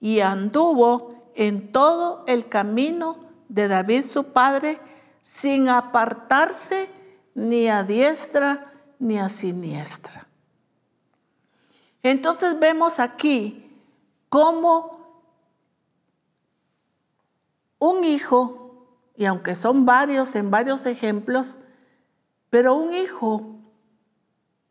y 0.02 0.20
anduvo 0.20 1.32
en 1.36 1.72
todo 1.72 2.26
el 2.28 2.49
camino 2.49 3.18
de 3.47 3.70
David 3.70 4.04
su 4.04 4.34
padre 4.34 4.80
sin 5.22 5.70
apartarse 5.70 6.89
ni 7.36 7.70
a 7.70 7.84
diestra 7.84 8.74
ni 8.99 9.18
a 9.20 9.30
siniestra. 9.30 10.28
Entonces 12.04 12.60
vemos 12.60 12.99
aquí 12.99 13.72
cómo 14.28 14.99
un 17.78 18.04
hijo, 18.04 18.88
y 19.16 19.26
aunque 19.26 19.56
son 19.56 19.86
varios 19.86 20.36
en 20.36 20.49
varios 20.49 20.86
ejemplos, 20.88 21.60
pero 22.49 22.76
un 22.76 22.93
hijo 22.93 23.56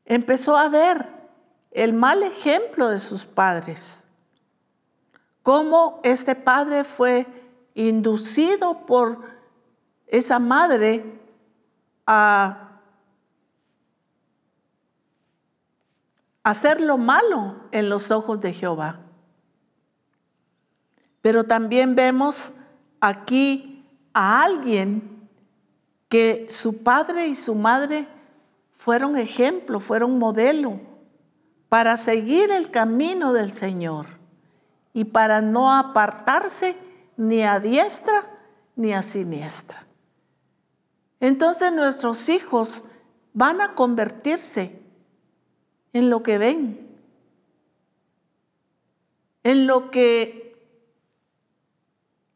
empezó 0.05 0.57
a 0.57 0.69
ver 0.69 1.09
el 1.71 1.93
mal 1.93 2.23
ejemplo 2.25 2.89
de 2.89 2.99
sus 2.99 3.25
padres 3.25 4.07
cómo 5.51 5.99
este 6.05 6.37
padre 6.37 6.85
fue 6.85 7.27
inducido 7.75 8.87
por 8.87 9.19
esa 10.07 10.39
madre 10.39 11.21
a 12.07 12.81
hacer 16.45 16.81
lo 16.81 16.99
malo 16.99 17.57
en 17.73 17.91
los 17.91 18.13
ojos 18.13 18.41
de 18.41 18.53
Jehová. 18.53 19.01
Pero 21.21 21.43
también 21.43 21.97
vemos 21.97 22.55
aquí 23.01 23.85
a 24.15 24.45
alguien 24.45 25.29
que 26.09 26.47
su 26.49 26.85
padre 26.85 27.27
y 27.27 27.35
su 27.35 27.57
madre 27.57 28.07
fueron 28.71 29.19
ejemplo, 29.19 29.81
fueron 29.81 30.17
modelo 30.17 30.79
para 31.69 31.97
seguir 31.97 32.53
el 32.53 32.71
camino 32.71 33.33
del 33.33 33.51
Señor 33.51 34.20
y 34.93 35.05
para 35.05 35.41
no 35.41 35.73
apartarse 35.73 36.77
ni 37.17 37.43
a 37.43 37.61
diestra 37.61 38.39
ni 38.77 38.93
a 38.93 39.03
siniestra. 39.03 39.87
Entonces 41.21 41.73
nuestros 41.73 42.29
hijos 42.29 42.85
van 43.33 43.61
a 43.61 43.75
convertirse 43.75 44.81
en 45.93 46.11
lo 46.11 46.23
que 46.23 46.39
ven, 46.39 46.99
en 49.43 49.67
lo 49.67 49.91
que 49.91 50.51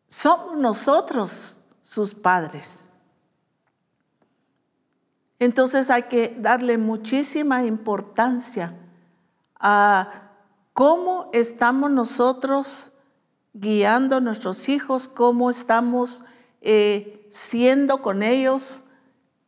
somos 0.06 0.56
nosotros, 0.56 1.66
sus 1.82 2.14
padres. 2.14 2.92
Entonces 5.38 5.90
hay 5.90 6.04
que 6.04 6.36
darle 6.38 6.78
muchísima 6.78 7.64
importancia 7.64 8.74
a 9.58 10.23
cómo 10.74 11.30
estamos 11.32 11.90
nosotros 11.90 12.92
guiando 13.54 14.16
a 14.16 14.20
nuestros 14.20 14.68
hijos, 14.68 15.08
cómo 15.08 15.48
estamos 15.48 16.24
eh, 16.60 17.26
siendo 17.30 18.02
con 18.02 18.22
ellos, 18.22 18.84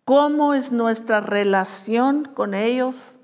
cómo 0.04 0.54
es 0.54 0.70
nuestra 0.70 1.20
relación 1.20 2.24
con 2.24 2.54
ellos, 2.54 3.20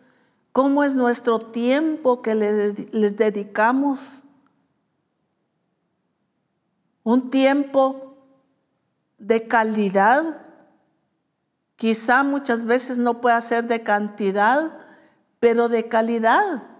cómo 0.50 0.82
es 0.82 0.96
nuestro 0.96 1.38
tiempo 1.38 2.20
que 2.20 2.34
les 2.34 3.16
dedicamos. 3.16 4.24
Un 7.04 7.30
tiempo 7.30 8.16
de 9.18 9.46
calidad, 9.46 10.44
quizá 11.76 12.24
muchas 12.24 12.64
veces 12.64 12.98
no 12.98 13.20
pueda 13.20 13.40
ser 13.40 13.68
de 13.68 13.84
cantidad, 13.84 14.76
pero 15.38 15.68
de 15.68 15.88
calidad. 15.88 16.71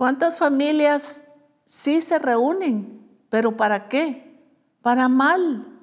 ¿Cuántas 0.00 0.38
familias 0.38 1.24
sí 1.66 2.00
se 2.00 2.18
reúnen? 2.18 3.06
¿Pero 3.28 3.58
para 3.58 3.90
qué? 3.90 4.42
Para 4.80 5.10
mal. 5.10 5.78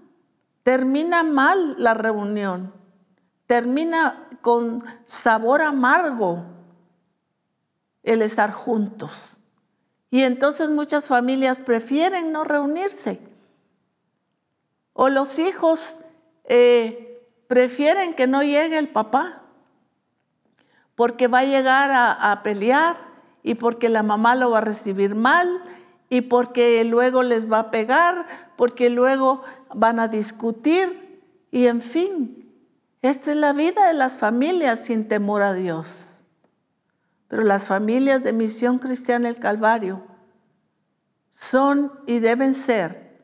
Termina 0.64 1.22
mal 1.22 1.76
la 1.78 1.94
reunión. 1.94 2.74
Termina 3.46 4.24
con 4.42 4.84
sabor 5.06 5.62
amargo 5.62 6.44
el 8.02 8.24
estar 8.24 8.52
juntos. 8.54 9.38
Y 10.10 10.24
entonces 10.24 10.72
muchas 10.72 11.08
familias 11.08 11.62
prefieren 11.62 12.32
no 12.32 12.44
reunirse. 12.44 13.22
O 14.94 15.10
los 15.10 15.38
hijos 15.38 16.00
eh, 16.46 17.24
prefieren 17.46 18.16
que 18.16 18.26
no 18.26 18.42
llegue 18.42 18.80
el 18.80 18.90
papá, 18.90 19.44
porque 20.96 21.28
va 21.28 21.42
a 21.42 21.46
llegar 21.46 21.92
a 21.92 22.42
pelear 22.42 23.07
y 23.48 23.56
porque 23.56 23.88
la 23.88 24.04
mamá 24.04 24.36
lo 24.36 24.52
va 24.52 24.58
a 24.58 24.62
recibir 24.62 25.16
mal 25.16 25.62
y 26.10 26.20
porque 26.20 26.84
luego 26.84 27.24
les 27.24 27.50
va 27.50 27.60
a 27.60 27.72
pegar, 27.72 28.28
porque 28.58 28.90
luego 28.90 29.42
van 29.74 30.02
a 30.02 30.10
discutir 30.10 31.22
y 31.50 31.68
en 31.68 31.82
fin. 31.82 32.54
Esta 33.02 33.32
es 33.32 33.38
la 33.38 33.54
vida 33.54 33.88
de 33.88 33.94
las 33.94 34.18
familias 34.18 34.84
sin 34.84 35.08
temor 35.08 35.44
a 35.44 35.54
Dios. 35.54 36.28
Pero 37.30 37.44
las 37.44 37.68
familias 37.68 38.22
de 38.22 38.34
Misión 38.34 38.80
Cristiana 38.80 39.30
el 39.30 39.40
Calvario 39.40 40.04
son 41.30 41.94
y 42.06 42.20
deben 42.20 42.54
ser 42.54 43.18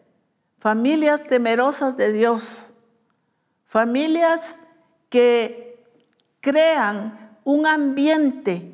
familias 0.58 1.28
temerosas 1.28 1.98
de 1.98 2.14
Dios, 2.14 2.76
familias 3.66 4.62
que 5.10 5.84
crean 6.40 7.38
un 7.44 7.68
ambiente 7.68 8.73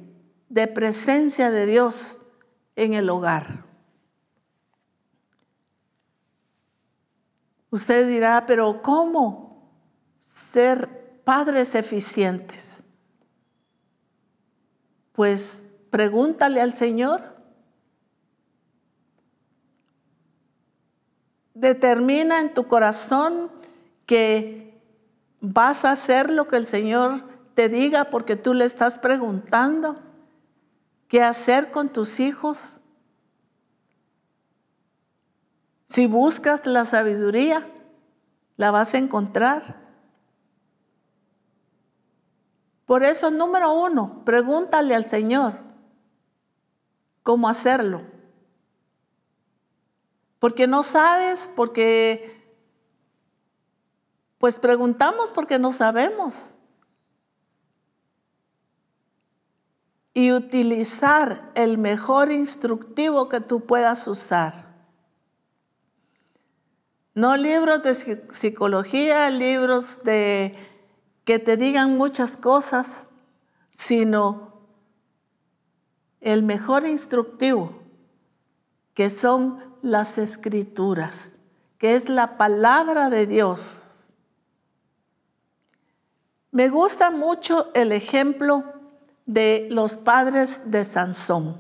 de 0.50 0.68
presencia 0.68 1.52
de 1.52 1.66
Dios 1.66 2.20
en 2.76 2.96
el 2.96 3.10
hogar. 3.10 3.66
Usted 7.72 8.08
dirá, 8.08 8.46
pero 8.48 8.82
¿cómo 8.82 9.72
ser 10.18 11.22
padres 11.24 11.76
eficientes? 11.76 12.86
Pues 15.12 15.76
pregúntale 15.92 16.62
al 16.62 16.74
Señor. 16.74 17.38
Determina 21.54 22.42
en 22.42 22.54
tu 22.54 22.68
corazón 22.68 23.52
que 24.08 24.82
vas 25.42 25.86
a 25.86 25.92
hacer 25.92 26.32
lo 26.32 26.48
que 26.48 26.56
el 26.56 26.66
Señor 26.66 27.24
te 27.54 27.70
diga 27.70 28.06
porque 28.06 28.36
tú 28.36 28.56
le 28.56 28.66
estás 28.66 28.98
preguntando 28.98 30.09
qué 31.10 31.24
hacer 31.24 31.72
con 31.72 31.92
tus 31.92 32.22
hijos. 32.22 32.82
Si 35.84 36.08
buscas 36.08 36.66
la 36.66 36.86
sabiduría, 36.86 37.68
la 38.56 38.72
vas 38.72 38.94
a 38.94 39.00
encontrar. 39.00 39.76
Por 42.86 43.04
eso, 43.04 43.32
número 43.32 43.74
uno, 43.74 44.24
pregúntale 44.24 44.96
al 44.96 45.06
Señor 45.06 45.60
cómo 47.24 47.50
hacerlo. 47.50 48.04
Porque 50.38 50.68
no 50.68 50.84
sabes, 50.84 51.50
porque, 51.56 52.56
pues 54.38 54.60
preguntamos 54.60 55.32
porque 55.32 55.58
no 55.58 55.72
sabemos. 55.72 56.59
Y 60.14 60.32
utilizar 60.32 61.52
el 61.56 61.78
mejor 61.78 62.32
instructivo 62.32 63.30
que 63.30 63.42
tú 63.42 63.66
puedas 63.66 64.08
usar. 64.08 64.70
No 67.14 67.36
libros 67.38 67.84
de 67.84 67.96
psicología, 68.32 69.30
libros 69.30 70.04
de 70.04 70.56
que 71.26 71.38
te 71.38 71.58
digan 71.58 71.98
muchas 71.98 72.38
cosas, 72.38 73.10
sino 73.70 74.64
el 76.22 76.44
mejor 76.44 76.86
instructivo, 76.86 77.82
que 78.94 79.10
son 79.10 79.76
las 79.82 80.18
escrituras, 80.18 81.40
que 81.78 81.96
es 81.96 82.10
la 82.10 82.38
palabra 82.38 83.10
de 83.10 83.28
Dios. 83.28 84.14
Me 86.52 86.70
gusta 86.70 87.12
mucho 87.12 87.70
el 87.74 87.92
ejemplo 87.92 88.79
de 89.34 89.68
los 89.72 89.98
padres 89.98 90.72
de 90.72 90.84
Sansón. 90.84 91.58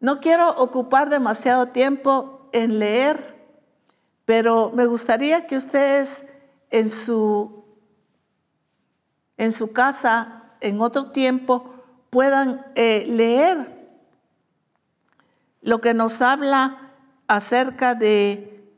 No 0.00 0.20
quiero 0.20 0.50
ocupar 0.56 1.08
demasiado 1.10 1.68
tiempo 1.68 2.48
en 2.52 2.78
leer 2.78 3.34
pero 4.24 4.70
me 4.72 4.86
gustaría 4.86 5.46
que 5.46 5.56
ustedes 5.56 6.24
en 6.70 6.88
su, 6.88 7.64
en 9.36 9.52
su 9.52 9.72
casa, 9.72 10.44
en 10.60 10.80
otro 10.80 11.10
tiempo, 11.10 11.74
puedan 12.10 12.64
eh, 12.74 13.04
leer 13.06 13.98
lo 15.60 15.80
que 15.80 15.94
nos 15.94 16.22
habla 16.22 16.92
acerca 17.28 17.94
de, 17.94 18.70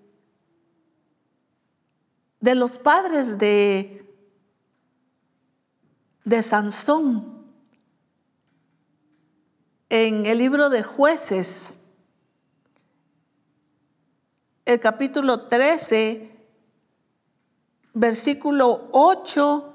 de 2.40 2.54
los 2.54 2.78
padres 2.78 3.38
de, 3.38 4.05
de 6.26 6.42
Sansón 6.42 7.46
en 9.88 10.26
el 10.26 10.38
libro 10.38 10.68
de 10.68 10.82
jueces 10.82 11.78
el 14.64 14.80
capítulo 14.80 15.46
13, 15.46 16.28
versículo 17.94 18.88
8 18.90 19.72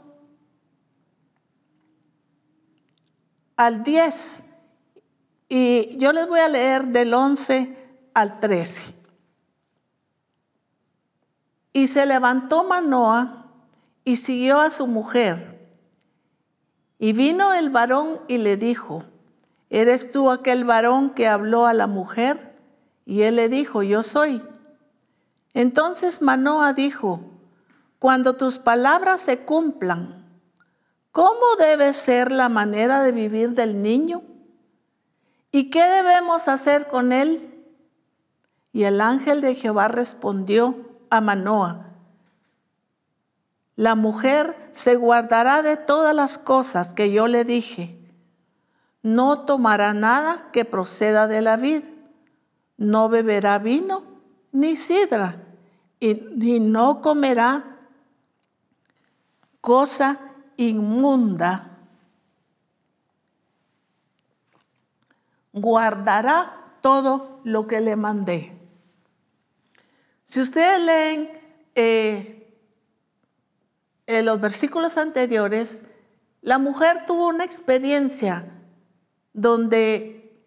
al 3.55 3.83
10. 3.85 4.45
Y 5.47 5.95
yo 5.95 6.11
les 6.11 6.27
voy 6.27 6.41
a 6.41 6.49
leer 6.49 6.87
del 6.87 7.13
11 7.13 7.77
al 8.13 8.41
13. 8.41 8.93
Y 11.71 11.87
se 11.87 12.05
levantó 12.05 12.65
Manoa 12.65 13.53
y 14.03 14.17
siguió 14.17 14.59
a 14.59 14.69
su 14.69 14.85
mujer. 14.87 15.60
Y 17.01 17.13
vino 17.13 17.51
el 17.51 17.71
varón 17.71 18.21
y 18.27 18.37
le 18.37 18.57
dijo, 18.57 19.03
¿eres 19.71 20.11
tú 20.11 20.29
aquel 20.29 20.65
varón 20.65 21.09
que 21.09 21.27
habló 21.27 21.65
a 21.65 21.73
la 21.73 21.87
mujer? 21.87 22.55
Y 23.07 23.23
él 23.23 23.37
le 23.37 23.49
dijo, 23.49 23.81
yo 23.81 24.03
soy. 24.03 24.39
Entonces 25.55 26.21
Manoa 26.21 26.73
dijo, 26.73 27.21
cuando 27.97 28.35
tus 28.35 28.59
palabras 28.59 29.19
se 29.19 29.39
cumplan, 29.39 30.29
¿cómo 31.11 31.55
debe 31.57 31.91
ser 31.91 32.31
la 32.31 32.49
manera 32.49 33.01
de 33.01 33.11
vivir 33.11 33.55
del 33.55 33.81
niño? 33.81 34.21
¿Y 35.51 35.71
qué 35.71 35.83
debemos 35.83 36.47
hacer 36.47 36.87
con 36.87 37.13
él? 37.13 37.65
Y 38.73 38.83
el 38.83 39.01
ángel 39.01 39.41
de 39.41 39.55
Jehová 39.55 39.87
respondió 39.87 40.75
a 41.09 41.19
Manoa, 41.19 41.90
La 43.75 43.95
mujer 43.95 44.69
se 44.71 44.95
guardará 44.95 45.61
de 45.61 45.77
todas 45.77 46.13
las 46.13 46.37
cosas 46.37 46.93
que 46.93 47.11
yo 47.11 47.27
le 47.27 47.45
dije. 47.45 47.97
No 49.01 49.45
tomará 49.45 49.93
nada 49.93 50.49
que 50.51 50.65
proceda 50.65 51.27
de 51.27 51.41
la 51.41 51.57
vid. 51.57 51.83
No 52.77 53.09
beberá 53.09 53.59
vino 53.59 54.03
ni 54.51 54.75
sidra. 54.75 55.47
Y, 55.99 56.59
no 56.59 57.01
comerá 57.01 57.77
cosa 59.61 60.19
inmunda. 60.57 61.77
Guardará 65.53 66.77
todo 66.81 67.41
lo 67.43 67.67
que 67.67 67.81
le 67.81 67.95
mandé. 67.95 68.57
Si 70.23 70.41
ustedes 70.41 70.81
leen 70.81 71.29
eh, 71.75 72.40
en 74.17 74.25
los 74.25 74.41
versículos 74.41 74.97
anteriores, 74.97 75.83
la 76.41 76.57
mujer 76.57 77.05
tuvo 77.05 77.27
una 77.27 77.45
experiencia 77.45 78.45
donde 79.33 80.37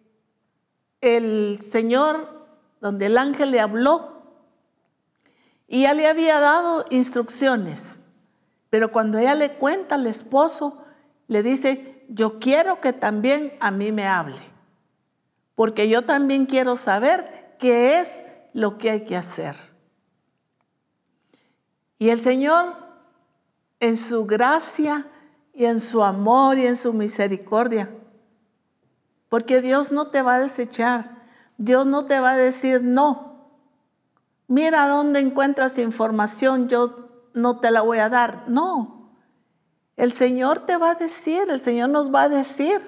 el 1.01 1.61
Señor, 1.63 2.47
donde 2.81 3.07
el 3.07 3.17
ángel 3.17 3.51
le 3.53 3.61
habló 3.61 4.23
y 5.67 5.83
ya 5.83 5.95
le 5.95 6.07
había 6.07 6.41
dado 6.41 6.85
instrucciones. 6.91 8.03
Pero 8.69 8.91
cuando 8.91 9.19
ella 9.19 9.35
le 9.35 9.55
cuenta 9.55 9.95
al 9.95 10.07
esposo, 10.07 10.85
le 11.29 11.43
dice, 11.43 12.05
yo 12.09 12.39
quiero 12.39 12.81
que 12.81 12.93
también 12.93 13.57
a 13.61 13.71
mí 13.71 13.93
me 13.93 14.07
hable, 14.07 14.43
porque 15.55 15.89
yo 15.89 16.03
también 16.03 16.45
quiero 16.45 16.77
saber 16.77 17.57
qué 17.59 17.99
es 17.99 18.25
lo 18.53 18.77
que 18.77 18.91
hay 18.91 19.05
que 19.05 19.17
hacer. 19.17 19.57
Y 21.99 22.11
el 22.11 22.21
Señor, 22.21 22.84
en 23.85 23.97
su 23.99 24.25
gracia 24.25 25.07
y 25.53 25.67
en 25.67 25.79
su 25.79 26.03
amor 26.03 26.59
y 26.59 26.67
en 26.67 26.77
su 26.77 26.95
misericordia, 26.95 27.91
porque 29.29 29.61
Dios 29.61 29.93
no 29.93 30.09
te 30.09 30.23
va 30.23 30.37
a 30.37 30.41
desechar, 30.41 31.23
Dios 31.59 31.87
no 31.87 32.07
te 32.07 32.19
va 32.19 32.33
a 32.33 32.37
decir 32.37 32.83
no. 32.83 33.35
Mira 34.47 34.89
dónde 34.89 35.21
encuentras 35.21 35.79
información, 35.79 36.69
yo 36.69 37.29
no 37.35 37.61
te 37.61 37.71
la 37.71 37.83
voy 37.83 37.99
a 37.99 38.09
dar. 38.09 38.45
No, 38.49 39.11
el 39.97 40.13
Señor 40.13 40.61
te 40.61 40.77
va 40.77 40.93
a 40.93 40.95
decir, 40.95 41.43
el 41.49 41.61
Señor 41.61 41.91
nos 41.91 42.13
va 42.13 42.23
a 42.23 42.29
decir. 42.29 42.81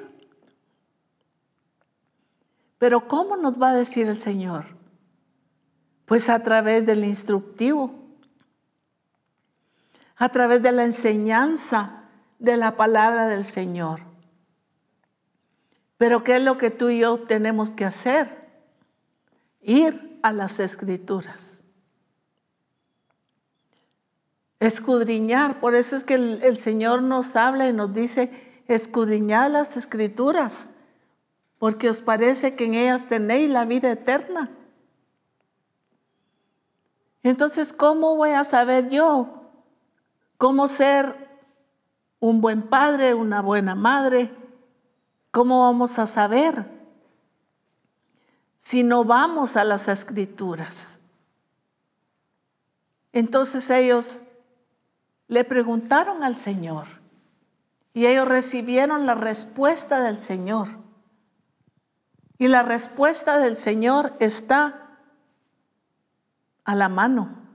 Pero 2.78 3.06
¿cómo 3.06 3.36
nos 3.36 3.60
va 3.60 3.70
a 3.70 3.74
decir 3.74 4.06
el 4.06 4.16
Señor? 4.16 4.64
Pues 6.04 6.28
a 6.28 6.42
través 6.42 6.86
del 6.86 7.04
instructivo, 7.04 8.05
a 10.16 10.28
través 10.30 10.62
de 10.62 10.72
la 10.72 10.84
enseñanza 10.84 12.04
de 12.38 12.56
la 12.56 12.76
palabra 12.76 13.28
del 13.28 13.44
Señor. 13.44 14.00
Pero 15.98 16.24
¿qué 16.24 16.36
es 16.36 16.42
lo 16.42 16.58
que 16.58 16.70
tú 16.70 16.88
y 16.88 17.00
yo 17.00 17.18
tenemos 17.20 17.74
que 17.74 17.84
hacer? 17.84 18.46
Ir 19.62 20.18
a 20.22 20.32
las 20.32 20.60
escrituras. 20.60 21.64
Escudriñar. 24.60 25.60
Por 25.60 25.74
eso 25.74 25.96
es 25.96 26.04
que 26.04 26.14
el, 26.14 26.56
Señor 26.56 27.02
nos 27.02 27.36
habla 27.36 27.68
y 27.68 27.72
nos 27.72 27.92
dice, 27.92 28.62
escudriñad 28.68 29.50
las 29.50 29.76
escrituras, 29.76 30.72
porque 31.58 31.88
os 31.88 32.02
parece 32.02 32.56
que 32.56 32.64
en 32.64 32.74
ellas 32.74 33.08
tenéis 33.08 33.50
la 33.50 33.64
vida 33.64 33.90
eterna. 33.90 34.50
Entonces, 37.22 37.72
¿cómo 37.72 38.16
voy 38.16 38.30
a 38.30 38.44
saber 38.44 38.88
yo 38.88 39.45
cómo 40.38 40.68
ser 40.68 41.26
un 42.20 42.40
buen 42.40 42.62
padre, 42.62 43.14
una 43.14 43.40
buena 43.42 43.74
madre? 43.74 44.34
¿Cómo 45.30 45.62
vamos 45.62 45.98
a 45.98 46.06
saber 46.06 46.70
si 48.56 48.82
no 48.82 49.04
vamos 49.04 49.56
a 49.56 49.64
las 49.64 49.88
escrituras? 49.88 51.00
Entonces 53.12 53.68
ellos 53.70 54.22
le 55.28 55.44
preguntaron 55.44 56.22
al 56.22 56.36
Señor 56.36 56.86
y 57.94 58.06
ellos 58.06 58.28
recibieron 58.28 59.06
la 59.06 59.14
respuesta 59.14 60.02
del 60.02 60.18
Señor. 60.18 60.68
Y 62.38 62.48
la 62.48 62.62
respuesta 62.62 63.38
del 63.38 63.56
Señor 63.56 64.14
está 64.20 64.98
a 66.64 66.74
la 66.74 66.90
mano. 66.90 67.45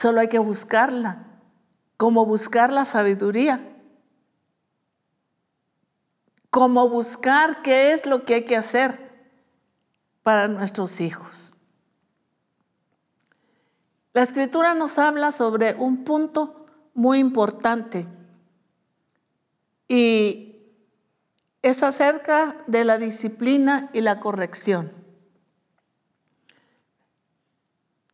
Solo 0.00 0.20
hay 0.20 0.28
que 0.28 0.38
buscarla, 0.38 1.26
como 1.96 2.24
buscar 2.24 2.72
la 2.72 2.84
sabiduría 2.84 3.70
como 6.50 6.88
buscar 6.88 7.62
qué 7.62 7.92
es 7.92 8.06
lo 8.06 8.24
que 8.24 8.34
hay 8.34 8.44
que 8.44 8.56
hacer 8.56 9.08
para 10.22 10.48
nuestros 10.48 11.00
hijos. 11.00 11.54
La 14.12 14.22
escritura 14.22 14.74
nos 14.74 14.98
habla 14.98 15.30
sobre 15.30 15.74
un 15.74 16.04
punto 16.04 16.66
muy 16.92 17.20
importante 17.20 18.08
y 19.86 20.56
es 21.62 21.82
acerca 21.84 22.56
de 22.66 22.84
la 22.84 22.98
disciplina 22.98 23.88
y 23.92 24.00
la 24.00 24.18
corrección. 24.18 24.99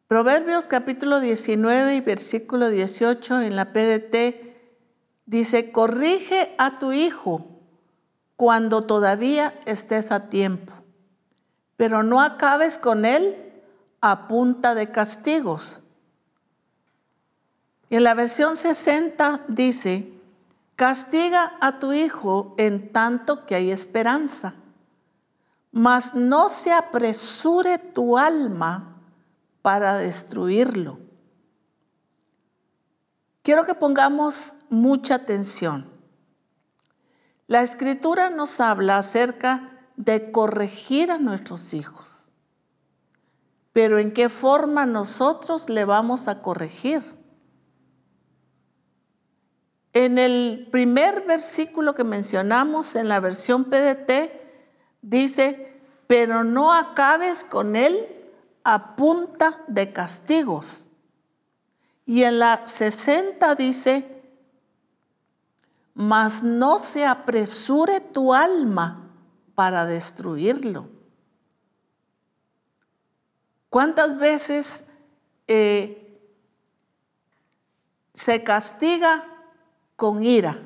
Proverbios 0.09 0.67
capítulo 0.67 1.19
19 1.19 1.97
y 1.97 2.01
versículo 2.01 2.69
18 2.69 3.41
en 3.41 3.57
la 3.57 3.73
PDT 3.73 4.37
dice, 5.27 5.73
corrige 5.73 6.55
a 6.59 6.79
tu 6.79 6.93
hijo 6.93 7.45
cuando 8.37 8.85
todavía 8.85 9.61
estés 9.65 10.13
a 10.13 10.29
tiempo, 10.29 10.73
pero 11.77 12.05
no 12.05 12.23
acabes 12.23 12.79
con 12.79 13.05
él 13.05 13.35
a 14.01 14.29
punta 14.29 14.77
de 14.77 14.93
castigos. 14.93 15.83
Y 17.91 17.97
en 17.97 18.05
la 18.05 18.15
versión 18.15 18.55
60 18.55 19.47
dice, 19.49 20.09
castiga 20.77 21.57
a 21.61 21.81
tu 21.81 21.93
hijo 21.93 22.55
en 22.59 22.93
tanto 22.93 23.45
que 23.45 23.57
hay 23.57 23.73
esperanza, 23.73 24.55
mas 25.73 26.15
no 26.15 26.49
se 26.49 26.71
apresure 26.71 27.79
tu 27.79 28.17
alma 28.17 28.96
para 29.67 29.99
destruirlo. 29.99 31.01
Quiero 33.43 33.65
que 33.65 33.75
pongamos 33.75 34.55
mucha 34.71 35.17
atención. 35.17 35.91
La 37.49 37.63
escritura 37.63 38.31
nos 38.31 38.61
habla 38.61 38.99
acerca 38.99 39.91
de 39.97 40.31
corregir 40.31 41.11
a 41.11 41.19
nuestros 41.19 41.75
hijos. 41.75 42.31
Pero 43.73 43.99
¿en 43.99 44.13
qué 44.13 44.29
forma 44.29 44.87
nosotros 44.87 45.69
le 45.69 45.85
vamos 45.85 46.29
a 46.29 46.43
corregir? 46.43 47.03
En 49.95 50.17
el 50.17 50.69
primer 50.71 51.27
versículo 51.27 51.97
que 51.97 52.05
mencionamos 52.05 52.95
en 52.95 53.09
la 53.09 53.19
versión 53.19 53.65
PDT 53.65 54.31
dice, 55.03 55.83
pero 56.07 56.45
no 56.45 56.73
acabes 56.73 57.43
con 57.43 57.75
él 57.75 58.16
a 58.69 58.97
punta 58.97 59.63
de 59.69 59.93
castigos. 59.93 60.91
Y 62.05 62.25
en 62.25 62.41
la 62.41 62.67
60 62.67 63.55
dice, 63.55 64.25
mas 65.95 66.43
no 66.43 66.79
se 66.79 67.07
apresure 67.07 68.01
tu 68.01 68.35
alma 68.35 69.09
para 69.55 69.87
destruirlo. 69.87 70.89
¿Cuántas 73.71 74.19
veces 74.19 74.87
eh, 75.47 76.21
se 78.15 78.43
castiga 78.43 79.29
con 79.95 80.25
ira? 80.25 80.61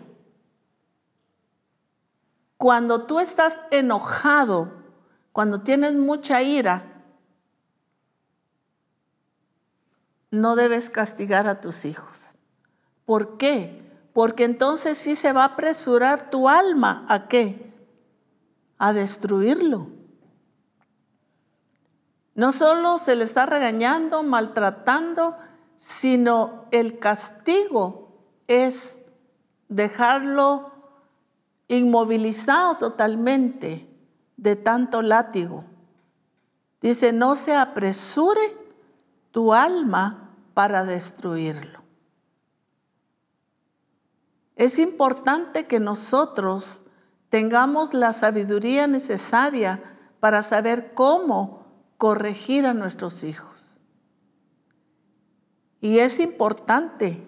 Cuando 2.57 3.05
tú 3.05 3.21
estás 3.21 3.61
enojado, 3.71 4.73
cuando 5.33 5.61
tienes 5.61 5.93
mucha 5.93 6.41
ira, 6.41 6.90
no 10.31 10.57
debes 10.57 10.91
castigar 10.91 11.47
a 11.47 11.61
tus 11.61 11.85
hijos. 11.85 12.39
¿Por 13.05 13.37
qué? 13.37 13.81
porque 14.13 14.45
entonces 14.45 14.99
sí 14.99 15.15
se 15.15 15.33
va 15.33 15.43
a 15.43 15.47
apresurar 15.47 16.31
tu 16.31 16.49
alma 16.49 17.05
a 17.09 17.29
qué? 17.29 17.73
A 18.79 18.93
destruirlo. 18.93 19.89
No 22.35 22.53
solo 22.53 22.99
se 22.99 23.17
le 23.17 23.25
está 23.25 23.47
regañando, 23.47 24.23
maltratando, 24.23 25.37
sino 25.77 26.67
el 26.71 26.99
castigo 26.99 28.25
es 28.47 29.03
dejarlo 29.69 30.73
inmovilizado 31.69 32.79
totalmente 32.79 33.89
de 34.37 34.57
tanto 34.57 35.03
látigo. 35.03 35.65
Dice, 36.81 37.13
no 37.13 37.37
se 37.37 37.55
apresure 37.55 38.57
tu 39.31 39.53
alma 39.53 40.20
para 40.61 40.85
destruirlo. 40.85 41.81
Es 44.57 44.79
importante 44.79 45.67
que 45.67 45.81
nosotros 45.81 46.85
tengamos 47.31 47.95
la 47.95 48.13
sabiduría 48.13 48.87
necesaria 48.87 49.83
para 50.21 50.43
saber 50.43 50.93
cómo 50.93 51.65
corregir 51.97 52.67
a 52.67 52.75
nuestros 52.75 53.25
hijos. 53.25 53.81
Y 55.81 56.01
es 56.01 56.21
importante. 56.21 57.27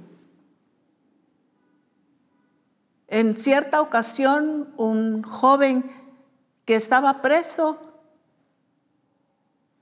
En 3.08 3.34
cierta 3.34 3.80
ocasión, 3.80 4.74
un 4.76 5.22
joven 5.22 5.90
que 6.66 6.74
estaba 6.74 7.22
preso, 7.22 7.78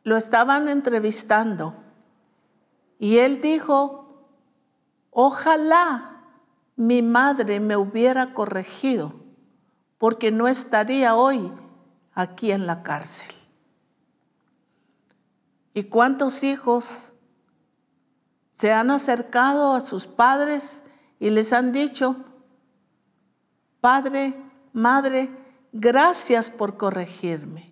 lo 0.04 0.16
estaban 0.16 0.68
entrevistando 0.68 1.79
y 3.00 3.16
él 3.16 3.40
dijo, 3.40 4.28
ojalá 5.10 6.22
mi 6.76 7.00
madre 7.00 7.58
me 7.58 7.76
hubiera 7.76 8.34
corregido 8.34 9.14
porque 9.96 10.30
no 10.30 10.46
estaría 10.46 11.16
hoy 11.16 11.50
aquí 12.12 12.52
en 12.52 12.66
la 12.66 12.82
cárcel. 12.82 13.34
¿Y 15.72 15.84
cuántos 15.84 16.44
hijos 16.44 17.14
se 18.50 18.70
han 18.70 18.90
acercado 18.90 19.72
a 19.72 19.80
sus 19.80 20.06
padres 20.06 20.84
y 21.18 21.30
les 21.30 21.54
han 21.54 21.72
dicho, 21.72 22.16
Padre, 23.80 24.36
Madre, 24.74 25.30
gracias 25.72 26.50
por 26.50 26.76
corregirme? 26.76 27.69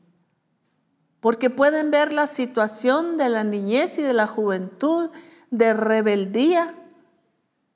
Porque 1.20 1.50
pueden 1.50 1.90
ver 1.90 2.12
la 2.12 2.26
situación 2.26 3.16
de 3.16 3.28
la 3.28 3.44
niñez 3.44 3.98
y 3.98 4.02
de 4.02 4.12
la 4.12 4.26
juventud, 4.26 5.10
de 5.50 5.74
rebeldía, 5.74 6.74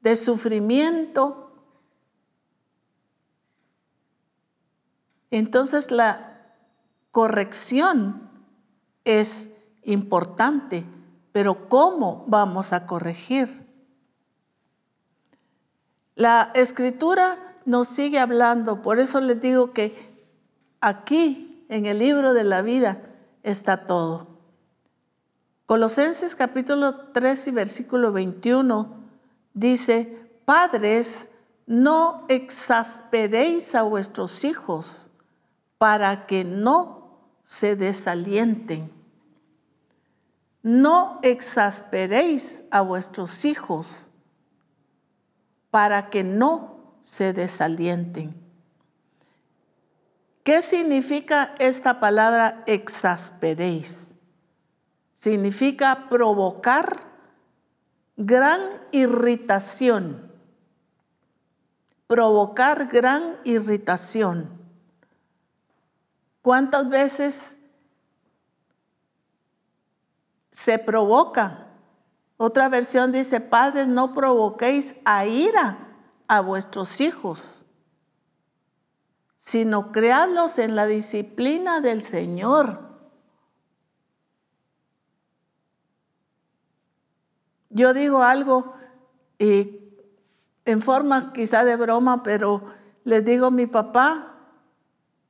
de 0.01 0.17
sufrimiento, 0.17 1.43
Entonces 5.33 5.91
la 5.91 6.37
corrección 7.11 8.31
es 9.05 9.49
importante, 9.83 10.85
pero 11.33 11.71
¿cómo 11.71 12.25
vamos 12.29 12.75
a 12.75 12.85
corregir? 12.87 13.67
La 16.15 16.53
escritura 16.55 17.57
nos 17.65 17.89
sigue 17.89 18.19
hablando, 18.19 18.83
por 18.83 19.01
eso 19.01 19.23
les 19.23 19.41
digo 19.41 19.73
que 19.73 20.13
aquí 20.83 21.65
en 21.71 21.87
el 21.87 22.01
libro 22.01 22.35
de 22.35 22.45
la 22.45 22.61
vida 22.61 23.01
está 23.43 23.87
todo. 23.87 24.29
Colosenses 25.67 26.37
capítulo 26.37 27.13
3 27.13 27.49
y 27.49 27.51
versículo 27.51 28.13
21 28.13 29.03
dice, 29.55 30.29
Padres, 30.45 31.31
no 31.67 32.27
exasperéis 32.29 33.75
a 33.75 33.83
vuestros 33.83 34.45
hijos 34.45 35.11
para 35.79 36.27
que 36.27 36.45
no 36.45 37.19
se 37.43 37.77
desalienten. 37.77 38.93
No 40.63 41.19
exasperéis 41.23 42.65
a 42.71 42.83
vuestros 42.83 43.45
hijos 43.45 44.11
para 45.71 46.11
que 46.11 46.23
no 46.23 46.97
se 47.01 47.33
desalienten. 47.33 48.42
¿Qué 50.45 50.61
significa 50.61 51.55
esta 51.59 52.01
palabra 52.01 52.65
exasperéis? 52.67 54.17
Significa 55.13 56.09
provocar 56.09 57.07
gran 58.17 58.61
irritación. 58.91 60.33
Provocar 62.09 62.89
gran 62.89 63.39
irritación. 63.45 64.51
¿Cuántas 66.43 66.89
veces 66.89 67.59
se 70.51 70.79
provoca? 70.79 71.69
Otra 72.37 72.69
versión 72.69 73.13
dice, 73.13 73.41
padres, 73.41 73.87
no 73.87 74.13
provoquéis 74.13 74.97
a 75.05 75.25
ira 75.27 75.79
a 76.27 76.41
vuestros 76.41 77.01
hijos, 77.01 77.52
sino 79.45 79.91
creadlos 79.91 80.59
en 80.59 80.77
la 80.77 80.87
disciplina 80.87 81.81
del 81.81 82.01
Señor. 82.03 82.79
Yo 87.69 87.93
digo 87.93 88.23
algo 88.23 88.73
y 89.41 89.81
en 90.65 90.81
forma 90.81 91.33
quizá 91.33 91.65
de 91.65 91.75
broma, 91.75 92.23
pero 92.23 92.63
les 93.03 93.25
digo, 93.25 93.51
mi 93.51 93.67
papá 93.67 94.33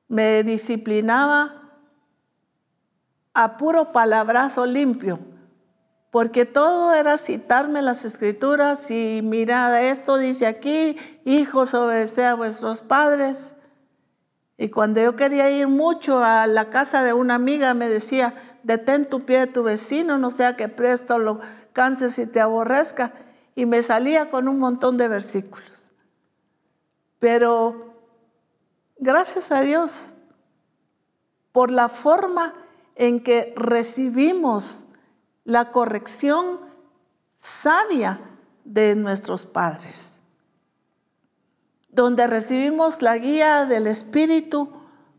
me 0.08 0.42
disciplinaba 0.42 1.80
a 3.32 3.56
puro 3.56 3.92
palabrazo 3.92 4.66
limpio, 4.66 5.20
porque 6.10 6.44
todo 6.44 6.92
era 6.92 7.16
citarme 7.16 7.80
las 7.80 8.04
escrituras 8.04 8.90
y 8.90 9.22
mira, 9.24 9.80
esto 9.80 10.18
dice 10.18 10.46
aquí, 10.46 10.98
hijos, 11.24 11.72
obedece 11.72 12.26
a 12.26 12.34
vuestros 12.34 12.82
padres. 12.82 13.56
Y 14.62 14.70
cuando 14.70 15.02
yo 15.02 15.16
quería 15.16 15.50
ir 15.50 15.68
mucho 15.68 16.22
a 16.22 16.46
la 16.46 16.70
casa 16.70 17.02
de 17.02 17.12
una 17.12 17.34
amiga, 17.34 17.74
me 17.74 17.88
decía, 17.88 18.34
detén 18.62 19.08
tu 19.08 19.26
pie 19.26 19.40
de 19.40 19.46
tu 19.48 19.62
vecino, 19.62 20.18
no 20.18 20.30
sea 20.30 20.56
que 20.56 20.68
presto 20.68 21.18
lo 21.18 21.40
canses 21.72 22.18
y 22.18 22.26
te 22.26 22.40
aborrezca. 22.40 23.12
Y 23.54 23.66
me 23.66 23.82
salía 23.82 24.30
con 24.30 24.48
un 24.48 24.58
montón 24.58 24.96
de 24.96 25.08
versículos. 25.08 25.92
Pero 27.18 27.92
Gracias 29.04 29.50
a 29.50 29.62
Dios 29.62 30.18
por 31.50 31.72
la 31.72 31.88
forma 31.88 32.54
en 32.94 33.20
que 33.24 33.52
recibimos 33.56 34.86
la 35.42 35.72
corrección 35.72 36.60
sabia 37.36 38.20
de 38.64 38.94
nuestros 38.94 39.44
padres, 39.44 40.20
donde 41.92 42.26
recibimos 42.26 43.02
la 43.02 43.18
guía 43.18 43.66
del 43.66 43.86
Espíritu 43.86 44.72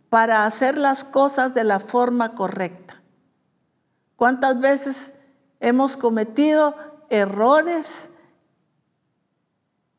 para 0.09 0.45
hacer 0.45 0.77
las 0.77 1.03
cosas 1.03 1.53
de 1.53 1.63
la 1.63 1.79
forma 1.79 2.33
correcta. 2.35 3.01
¿Cuántas 4.15 4.59
veces 4.59 5.13
hemos 5.59 5.97
cometido 5.97 6.75
errores 7.09 8.11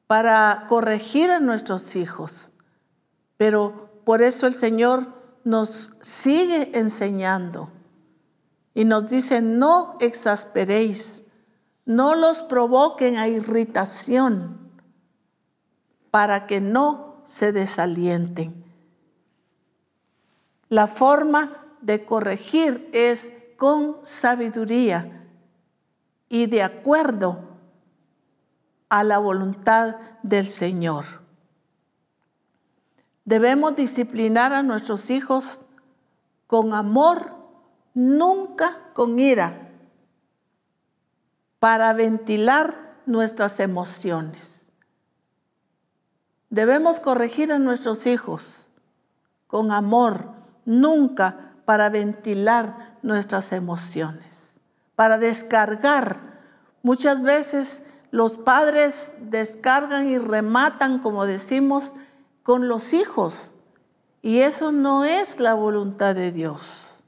para 0.07 0.67
corregir 0.69 1.31
a 1.31 1.41
nuestros 1.41 1.95
hijos? 1.97 2.53
Pero 3.37 4.01
por 4.05 4.21
eso 4.21 4.47
el 4.47 4.55
Señor 4.55 5.07
nos 5.45 5.93
sigue 6.01 6.77
enseñando 6.79 7.71
y 8.75 8.85
nos 8.85 9.09
dice, 9.09 9.43
no 9.43 9.97
exasperéis, 10.01 11.23
no 11.85 12.15
los 12.15 12.43
provoquen 12.43 13.17
a 13.17 13.29
irritación 13.29 14.64
para 16.15 16.47
que 16.47 16.61
no 16.61 17.17
se 17.25 17.51
desalienten. 17.51 18.65
La 20.69 20.87
forma 20.87 21.67
de 21.81 22.05
corregir 22.05 22.89
es 22.93 23.33
con 23.57 23.97
sabiduría 24.03 25.27
y 26.29 26.47
de 26.47 26.63
acuerdo 26.63 27.41
a 28.89 29.03
la 29.03 29.19
voluntad 29.19 29.97
del 30.23 30.47
Señor. 30.47 31.05
Debemos 33.25 33.75
disciplinar 33.75 34.53
a 34.53 34.63
nuestros 34.63 35.11
hijos 35.11 35.63
con 36.47 36.75
amor, 36.75 37.35
nunca 37.93 38.79
con 38.93 39.19
ira, 39.19 39.73
para 41.59 41.93
ventilar 41.93 43.01
nuestras 43.05 43.59
emociones. 43.59 44.64
Debemos 46.55 47.01
corregir 47.01 47.53
a 47.53 47.59
nuestros 47.59 48.07
hijos 48.07 48.71
con 49.49 49.73
amor, 49.73 50.29
nunca 50.65 51.53
para 51.65 51.89
ventilar 51.89 52.97
nuestras 53.03 53.51
emociones, 53.51 54.61
para 54.95 55.19
descargar. 55.19 56.21
Muchas 56.85 57.23
veces 57.23 57.83
los 58.13 58.37
padres 58.37 59.15
descargan 59.19 60.07
y 60.07 60.17
rematan, 60.17 61.01
como 61.01 61.27
decimos, 61.27 61.97
con 62.45 62.69
los 62.69 62.93
hijos. 62.93 63.57
Y 64.23 64.39
eso 64.39 64.71
no 64.71 65.05
es 65.05 65.41
la 65.41 65.55
voluntad 65.55 66.15
de 66.15 66.31
Dios. 66.31 67.03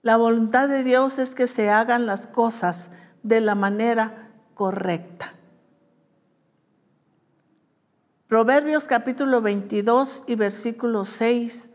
La 0.00 0.16
voluntad 0.16 0.66
de 0.66 0.82
Dios 0.82 1.18
es 1.18 1.34
que 1.34 1.46
se 1.46 1.68
hagan 1.68 2.06
las 2.06 2.26
cosas 2.26 2.90
de 3.22 3.42
la 3.42 3.54
manera 3.54 4.30
correcta. 4.54 5.34
Proverbios 8.30 8.86
capítulo 8.86 9.42
22 9.42 10.22
y 10.28 10.36
versículo 10.36 11.02
6 11.02 11.72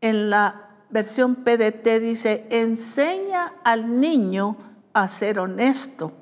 en 0.00 0.30
la 0.30 0.70
versión 0.88 1.44
PDT 1.44 2.00
dice, 2.00 2.46
enseña 2.48 3.52
al 3.62 4.00
niño 4.00 4.56
a 4.94 5.08
ser 5.08 5.38
honesto 5.38 6.12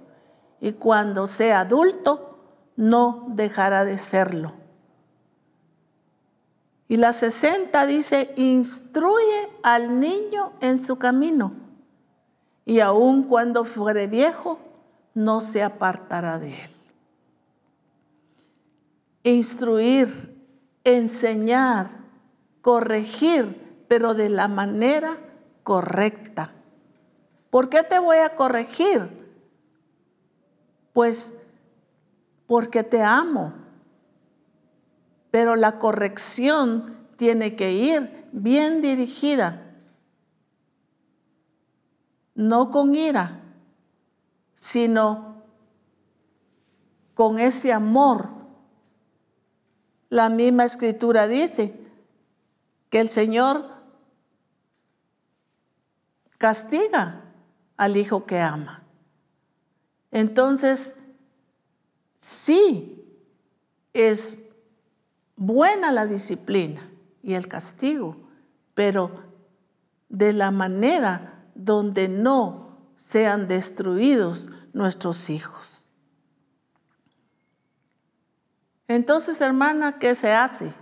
y 0.61 0.73
cuando 0.73 1.29
sea 1.29 1.61
adulto 1.61 2.41
no 2.75 3.29
dejará 3.29 3.85
de 3.85 3.99
serlo. 3.99 4.53
Y 6.89 6.97
la 6.97 7.13
60 7.13 7.87
dice, 7.87 8.35
instruye 8.35 9.49
al 9.63 10.01
niño 10.01 10.55
en 10.61 10.85
su 10.85 10.99
camino, 10.99 11.53
y 12.65 12.81
aun 12.81 13.23
cuando 13.23 13.65
fuere 13.65 14.09
viejo, 14.09 14.59
no 15.15 15.41
se 15.41 15.63
apartará 15.63 16.41
de 16.41 16.65
él. 16.65 16.70
Instruir, 19.23 20.09
enseñar, 20.85 21.89
corregir, 22.63 23.85
pero 23.89 24.15
de 24.15 24.29
la 24.29 24.49
manera 24.49 25.19
correcta. 25.63 26.53
¿Por 27.51 27.69
qué 27.69 27.83
te 27.83 27.99
voy 27.99 28.19
a 28.19 28.35
corregir? 28.35 29.01
Pues 30.93 31.35
porque 32.47 32.83
te 32.83 33.03
amo. 33.03 33.53
Pero 35.31 35.57
la 35.57 35.79
corrección 35.79 37.09
tiene 37.17 37.55
que 37.55 37.73
ir 37.73 38.29
bien 38.33 38.81
dirigida, 38.81 39.75
no 42.35 42.71
con 42.71 42.95
ira, 42.95 43.41
sino 44.55 45.43
con 47.15 47.39
ese 47.39 47.73
amor. 47.73 48.40
La 50.11 50.29
misma 50.29 50.65
escritura 50.65 51.27
dice 51.29 51.75
que 52.91 53.01
el 53.01 53.09
Señor 53.09 53.65
castiga 56.37 57.25
al 57.77 57.97
hijo 57.97 58.27
que 58.27 58.41
ama. 58.41 58.83
Entonces, 60.11 60.97
sí 62.17 63.05
es 63.93 64.37
buena 65.37 65.93
la 65.93 66.07
disciplina 66.07 66.91
y 67.23 67.35
el 67.35 67.47
castigo, 67.49 68.17
pero 68.75 69.23
de 70.09 70.33
la 70.33 70.51
manera 70.51 71.45
donde 71.55 72.09
no 72.09 72.79
sean 72.97 73.49
destruidos 73.49 74.51
nuestros 74.73 75.31
hijos. 75.31 75.80
Entonces, 78.91 79.41
hermana, 79.41 80.01
¿qué 80.01 80.17
se 80.17 80.33
hace? 80.33 80.75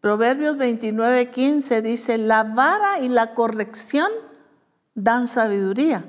Proverbios 0.00 0.56
29, 0.56 1.30
15 1.30 1.82
dice, 1.82 2.18
la 2.18 2.42
vara 2.42 2.98
y 2.98 3.08
la 3.08 3.32
corrección 3.32 4.10
dan 4.96 5.28
sabiduría, 5.28 6.04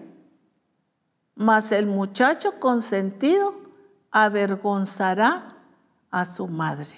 mas 1.36 1.72
el 1.72 1.86
muchacho 1.86 2.60
consentido 2.60 3.54
avergonzará 4.10 5.56
a 6.10 6.26
su 6.26 6.48
madre. 6.48 6.98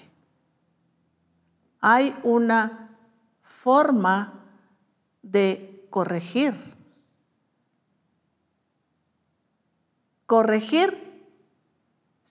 Hay 1.82 2.18
una 2.22 2.96
forma 3.42 4.32
de 5.20 5.86
corregir. 5.90 6.54
Corregir 10.24 11.07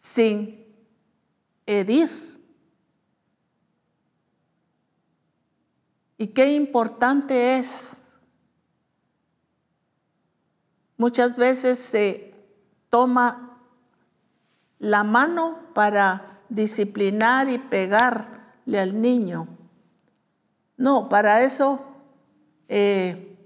sin 0.07 0.65
herir. 1.65 2.09
Y 6.17 6.27
qué 6.27 6.53
importante 6.53 7.57
es 7.57 8.07
Muchas 10.97 11.35
veces 11.35 11.77
se 11.77 12.31
toma 12.89 13.59
la 14.79 15.03
mano 15.03 15.59
para 15.75 16.39
disciplinar 16.49 17.49
y 17.49 17.59
pegarle 17.59 18.79
al 18.79 18.99
niño. 18.99 19.47
No, 20.75 21.07
para 21.07 21.43
eso 21.43 21.85
eh, 22.67 23.37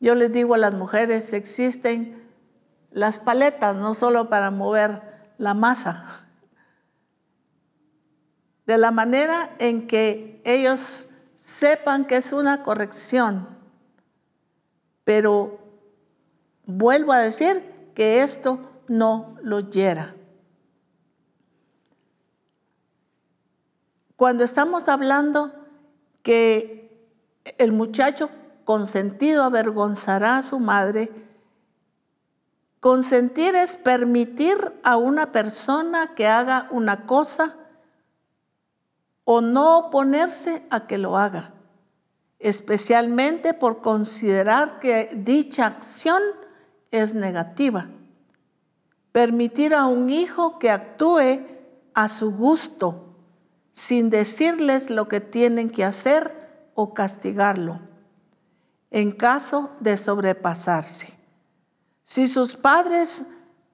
yo 0.00 0.16
les 0.16 0.32
digo 0.32 0.54
a 0.54 0.58
las 0.58 0.74
mujeres, 0.74 1.32
existen 1.32 2.28
las 2.90 3.20
paletas, 3.20 3.76
no 3.76 3.94
solo 3.94 4.28
para 4.28 4.50
mover 4.50 5.07
la 5.38 5.54
masa. 5.54 6.26
De 8.66 8.76
la 8.76 8.90
manera 8.90 9.54
en 9.58 9.86
que 9.86 10.42
ellos 10.44 11.08
sepan 11.34 12.06
que 12.06 12.16
es 12.16 12.32
una 12.32 12.62
corrección, 12.62 13.48
pero 15.04 15.68
Vuelvo 16.70 17.12
a 17.12 17.18
decir 17.20 17.64
que 17.94 18.22
esto 18.22 18.60
no 18.88 19.38
lo 19.42 19.60
hiera. 19.60 20.14
Cuando 24.16 24.44
estamos 24.44 24.86
hablando 24.86 25.50
que 26.22 27.08
el 27.56 27.72
muchacho 27.72 28.28
consentido 28.64 29.44
avergonzará 29.44 30.36
a 30.36 30.42
su 30.42 30.60
madre, 30.60 31.10
consentir 32.80 33.54
es 33.54 33.76
permitir 33.76 34.56
a 34.82 34.96
una 34.96 35.32
persona 35.32 36.14
que 36.14 36.26
haga 36.26 36.68
una 36.70 37.06
cosa 37.06 37.56
o 39.24 39.40
no 39.40 39.78
oponerse 39.78 40.66
a 40.70 40.86
que 40.86 40.96
lo 40.96 41.18
haga, 41.18 41.52
especialmente 42.38 43.52
por 43.52 43.82
considerar 43.82 44.80
que 44.80 45.10
dicha 45.14 45.66
acción 45.66 46.22
es 46.90 47.14
negativa. 47.14 47.88
Permitir 49.12 49.74
a 49.74 49.86
un 49.86 50.10
hijo 50.10 50.58
que 50.58 50.70
actúe 50.70 51.46
a 51.94 52.08
su 52.08 52.34
gusto, 52.34 53.16
sin 53.72 54.08
decirles 54.08 54.88
lo 54.88 55.08
que 55.08 55.20
tienen 55.20 55.68
que 55.68 55.84
hacer 55.84 56.70
o 56.74 56.94
castigarlo, 56.94 57.80
en 58.90 59.12
caso 59.12 59.70
de 59.80 59.96
sobrepasarse. 59.96 61.17
Si 62.08 62.26
sus 62.26 62.56
padres 62.56 63.26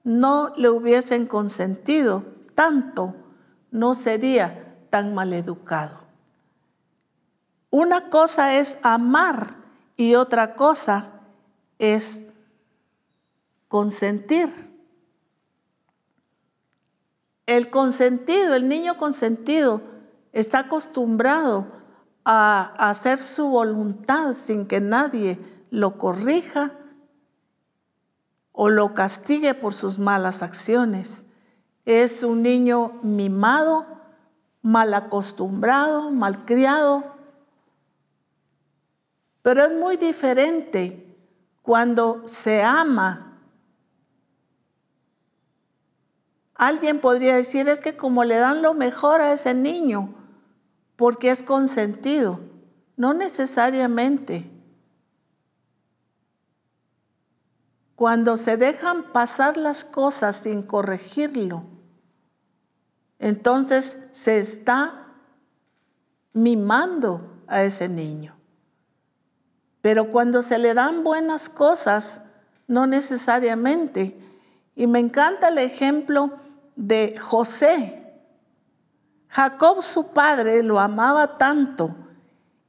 no 0.03 0.53
le 0.57 0.69
hubiesen 0.69 1.25
consentido 1.25 2.25
tanto, 2.53 3.15
no 3.71 3.93
sería 3.93 4.75
tan 4.89 5.13
maleducado. 5.13 5.97
Una 7.69 8.09
cosa 8.09 8.57
es 8.57 8.77
amar 8.81 9.55
y 9.95 10.15
otra 10.15 10.55
cosa 10.55 11.21
es 11.79 12.23
consentir. 13.69 14.49
El 17.45 17.69
consentido, 17.69 18.53
el 18.53 18.67
niño 18.67 18.97
consentido, 18.97 19.81
está 20.33 20.59
acostumbrado 20.59 21.67
a 22.25 22.89
hacer 22.89 23.17
su 23.17 23.47
voluntad 23.47 24.33
sin 24.33 24.67
que 24.67 24.81
nadie 24.81 25.39
lo 25.69 25.97
corrija 25.97 26.73
o 28.55 28.69
lo 28.69 28.93
castigue 28.93 29.53
por 29.53 29.73
sus 29.73 29.99
malas 29.99 30.41
acciones. 30.41 31.27
Es 31.85 32.23
un 32.23 32.41
niño 32.41 32.93
mimado, 33.03 33.85
mal 34.61 34.93
acostumbrado, 34.93 36.09
malcriado. 36.11 37.03
Pero 39.41 39.65
es 39.65 39.73
muy 39.73 39.97
diferente 39.97 41.15
cuando 41.61 42.23
se 42.25 42.63
ama 42.63 43.25
Alguien 46.55 47.01
podría 47.01 47.35
decir, 47.35 47.67
es 47.67 47.81
que 47.81 47.97
como 47.97 48.23
le 48.23 48.37
dan 48.37 48.61
lo 48.61 48.73
mejor 48.73 49.19
a 49.19 49.33
ese 49.33 49.53
niño, 49.53 50.15
porque 50.95 51.29
es 51.29 51.43
consentido. 51.43 52.39
No 52.95 53.13
necesariamente. 53.13 54.49
Cuando 57.95 58.35
se 58.37 58.57
dejan 58.57 59.13
pasar 59.13 59.57
las 59.57 59.85
cosas 59.85 60.35
sin 60.35 60.63
corregirlo, 60.63 61.63
entonces 63.19 64.05
se 64.11 64.39
está 64.39 65.13
mimando 66.33 67.43
a 67.47 67.63
ese 67.63 67.87
niño. 67.87 68.35
Pero 69.81 70.11
cuando 70.11 70.41
se 70.41 70.57
le 70.57 70.73
dan 70.73 71.03
buenas 71.03 71.47
cosas, 71.47 72.23
no 72.67 72.87
necesariamente. 72.87 74.19
Y 74.75 74.87
me 74.87 74.99
encanta 74.99 75.49
el 75.49 75.59
ejemplo 75.59 76.31
de 76.75 77.17
José. 77.17 78.01
Jacob, 79.29 79.81
su 79.81 80.07
padre, 80.07 80.63
lo 80.63 80.79
amaba 80.79 81.37
tanto 81.37 81.95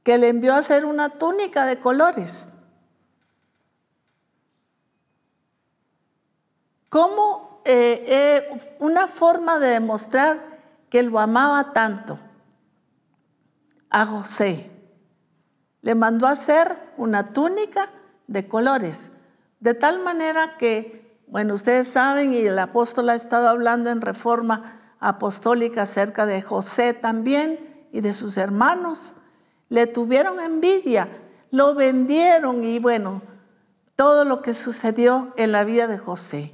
que 0.03 0.17
le 0.17 0.29
envió 0.29 0.53
a 0.53 0.59
hacer 0.59 0.85
una 0.85 1.09
túnica 1.09 1.65
de 1.65 1.79
colores. 1.79 2.53
¿Cómo 6.89 7.61
eh, 7.65 8.05
eh, 8.07 8.75
una 8.79 9.07
forma 9.07 9.59
de 9.59 9.69
demostrar 9.69 10.59
que 10.89 11.03
lo 11.03 11.19
amaba 11.19 11.73
tanto 11.73 12.19
a 13.89 14.05
José? 14.05 14.71
Le 15.81 15.95
mandó 15.95 16.27
a 16.27 16.31
hacer 16.31 16.77
una 16.97 17.33
túnica 17.33 17.89
de 18.27 18.47
colores, 18.47 19.11
de 19.59 19.73
tal 19.73 20.03
manera 20.03 20.57
que 20.57 20.97
bueno, 21.27 21.55
ustedes 21.55 21.89
saben, 21.89 22.33
y 22.33 22.37
el 22.37 22.57
apóstol 22.57 23.09
ha 23.09 23.15
estado 23.15 23.49
hablando 23.49 23.89
en 23.89 23.99
reforma 23.99 24.95
apostólica 24.99 25.81
acerca 25.81 26.25
de 26.25 26.41
José 26.41 26.93
también 26.93 27.59
y 27.91 27.99
de 27.99 28.13
sus 28.13 28.37
hermanos. 28.37 29.17
Le 29.67 29.87
tuvieron 29.87 30.39
envidia, 30.39 31.09
lo 31.51 31.75
vendieron 31.75 32.63
y 32.63 32.79
bueno, 32.79 33.21
todo 33.97 34.23
lo 34.23 34.41
que 34.41 34.53
sucedió 34.53 35.33
en 35.35 35.51
la 35.51 35.65
vida 35.65 35.87
de 35.87 35.97
José. 35.97 36.53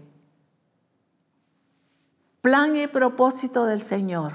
Plan 2.44 2.76
y 2.76 2.88
propósito 2.88 3.64
del 3.64 3.82
Señor. 3.82 4.34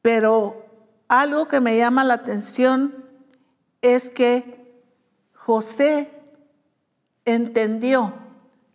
Pero 0.00 0.64
algo 1.08 1.46
que 1.46 1.60
me 1.60 1.76
llama 1.76 2.04
la 2.04 2.14
atención 2.14 3.04
es 3.82 4.08
que 4.08 4.82
José 5.34 6.10
entendió 7.26 8.14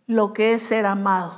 lo 0.06 0.32
que 0.32 0.54
es 0.54 0.62
ser 0.62 0.86
amado. 0.86 1.32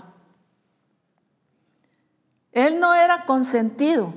Él 2.52 2.81
no 2.81 2.94
era 2.94 3.24
consentido, 3.24 4.12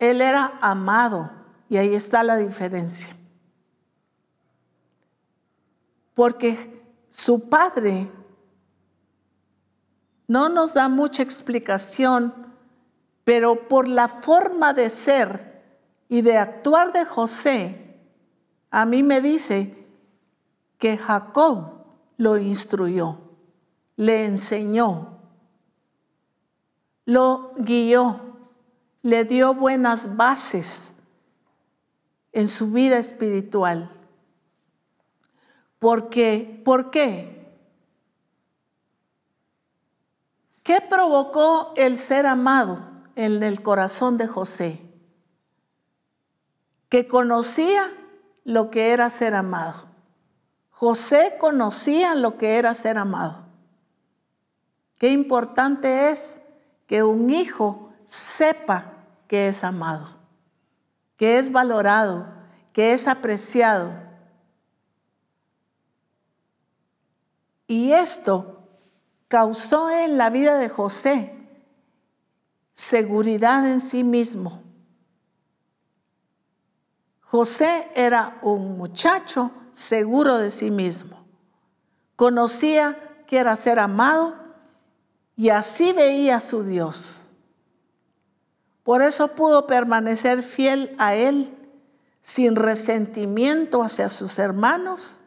él 0.00 0.22
era 0.22 0.58
amado. 0.60 1.30
Y 1.68 1.76
ahí 1.76 1.94
está 1.94 2.24
la 2.24 2.36
diferencia. 2.36 3.14
Porque 6.14 6.82
su 7.08 7.48
padre 7.48 8.10
no 10.32 10.48
nos 10.48 10.72
da 10.72 10.88
mucha 10.88 11.22
explicación, 11.22 12.32
pero 13.22 13.68
por 13.68 13.86
la 13.86 14.08
forma 14.08 14.72
de 14.72 14.88
ser 14.88 15.62
y 16.08 16.22
de 16.22 16.38
actuar 16.38 16.90
de 16.90 17.04
José, 17.04 18.00
a 18.70 18.86
mí 18.86 19.02
me 19.02 19.20
dice 19.20 19.76
que 20.78 20.96
Jacob 20.96 21.84
lo 22.16 22.38
instruyó, 22.38 23.18
le 23.96 24.24
enseñó, 24.24 25.18
lo 27.04 27.52
guió, 27.58 28.38
le 29.02 29.26
dio 29.26 29.52
buenas 29.52 30.16
bases 30.16 30.96
en 32.32 32.48
su 32.48 32.70
vida 32.70 32.96
espiritual. 32.96 33.90
Porque, 35.78 36.62
¿por 36.64 36.90
qué? 36.90 37.31
¿Qué 40.62 40.80
provocó 40.80 41.72
el 41.76 41.96
ser 41.96 42.26
amado 42.26 42.78
en 43.16 43.42
el 43.42 43.62
corazón 43.62 44.16
de 44.16 44.28
José? 44.28 44.80
Que 46.88 47.08
conocía 47.08 47.92
lo 48.44 48.70
que 48.70 48.92
era 48.92 49.10
ser 49.10 49.34
amado. 49.34 49.88
José 50.70 51.36
conocía 51.38 52.14
lo 52.14 52.38
que 52.38 52.58
era 52.58 52.74
ser 52.74 52.98
amado. 52.98 53.46
Qué 54.98 55.10
importante 55.10 56.10
es 56.10 56.40
que 56.86 57.02
un 57.02 57.30
hijo 57.30 57.92
sepa 58.04 58.92
que 59.26 59.48
es 59.48 59.64
amado, 59.64 60.06
que 61.16 61.38
es 61.38 61.50
valorado, 61.50 62.26
que 62.72 62.92
es 62.92 63.08
apreciado. 63.08 63.92
Y 67.66 67.92
esto 67.92 68.61
causó 69.32 69.88
en 69.88 70.18
la 70.18 70.28
vida 70.28 70.58
de 70.58 70.68
José 70.68 71.32
seguridad 72.74 73.66
en 73.66 73.80
sí 73.80 74.04
mismo. 74.04 74.62
José 77.22 77.90
era 77.94 78.38
un 78.42 78.76
muchacho 78.76 79.50
seguro 79.70 80.36
de 80.36 80.50
sí 80.50 80.70
mismo. 80.70 81.24
Conocía 82.14 83.24
que 83.26 83.38
era 83.38 83.56
ser 83.56 83.78
amado 83.78 84.34
y 85.34 85.48
así 85.48 85.94
veía 85.94 86.36
a 86.36 86.40
su 86.40 86.62
Dios. 86.62 87.34
Por 88.82 89.00
eso 89.00 89.28
pudo 89.28 89.66
permanecer 89.66 90.42
fiel 90.42 90.94
a 90.98 91.14
Él 91.14 91.56
sin 92.20 92.54
resentimiento 92.54 93.82
hacia 93.82 94.10
sus 94.10 94.38
hermanos, 94.38 95.22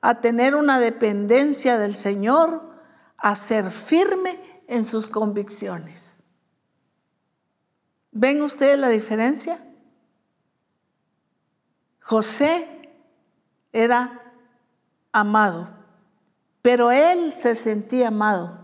a 0.00 0.22
tener 0.22 0.54
una 0.56 0.80
dependencia 0.80 1.76
del 1.76 1.94
Señor, 1.94 2.72
a 3.18 3.36
ser 3.36 3.70
firme 3.70 4.62
en 4.66 4.84
sus 4.84 5.08
convicciones. 5.08 6.22
¿Ven 8.10 8.42
ustedes 8.42 8.78
la 8.78 8.88
diferencia? 8.88 9.64
José 12.00 12.92
era 13.72 14.32
amado, 15.10 15.68
pero 16.62 16.90
él 16.90 17.32
se 17.32 17.54
sentía 17.54 18.08
amado. 18.08 18.58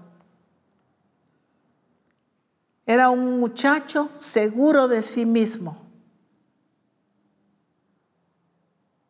Era 2.87 3.11
un 3.11 3.41
muchacho 3.41 4.11
seguro 4.15 4.89
de 4.89 5.03
sí 5.03 5.25
mismo. 5.25 5.91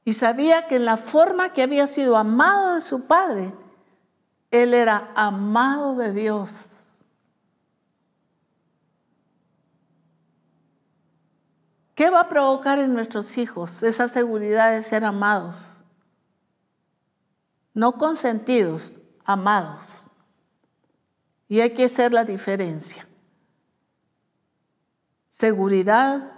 Y 0.04 0.12
sabía 0.12 0.66
que 0.66 0.76
en 0.76 0.84
la 0.84 0.96
forma 0.96 1.52
que 1.52 1.62
había 1.62 1.86
sido 1.86 2.16
amado 2.16 2.74
de 2.74 2.80
su 2.80 3.06
padre, 3.06 3.52
él 4.50 4.74
era 4.74 5.12
amado 5.14 5.96
de 5.96 6.12
Dios. 6.12 6.80
¿Qué 11.94 12.08
va 12.08 12.20
a 12.20 12.28
provocar 12.28 12.78
en 12.78 12.94
nuestros 12.94 13.36
hijos 13.36 13.82
esa 13.82 14.08
seguridad 14.08 14.72
de 14.72 14.80
ser 14.80 15.04
amados? 15.04 15.84
No 17.74 17.92
consentidos, 17.92 19.00
amados. 19.24 20.10
Y 21.46 21.60
hay 21.60 21.74
que 21.74 21.84
hacer 21.84 22.12
la 22.12 22.24
diferencia. 22.24 23.06
Seguridad 25.28 26.32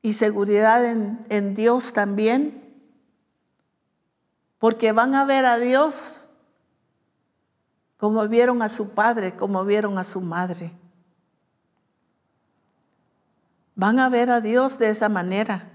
y 0.00 0.12
seguridad 0.12 0.84
en, 0.84 1.54
Dios 1.54 1.92
también, 1.92 2.65
porque 4.58 4.92
van 4.92 5.14
a 5.14 5.24
ver 5.24 5.44
a 5.44 5.58
Dios 5.58 6.28
como 7.96 8.26
vieron 8.28 8.62
a 8.62 8.68
su 8.68 8.90
padre, 8.90 9.36
como 9.36 9.64
vieron 9.64 9.98
a 9.98 10.04
su 10.04 10.20
madre. 10.20 10.72
Van 13.74 13.98
a 13.98 14.08
ver 14.08 14.30
a 14.30 14.40
Dios 14.40 14.78
de 14.78 14.90
esa 14.90 15.08
manera. 15.08 15.70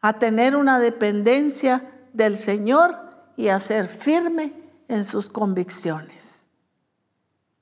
A 0.00 0.18
tener 0.18 0.56
una 0.56 0.78
dependencia 0.78 1.90
del 2.12 2.36
Señor 2.36 2.98
y 3.36 3.48
a 3.48 3.58
ser 3.58 3.88
firme 3.88 4.54
en 4.88 5.04
sus 5.04 5.28
convicciones. 5.28 6.48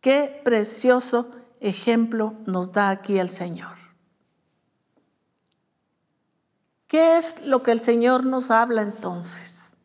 Qué 0.01 0.40
precioso 0.44 1.30
ejemplo 1.60 2.34
nos 2.47 2.72
da 2.72 2.90
aquí 2.90 3.18
el 3.18 3.30
Señor. 3.30 3.85
¿Qué 6.86 7.16
es 7.16 7.42
lo 7.46 7.62
que 7.62 7.72
el 7.72 7.80
Señor 7.80 8.24
nos 8.24 8.50
habla 8.50 8.82
entonces? 8.82 9.76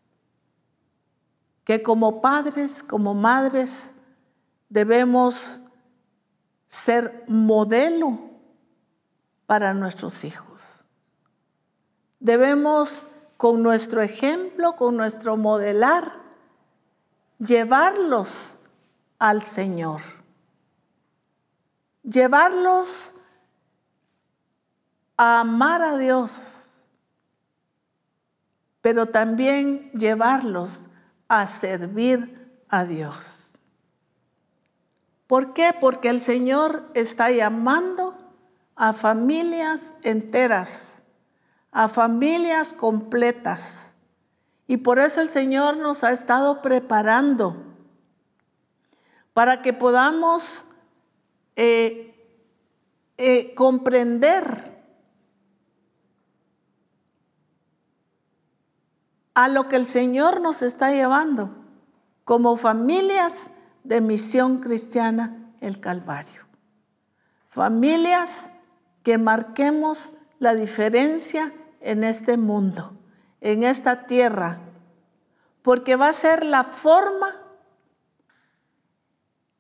Que 1.64 1.82
como 1.82 2.22
padres, 2.22 2.84
como 2.84 3.14
madres, 3.14 3.96
debemos 4.70 5.62
ser 6.68 7.26
modelo 7.28 8.20
para 9.46 9.74
nuestros 9.74 10.24
hijos. 10.24 10.86
Debemos 12.20 13.08
con 13.38 13.64
nuestro 13.64 14.02
ejemplo, 14.02 14.76
con 14.76 14.96
nuestro 14.96 15.36
modelar, 15.36 16.22
llevarlos 17.40 18.60
al 19.18 19.42
Señor. 19.42 20.02
Llevarlos 22.04 23.16
a 25.18 25.42
amar 25.42 25.82
a 25.82 25.98
Dios, 25.98 26.61
pero 28.82 29.06
también 29.06 29.92
llevarlos 29.92 30.90
a 31.28 31.48
servir 31.48 32.62
a 32.68 32.84
Dios. 32.84 33.60
¿Por 35.28 35.54
qué? 35.54 35.74
Porque 35.80 36.10
el 36.10 36.20
Señor 36.20 36.90
está 36.94 37.32
llamando 37.32 38.18
a 38.76 38.94
familias 38.94 39.94
enteras, 40.04 41.04
a 41.72 41.88
familias 41.88 42.74
completas. 42.74 43.96
Y 44.68 44.78
por 44.78 45.00
eso 45.00 45.22
el 45.22 45.30
Señor 45.30 45.78
nos 45.78 46.04
ha 46.04 46.12
estado 46.12 46.62
preparando 46.62 47.56
para 49.34 49.62
que 49.62 49.74
podamos 49.74 50.68
eh, 51.56 52.14
eh, 53.18 53.54
comprender 53.54 54.81
a 59.34 59.48
lo 59.48 59.68
que 59.68 59.76
el 59.76 59.86
Señor 59.86 60.42
nos 60.42 60.62
está 60.62 60.92
llevando 60.92 61.52
como 62.24 62.58
familias 62.58 63.52
de 63.84 64.02
Misión 64.02 64.60
Cristiana 64.60 65.54
el 65.60 65.80
Calvario. 65.80 66.46
Familias 67.48 68.52
que 69.04 69.18
marquemos 69.18 70.14
la 70.40 70.54
diferencia 70.54 71.54
en 71.80 72.04
este 72.04 72.38
mundo, 72.38 72.94
en 73.42 73.64
esta 73.64 74.06
tierra 74.06 74.60
porque 75.62 75.96
va 75.96 76.10
a 76.10 76.14
ser 76.14 76.44
la 76.44 76.64
forma 76.64 77.36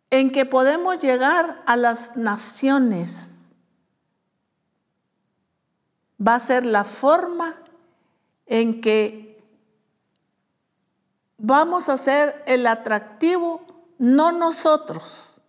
en 0.09 0.31
que 0.31 0.45
podemos 0.45 0.99
llegar 0.99 1.61
a 1.65 1.77
las 1.77 2.17
naciones. 2.17 3.53
Va 6.25 6.35
a 6.35 6.39
ser 6.39 6.65
la 6.65 6.83
forma 6.83 7.55
en 8.45 8.81
que 8.81 9.30
vamos 11.41 11.89
a 11.89 11.97
ser 11.97 12.43
el 12.45 12.67
atractivo, 12.67 13.61
no 13.97 14.31
nosotros, 14.31 15.41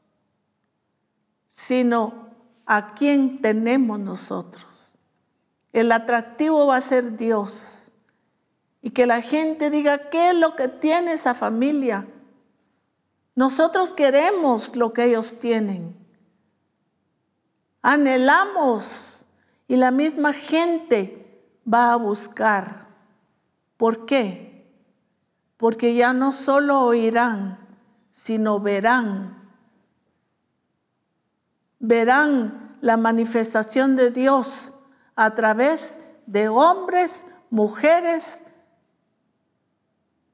sino 1.47 2.27
a 2.66 2.94
quien 2.94 3.43
tenemos 3.43 3.98
nosotros. 4.01 4.97
El 5.73 5.93
atractivo 5.93 6.66
va 6.66 6.77
a 6.77 6.81
ser 6.81 7.16
Dios. 7.16 7.93
Y 8.81 8.90
que 8.90 9.06
la 9.06 9.23
gente 9.23 9.70
diga, 9.70 10.10
¿qué 10.10 10.31
es 10.31 10.36
lo 10.36 10.56
que 10.56 10.69
tiene 10.69 11.12
esa 11.12 11.35
familia? 11.35 12.09
Nosotros 13.35 13.94
queremos 13.94 14.74
lo 14.74 14.93
que 14.93 15.05
ellos 15.05 15.39
tienen. 15.39 15.97
Anhelamos 17.81 19.24
y 19.69 19.77
la 19.77 19.90
misma 19.90 20.32
gente 20.32 21.43
va 21.73 21.93
a 21.93 21.97
buscar. 21.97 22.89
¿Por 23.77 24.05
qué? 24.05 24.52
Porque 25.62 25.94
ya 25.94 26.12
no 26.12 26.32
solo 26.32 26.80
oirán, 26.80 27.56
sino 28.10 28.59
verán. 28.59 29.48
Verán 31.78 32.76
la 32.80 32.97
manifestación 32.97 33.94
de 33.94 34.10
Dios 34.10 34.74
a 35.14 35.36
través 35.36 36.01
de 36.26 36.48
hombres, 36.48 37.26
mujeres 37.48 38.40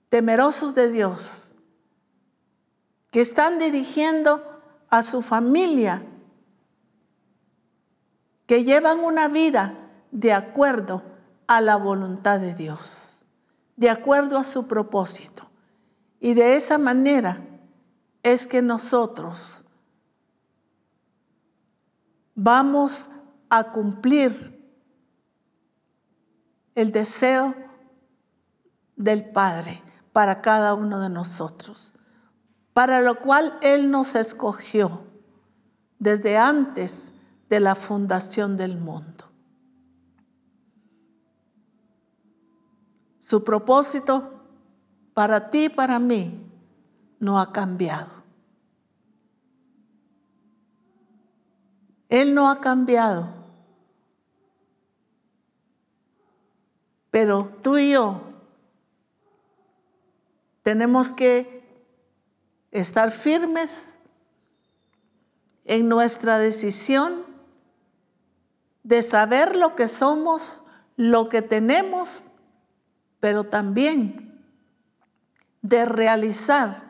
temerosos 0.08 0.74
de 0.74 0.90
Dios 0.90 1.54
que 3.10 3.20
están 3.20 3.58
dirigiendo 3.58 4.42
a 4.88 5.02
su 5.02 5.20
familia, 5.20 6.06
que 8.46 8.64
llevan 8.64 9.00
una 9.00 9.28
vida 9.28 9.74
de 10.10 10.32
acuerdo 10.32 11.02
a 11.46 11.60
la 11.60 11.76
voluntad 11.76 12.40
de 12.40 12.54
Dios, 12.54 13.07
de 13.78 13.88
acuerdo 13.88 14.36
a 14.36 14.44
su 14.44 14.66
propósito. 14.66 15.48
Y 16.20 16.34
de 16.34 16.56
esa 16.56 16.76
manera 16.76 17.42
es 18.22 18.46
que 18.46 18.60
nosotros 18.60 19.64
vamos 22.34 23.08
a 23.48 23.72
cumplir 23.72 24.54
el 26.74 26.92
deseo 26.92 27.54
del 28.96 29.30
Padre 29.30 29.82
para 30.12 30.42
cada 30.42 30.74
uno 30.74 31.00
de 31.00 31.08
nosotros 31.08 31.94
para 32.78 33.00
lo 33.00 33.18
cual 33.18 33.58
Él 33.60 33.90
nos 33.90 34.14
escogió 34.14 35.02
desde 35.98 36.38
antes 36.38 37.12
de 37.48 37.58
la 37.58 37.74
fundación 37.74 38.56
del 38.56 38.78
mundo. 38.78 39.27
Su 43.28 43.44
propósito 43.44 44.40
para 45.12 45.50
ti 45.50 45.64
y 45.64 45.68
para 45.68 45.98
mí 45.98 46.50
no 47.20 47.38
ha 47.38 47.52
cambiado. 47.52 48.08
Él 52.08 52.34
no 52.34 52.48
ha 52.48 52.58
cambiado. 52.58 53.28
Pero 57.10 57.48
tú 57.62 57.76
y 57.76 57.90
yo 57.90 58.18
tenemos 60.62 61.12
que 61.12 61.84
estar 62.70 63.10
firmes 63.10 63.98
en 65.66 65.86
nuestra 65.90 66.38
decisión 66.38 67.26
de 68.84 69.02
saber 69.02 69.54
lo 69.54 69.76
que 69.76 69.86
somos, 69.86 70.64
lo 70.96 71.28
que 71.28 71.42
tenemos, 71.42 72.30
pero 73.20 73.44
también 73.44 74.42
de 75.62 75.84
realizar 75.84 76.82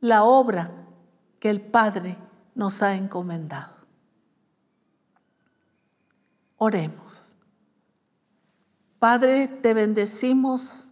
la 0.00 0.24
obra 0.24 0.74
que 1.38 1.50
el 1.50 1.60
Padre 1.60 2.16
nos 2.54 2.82
ha 2.82 2.94
encomendado. 2.94 3.74
Oremos. 6.56 7.36
Padre, 8.98 9.48
te 9.48 9.72
bendecimos, 9.72 10.90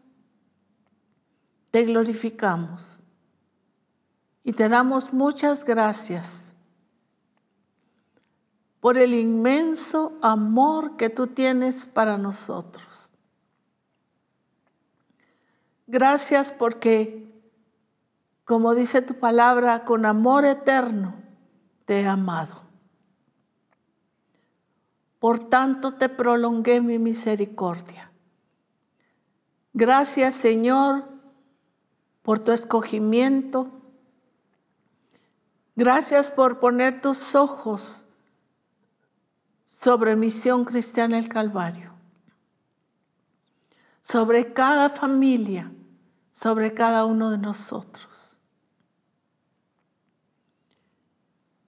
te 1.70 1.84
glorificamos 1.84 3.02
y 4.42 4.52
te 4.52 4.70
damos 4.70 5.12
muchas 5.12 5.64
gracias 5.64 6.54
por 8.80 8.96
el 8.96 9.12
inmenso 9.12 10.16
amor 10.22 10.96
que 10.96 11.10
tú 11.10 11.26
tienes 11.26 11.84
para 11.84 12.16
nosotros. 12.16 12.87
Gracias 15.88 16.52
porque, 16.52 17.26
como 18.44 18.76
dice 18.76 19.02
tu 19.02 19.14
palabra, 19.14 19.84
con 19.84 20.06
amor 20.06 20.44
eterno 20.44 21.16
te 21.84 22.02
he 22.02 22.06
amado. 22.06 22.68
Por 25.18 25.40
tanto 25.50 25.94
te 25.94 26.08
prolongué 26.08 26.80
mi 26.80 27.00
misericordia. 27.00 28.12
Gracias 29.72 30.34
Señor 30.34 31.08
por 32.22 32.38
tu 32.38 32.52
escogimiento 32.52 33.78
Gracias 35.78 36.32
por 36.32 36.58
poner 36.58 37.00
tus 37.00 37.36
ojos 37.36 38.04
sobre 39.64 40.16
Misión 40.16 40.64
Cristiana 40.64 41.20
el 41.20 41.28
Calvario, 41.28 41.92
sobre 44.00 44.52
cada 44.52 44.90
familia, 44.90 45.70
sobre 46.38 46.72
cada 46.72 47.04
uno 47.04 47.30
de 47.30 47.38
nosotros. 47.38 48.38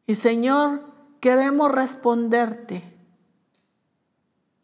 Y 0.07 0.15
Señor, 0.15 0.85
queremos 1.19 1.73
responderte, 1.73 2.97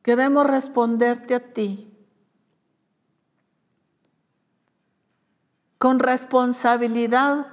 queremos 0.03 0.47
responderte 0.47 1.35
a 1.35 1.41
ti 1.53 1.93
con 5.79 5.99
responsabilidad 5.99 7.49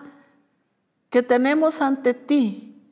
que 1.09 1.23
tenemos 1.23 1.81
ante 1.81 2.13
ti, 2.13 2.87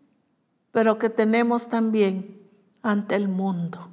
pero 0.71 0.97
que 0.97 1.11
tenemos 1.11 1.69
también 1.69 2.49
ante 2.81 3.13
el 3.13 3.27
mundo. 3.27 3.91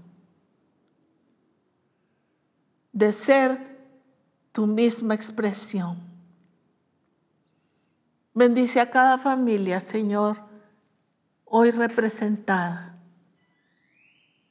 De 2.94 3.12
ser 3.12 3.67
tu 4.58 4.66
misma 4.66 5.14
expresión. 5.14 6.00
Bendice 8.34 8.80
a 8.80 8.90
cada 8.90 9.16
familia, 9.16 9.78
Señor, 9.78 10.36
hoy 11.44 11.70
representada. 11.70 12.98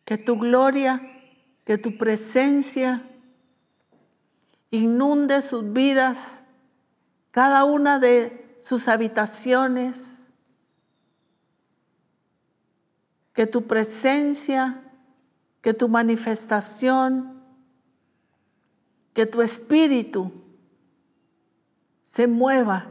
Que 0.05 0.17
tu 0.17 0.37
gloria, 0.37 1.01
que 1.65 1.77
tu 1.77 1.97
presencia 1.97 3.05
inunde 4.71 5.41
sus 5.41 5.73
vidas, 5.73 6.47
cada 7.31 7.65
una 7.65 7.99
de 7.99 8.55
sus 8.61 8.87
habitaciones, 8.87 10.31
que 13.33 13.45
tu 13.45 13.67
presencia, 13.67 14.89
que 15.59 15.73
tu 15.73 15.89
manifestación, 15.89 17.36
que 19.17 19.25
tu 19.25 19.41
espíritu 19.41 20.31
se 22.03 22.27
mueva 22.27 22.85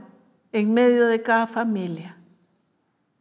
en 0.51 0.75
medio 0.75 1.07
de 1.07 1.23
cada 1.23 1.47
familia 1.47 2.19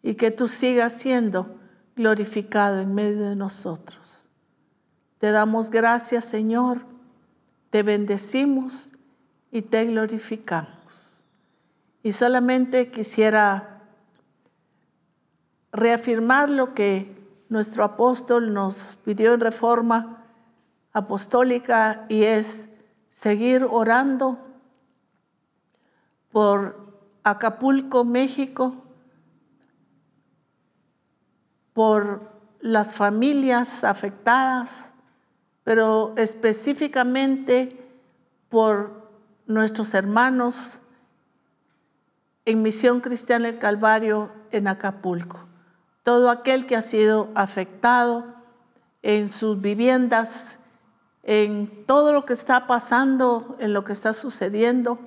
y 0.02 0.16
que 0.16 0.32
tú 0.32 0.48
sigas 0.48 0.94
siendo 0.94 1.56
glorificado 1.96 2.82
en 2.82 2.96
medio 2.96 3.30
de 3.30 3.36
nosotros. 3.36 4.32
Te 5.20 5.30
damos 5.30 5.70
gracias, 5.70 6.26
Señor, 6.26 6.84
te 7.70 7.84
bendecimos 7.84 8.92
y 9.52 9.62
te 9.62 9.86
glorificamos. 9.86 11.28
Y 12.02 12.12
solamente 12.12 12.90
quisiera 12.90 13.84
reafirmar 15.72 16.50
lo 16.50 16.74
que 16.74 17.16
nuestro 17.50 17.84
apóstol 17.84 18.52
nos 18.52 18.98
pidió 19.06 19.36
en 19.36 19.42
reforma 19.42 20.26
apostólica 20.92 22.08
y 22.10 22.24
es 22.24 22.70
seguir 23.16 23.66
orando 23.72 24.38
por 26.34 27.00
Acapulco, 27.24 28.04
México, 28.04 28.84
por 31.72 32.30
las 32.60 32.94
familias 32.94 33.86
afectadas, 33.86 34.96
pero 35.64 36.14
específicamente 36.18 37.90
por 38.50 39.10
nuestros 39.48 39.94
hermanos 39.94 40.82
en 42.44 42.62
Misión 42.64 43.00
Cristiana 43.00 43.48
el 43.48 43.60
Calvario 43.60 44.30
en 44.52 44.68
Acapulco. 44.68 45.48
Todo 46.04 46.30
aquel 46.30 46.66
que 46.66 46.76
ha 46.76 46.82
sido 46.82 47.30
afectado 47.34 48.26
en 49.02 49.30
sus 49.30 49.62
viviendas, 49.62 50.60
en 51.26 51.86
todo 51.88 52.14
lo 52.14 52.24
que 52.24 52.34
está 52.34 52.68
pasando, 52.68 53.58
en 53.60 53.74
lo 53.74 53.84
que 53.84 53.94
está 53.94 54.14
sucediendo. 54.14 55.00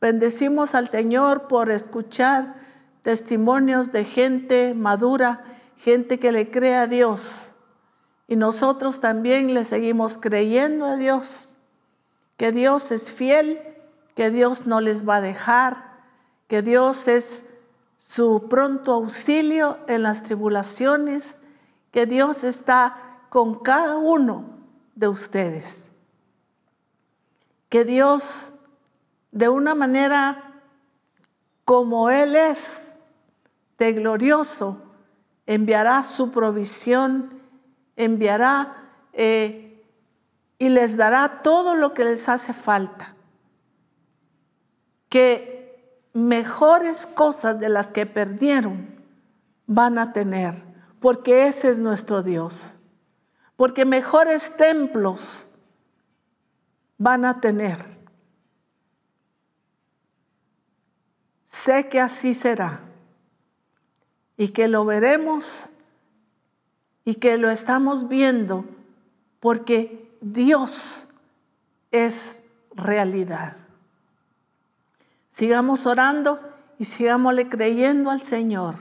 Bendecimos 0.00 0.74
al 0.74 0.88
Señor 0.88 1.46
por 1.46 1.70
escuchar 1.70 2.56
testimonios 3.02 3.92
de 3.92 4.04
gente 4.04 4.74
madura, 4.74 5.44
gente 5.76 6.18
que 6.18 6.32
le 6.32 6.50
cree 6.50 6.74
a 6.74 6.88
Dios. 6.88 7.56
Y 8.26 8.34
nosotros 8.34 9.00
también 9.00 9.54
le 9.54 9.64
seguimos 9.64 10.18
creyendo 10.18 10.84
a 10.84 10.96
Dios, 10.96 11.54
que 12.36 12.50
Dios 12.50 12.90
es 12.90 13.12
fiel, 13.12 13.62
que 14.16 14.30
Dios 14.30 14.66
no 14.66 14.80
les 14.80 15.08
va 15.08 15.16
a 15.16 15.20
dejar, 15.20 16.00
que 16.48 16.60
Dios 16.60 17.06
es 17.06 17.46
su 17.96 18.48
pronto 18.48 18.94
auxilio 18.94 19.78
en 19.86 20.02
las 20.02 20.24
tribulaciones, 20.24 21.38
que 21.92 22.04
Dios 22.06 22.42
está 22.42 23.20
con 23.30 23.60
cada 23.60 23.96
uno 23.96 24.55
de 24.96 25.06
ustedes. 25.06 25.92
Que 27.68 27.84
Dios, 27.84 28.54
de 29.30 29.48
una 29.48 29.76
manera 29.76 30.60
como 31.64 32.10
Él 32.10 32.34
es, 32.34 32.96
de 33.78 33.92
glorioso, 33.92 34.82
enviará 35.46 36.02
su 36.02 36.30
provisión, 36.30 37.40
enviará 37.94 38.90
eh, 39.12 39.84
y 40.58 40.70
les 40.70 40.96
dará 40.96 41.42
todo 41.42 41.74
lo 41.74 41.94
que 41.94 42.04
les 42.04 42.28
hace 42.28 42.52
falta. 42.52 43.14
Que 45.08 46.02
mejores 46.14 47.06
cosas 47.06 47.60
de 47.60 47.68
las 47.68 47.92
que 47.92 48.06
perdieron 48.06 48.96
van 49.66 49.98
a 49.98 50.12
tener, 50.12 50.54
porque 51.00 51.46
ese 51.46 51.68
es 51.70 51.78
nuestro 51.78 52.22
Dios. 52.22 52.75
Porque 53.56 53.84
mejores 53.84 54.56
templos 54.56 55.50
van 56.98 57.24
a 57.24 57.40
tener. 57.40 57.78
Sé 61.44 61.88
que 61.88 62.00
así 62.00 62.34
será 62.34 62.82
y 64.36 64.48
que 64.48 64.68
lo 64.68 64.84
veremos 64.84 65.72
y 67.04 67.14
que 67.14 67.38
lo 67.38 67.50
estamos 67.50 68.08
viendo 68.08 68.64
porque 69.40 70.10
Dios 70.20 71.08
es 71.90 72.42
realidad. 72.74 73.56
Sigamos 75.28 75.86
orando 75.86 76.40
y 76.78 76.84
sigámosle 76.84 77.48
creyendo 77.48 78.10
al 78.10 78.20
Señor. 78.20 78.76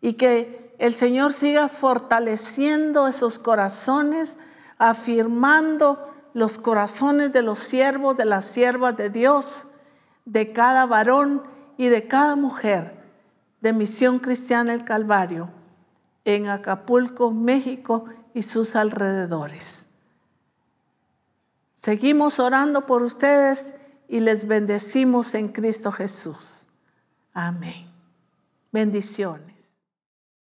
Y 0.00 0.14
que 0.14 0.63
el 0.84 0.94
Señor 0.94 1.32
siga 1.32 1.70
fortaleciendo 1.70 3.08
esos 3.08 3.38
corazones, 3.38 4.36
afirmando 4.76 6.12
los 6.34 6.58
corazones 6.58 7.32
de 7.32 7.40
los 7.40 7.58
siervos, 7.58 8.18
de 8.18 8.26
las 8.26 8.44
siervas 8.44 8.94
de 8.94 9.08
Dios, 9.08 9.68
de 10.26 10.52
cada 10.52 10.84
varón 10.84 11.42
y 11.78 11.86
de 11.88 12.06
cada 12.06 12.36
mujer 12.36 13.02
de 13.62 13.72
Misión 13.72 14.18
Cristiana 14.18 14.74
el 14.74 14.84
Calvario 14.84 15.48
en 16.26 16.50
Acapulco, 16.50 17.30
México 17.30 18.04
y 18.34 18.42
sus 18.42 18.76
alrededores. 18.76 19.88
Seguimos 21.72 22.38
orando 22.40 22.84
por 22.84 23.02
ustedes 23.02 23.74
y 24.06 24.20
les 24.20 24.46
bendecimos 24.46 25.34
en 25.34 25.48
Cristo 25.48 25.90
Jesús. 25.90 26.68
Amén. 27.32 27.90
Bendiciones. 28.70 29.53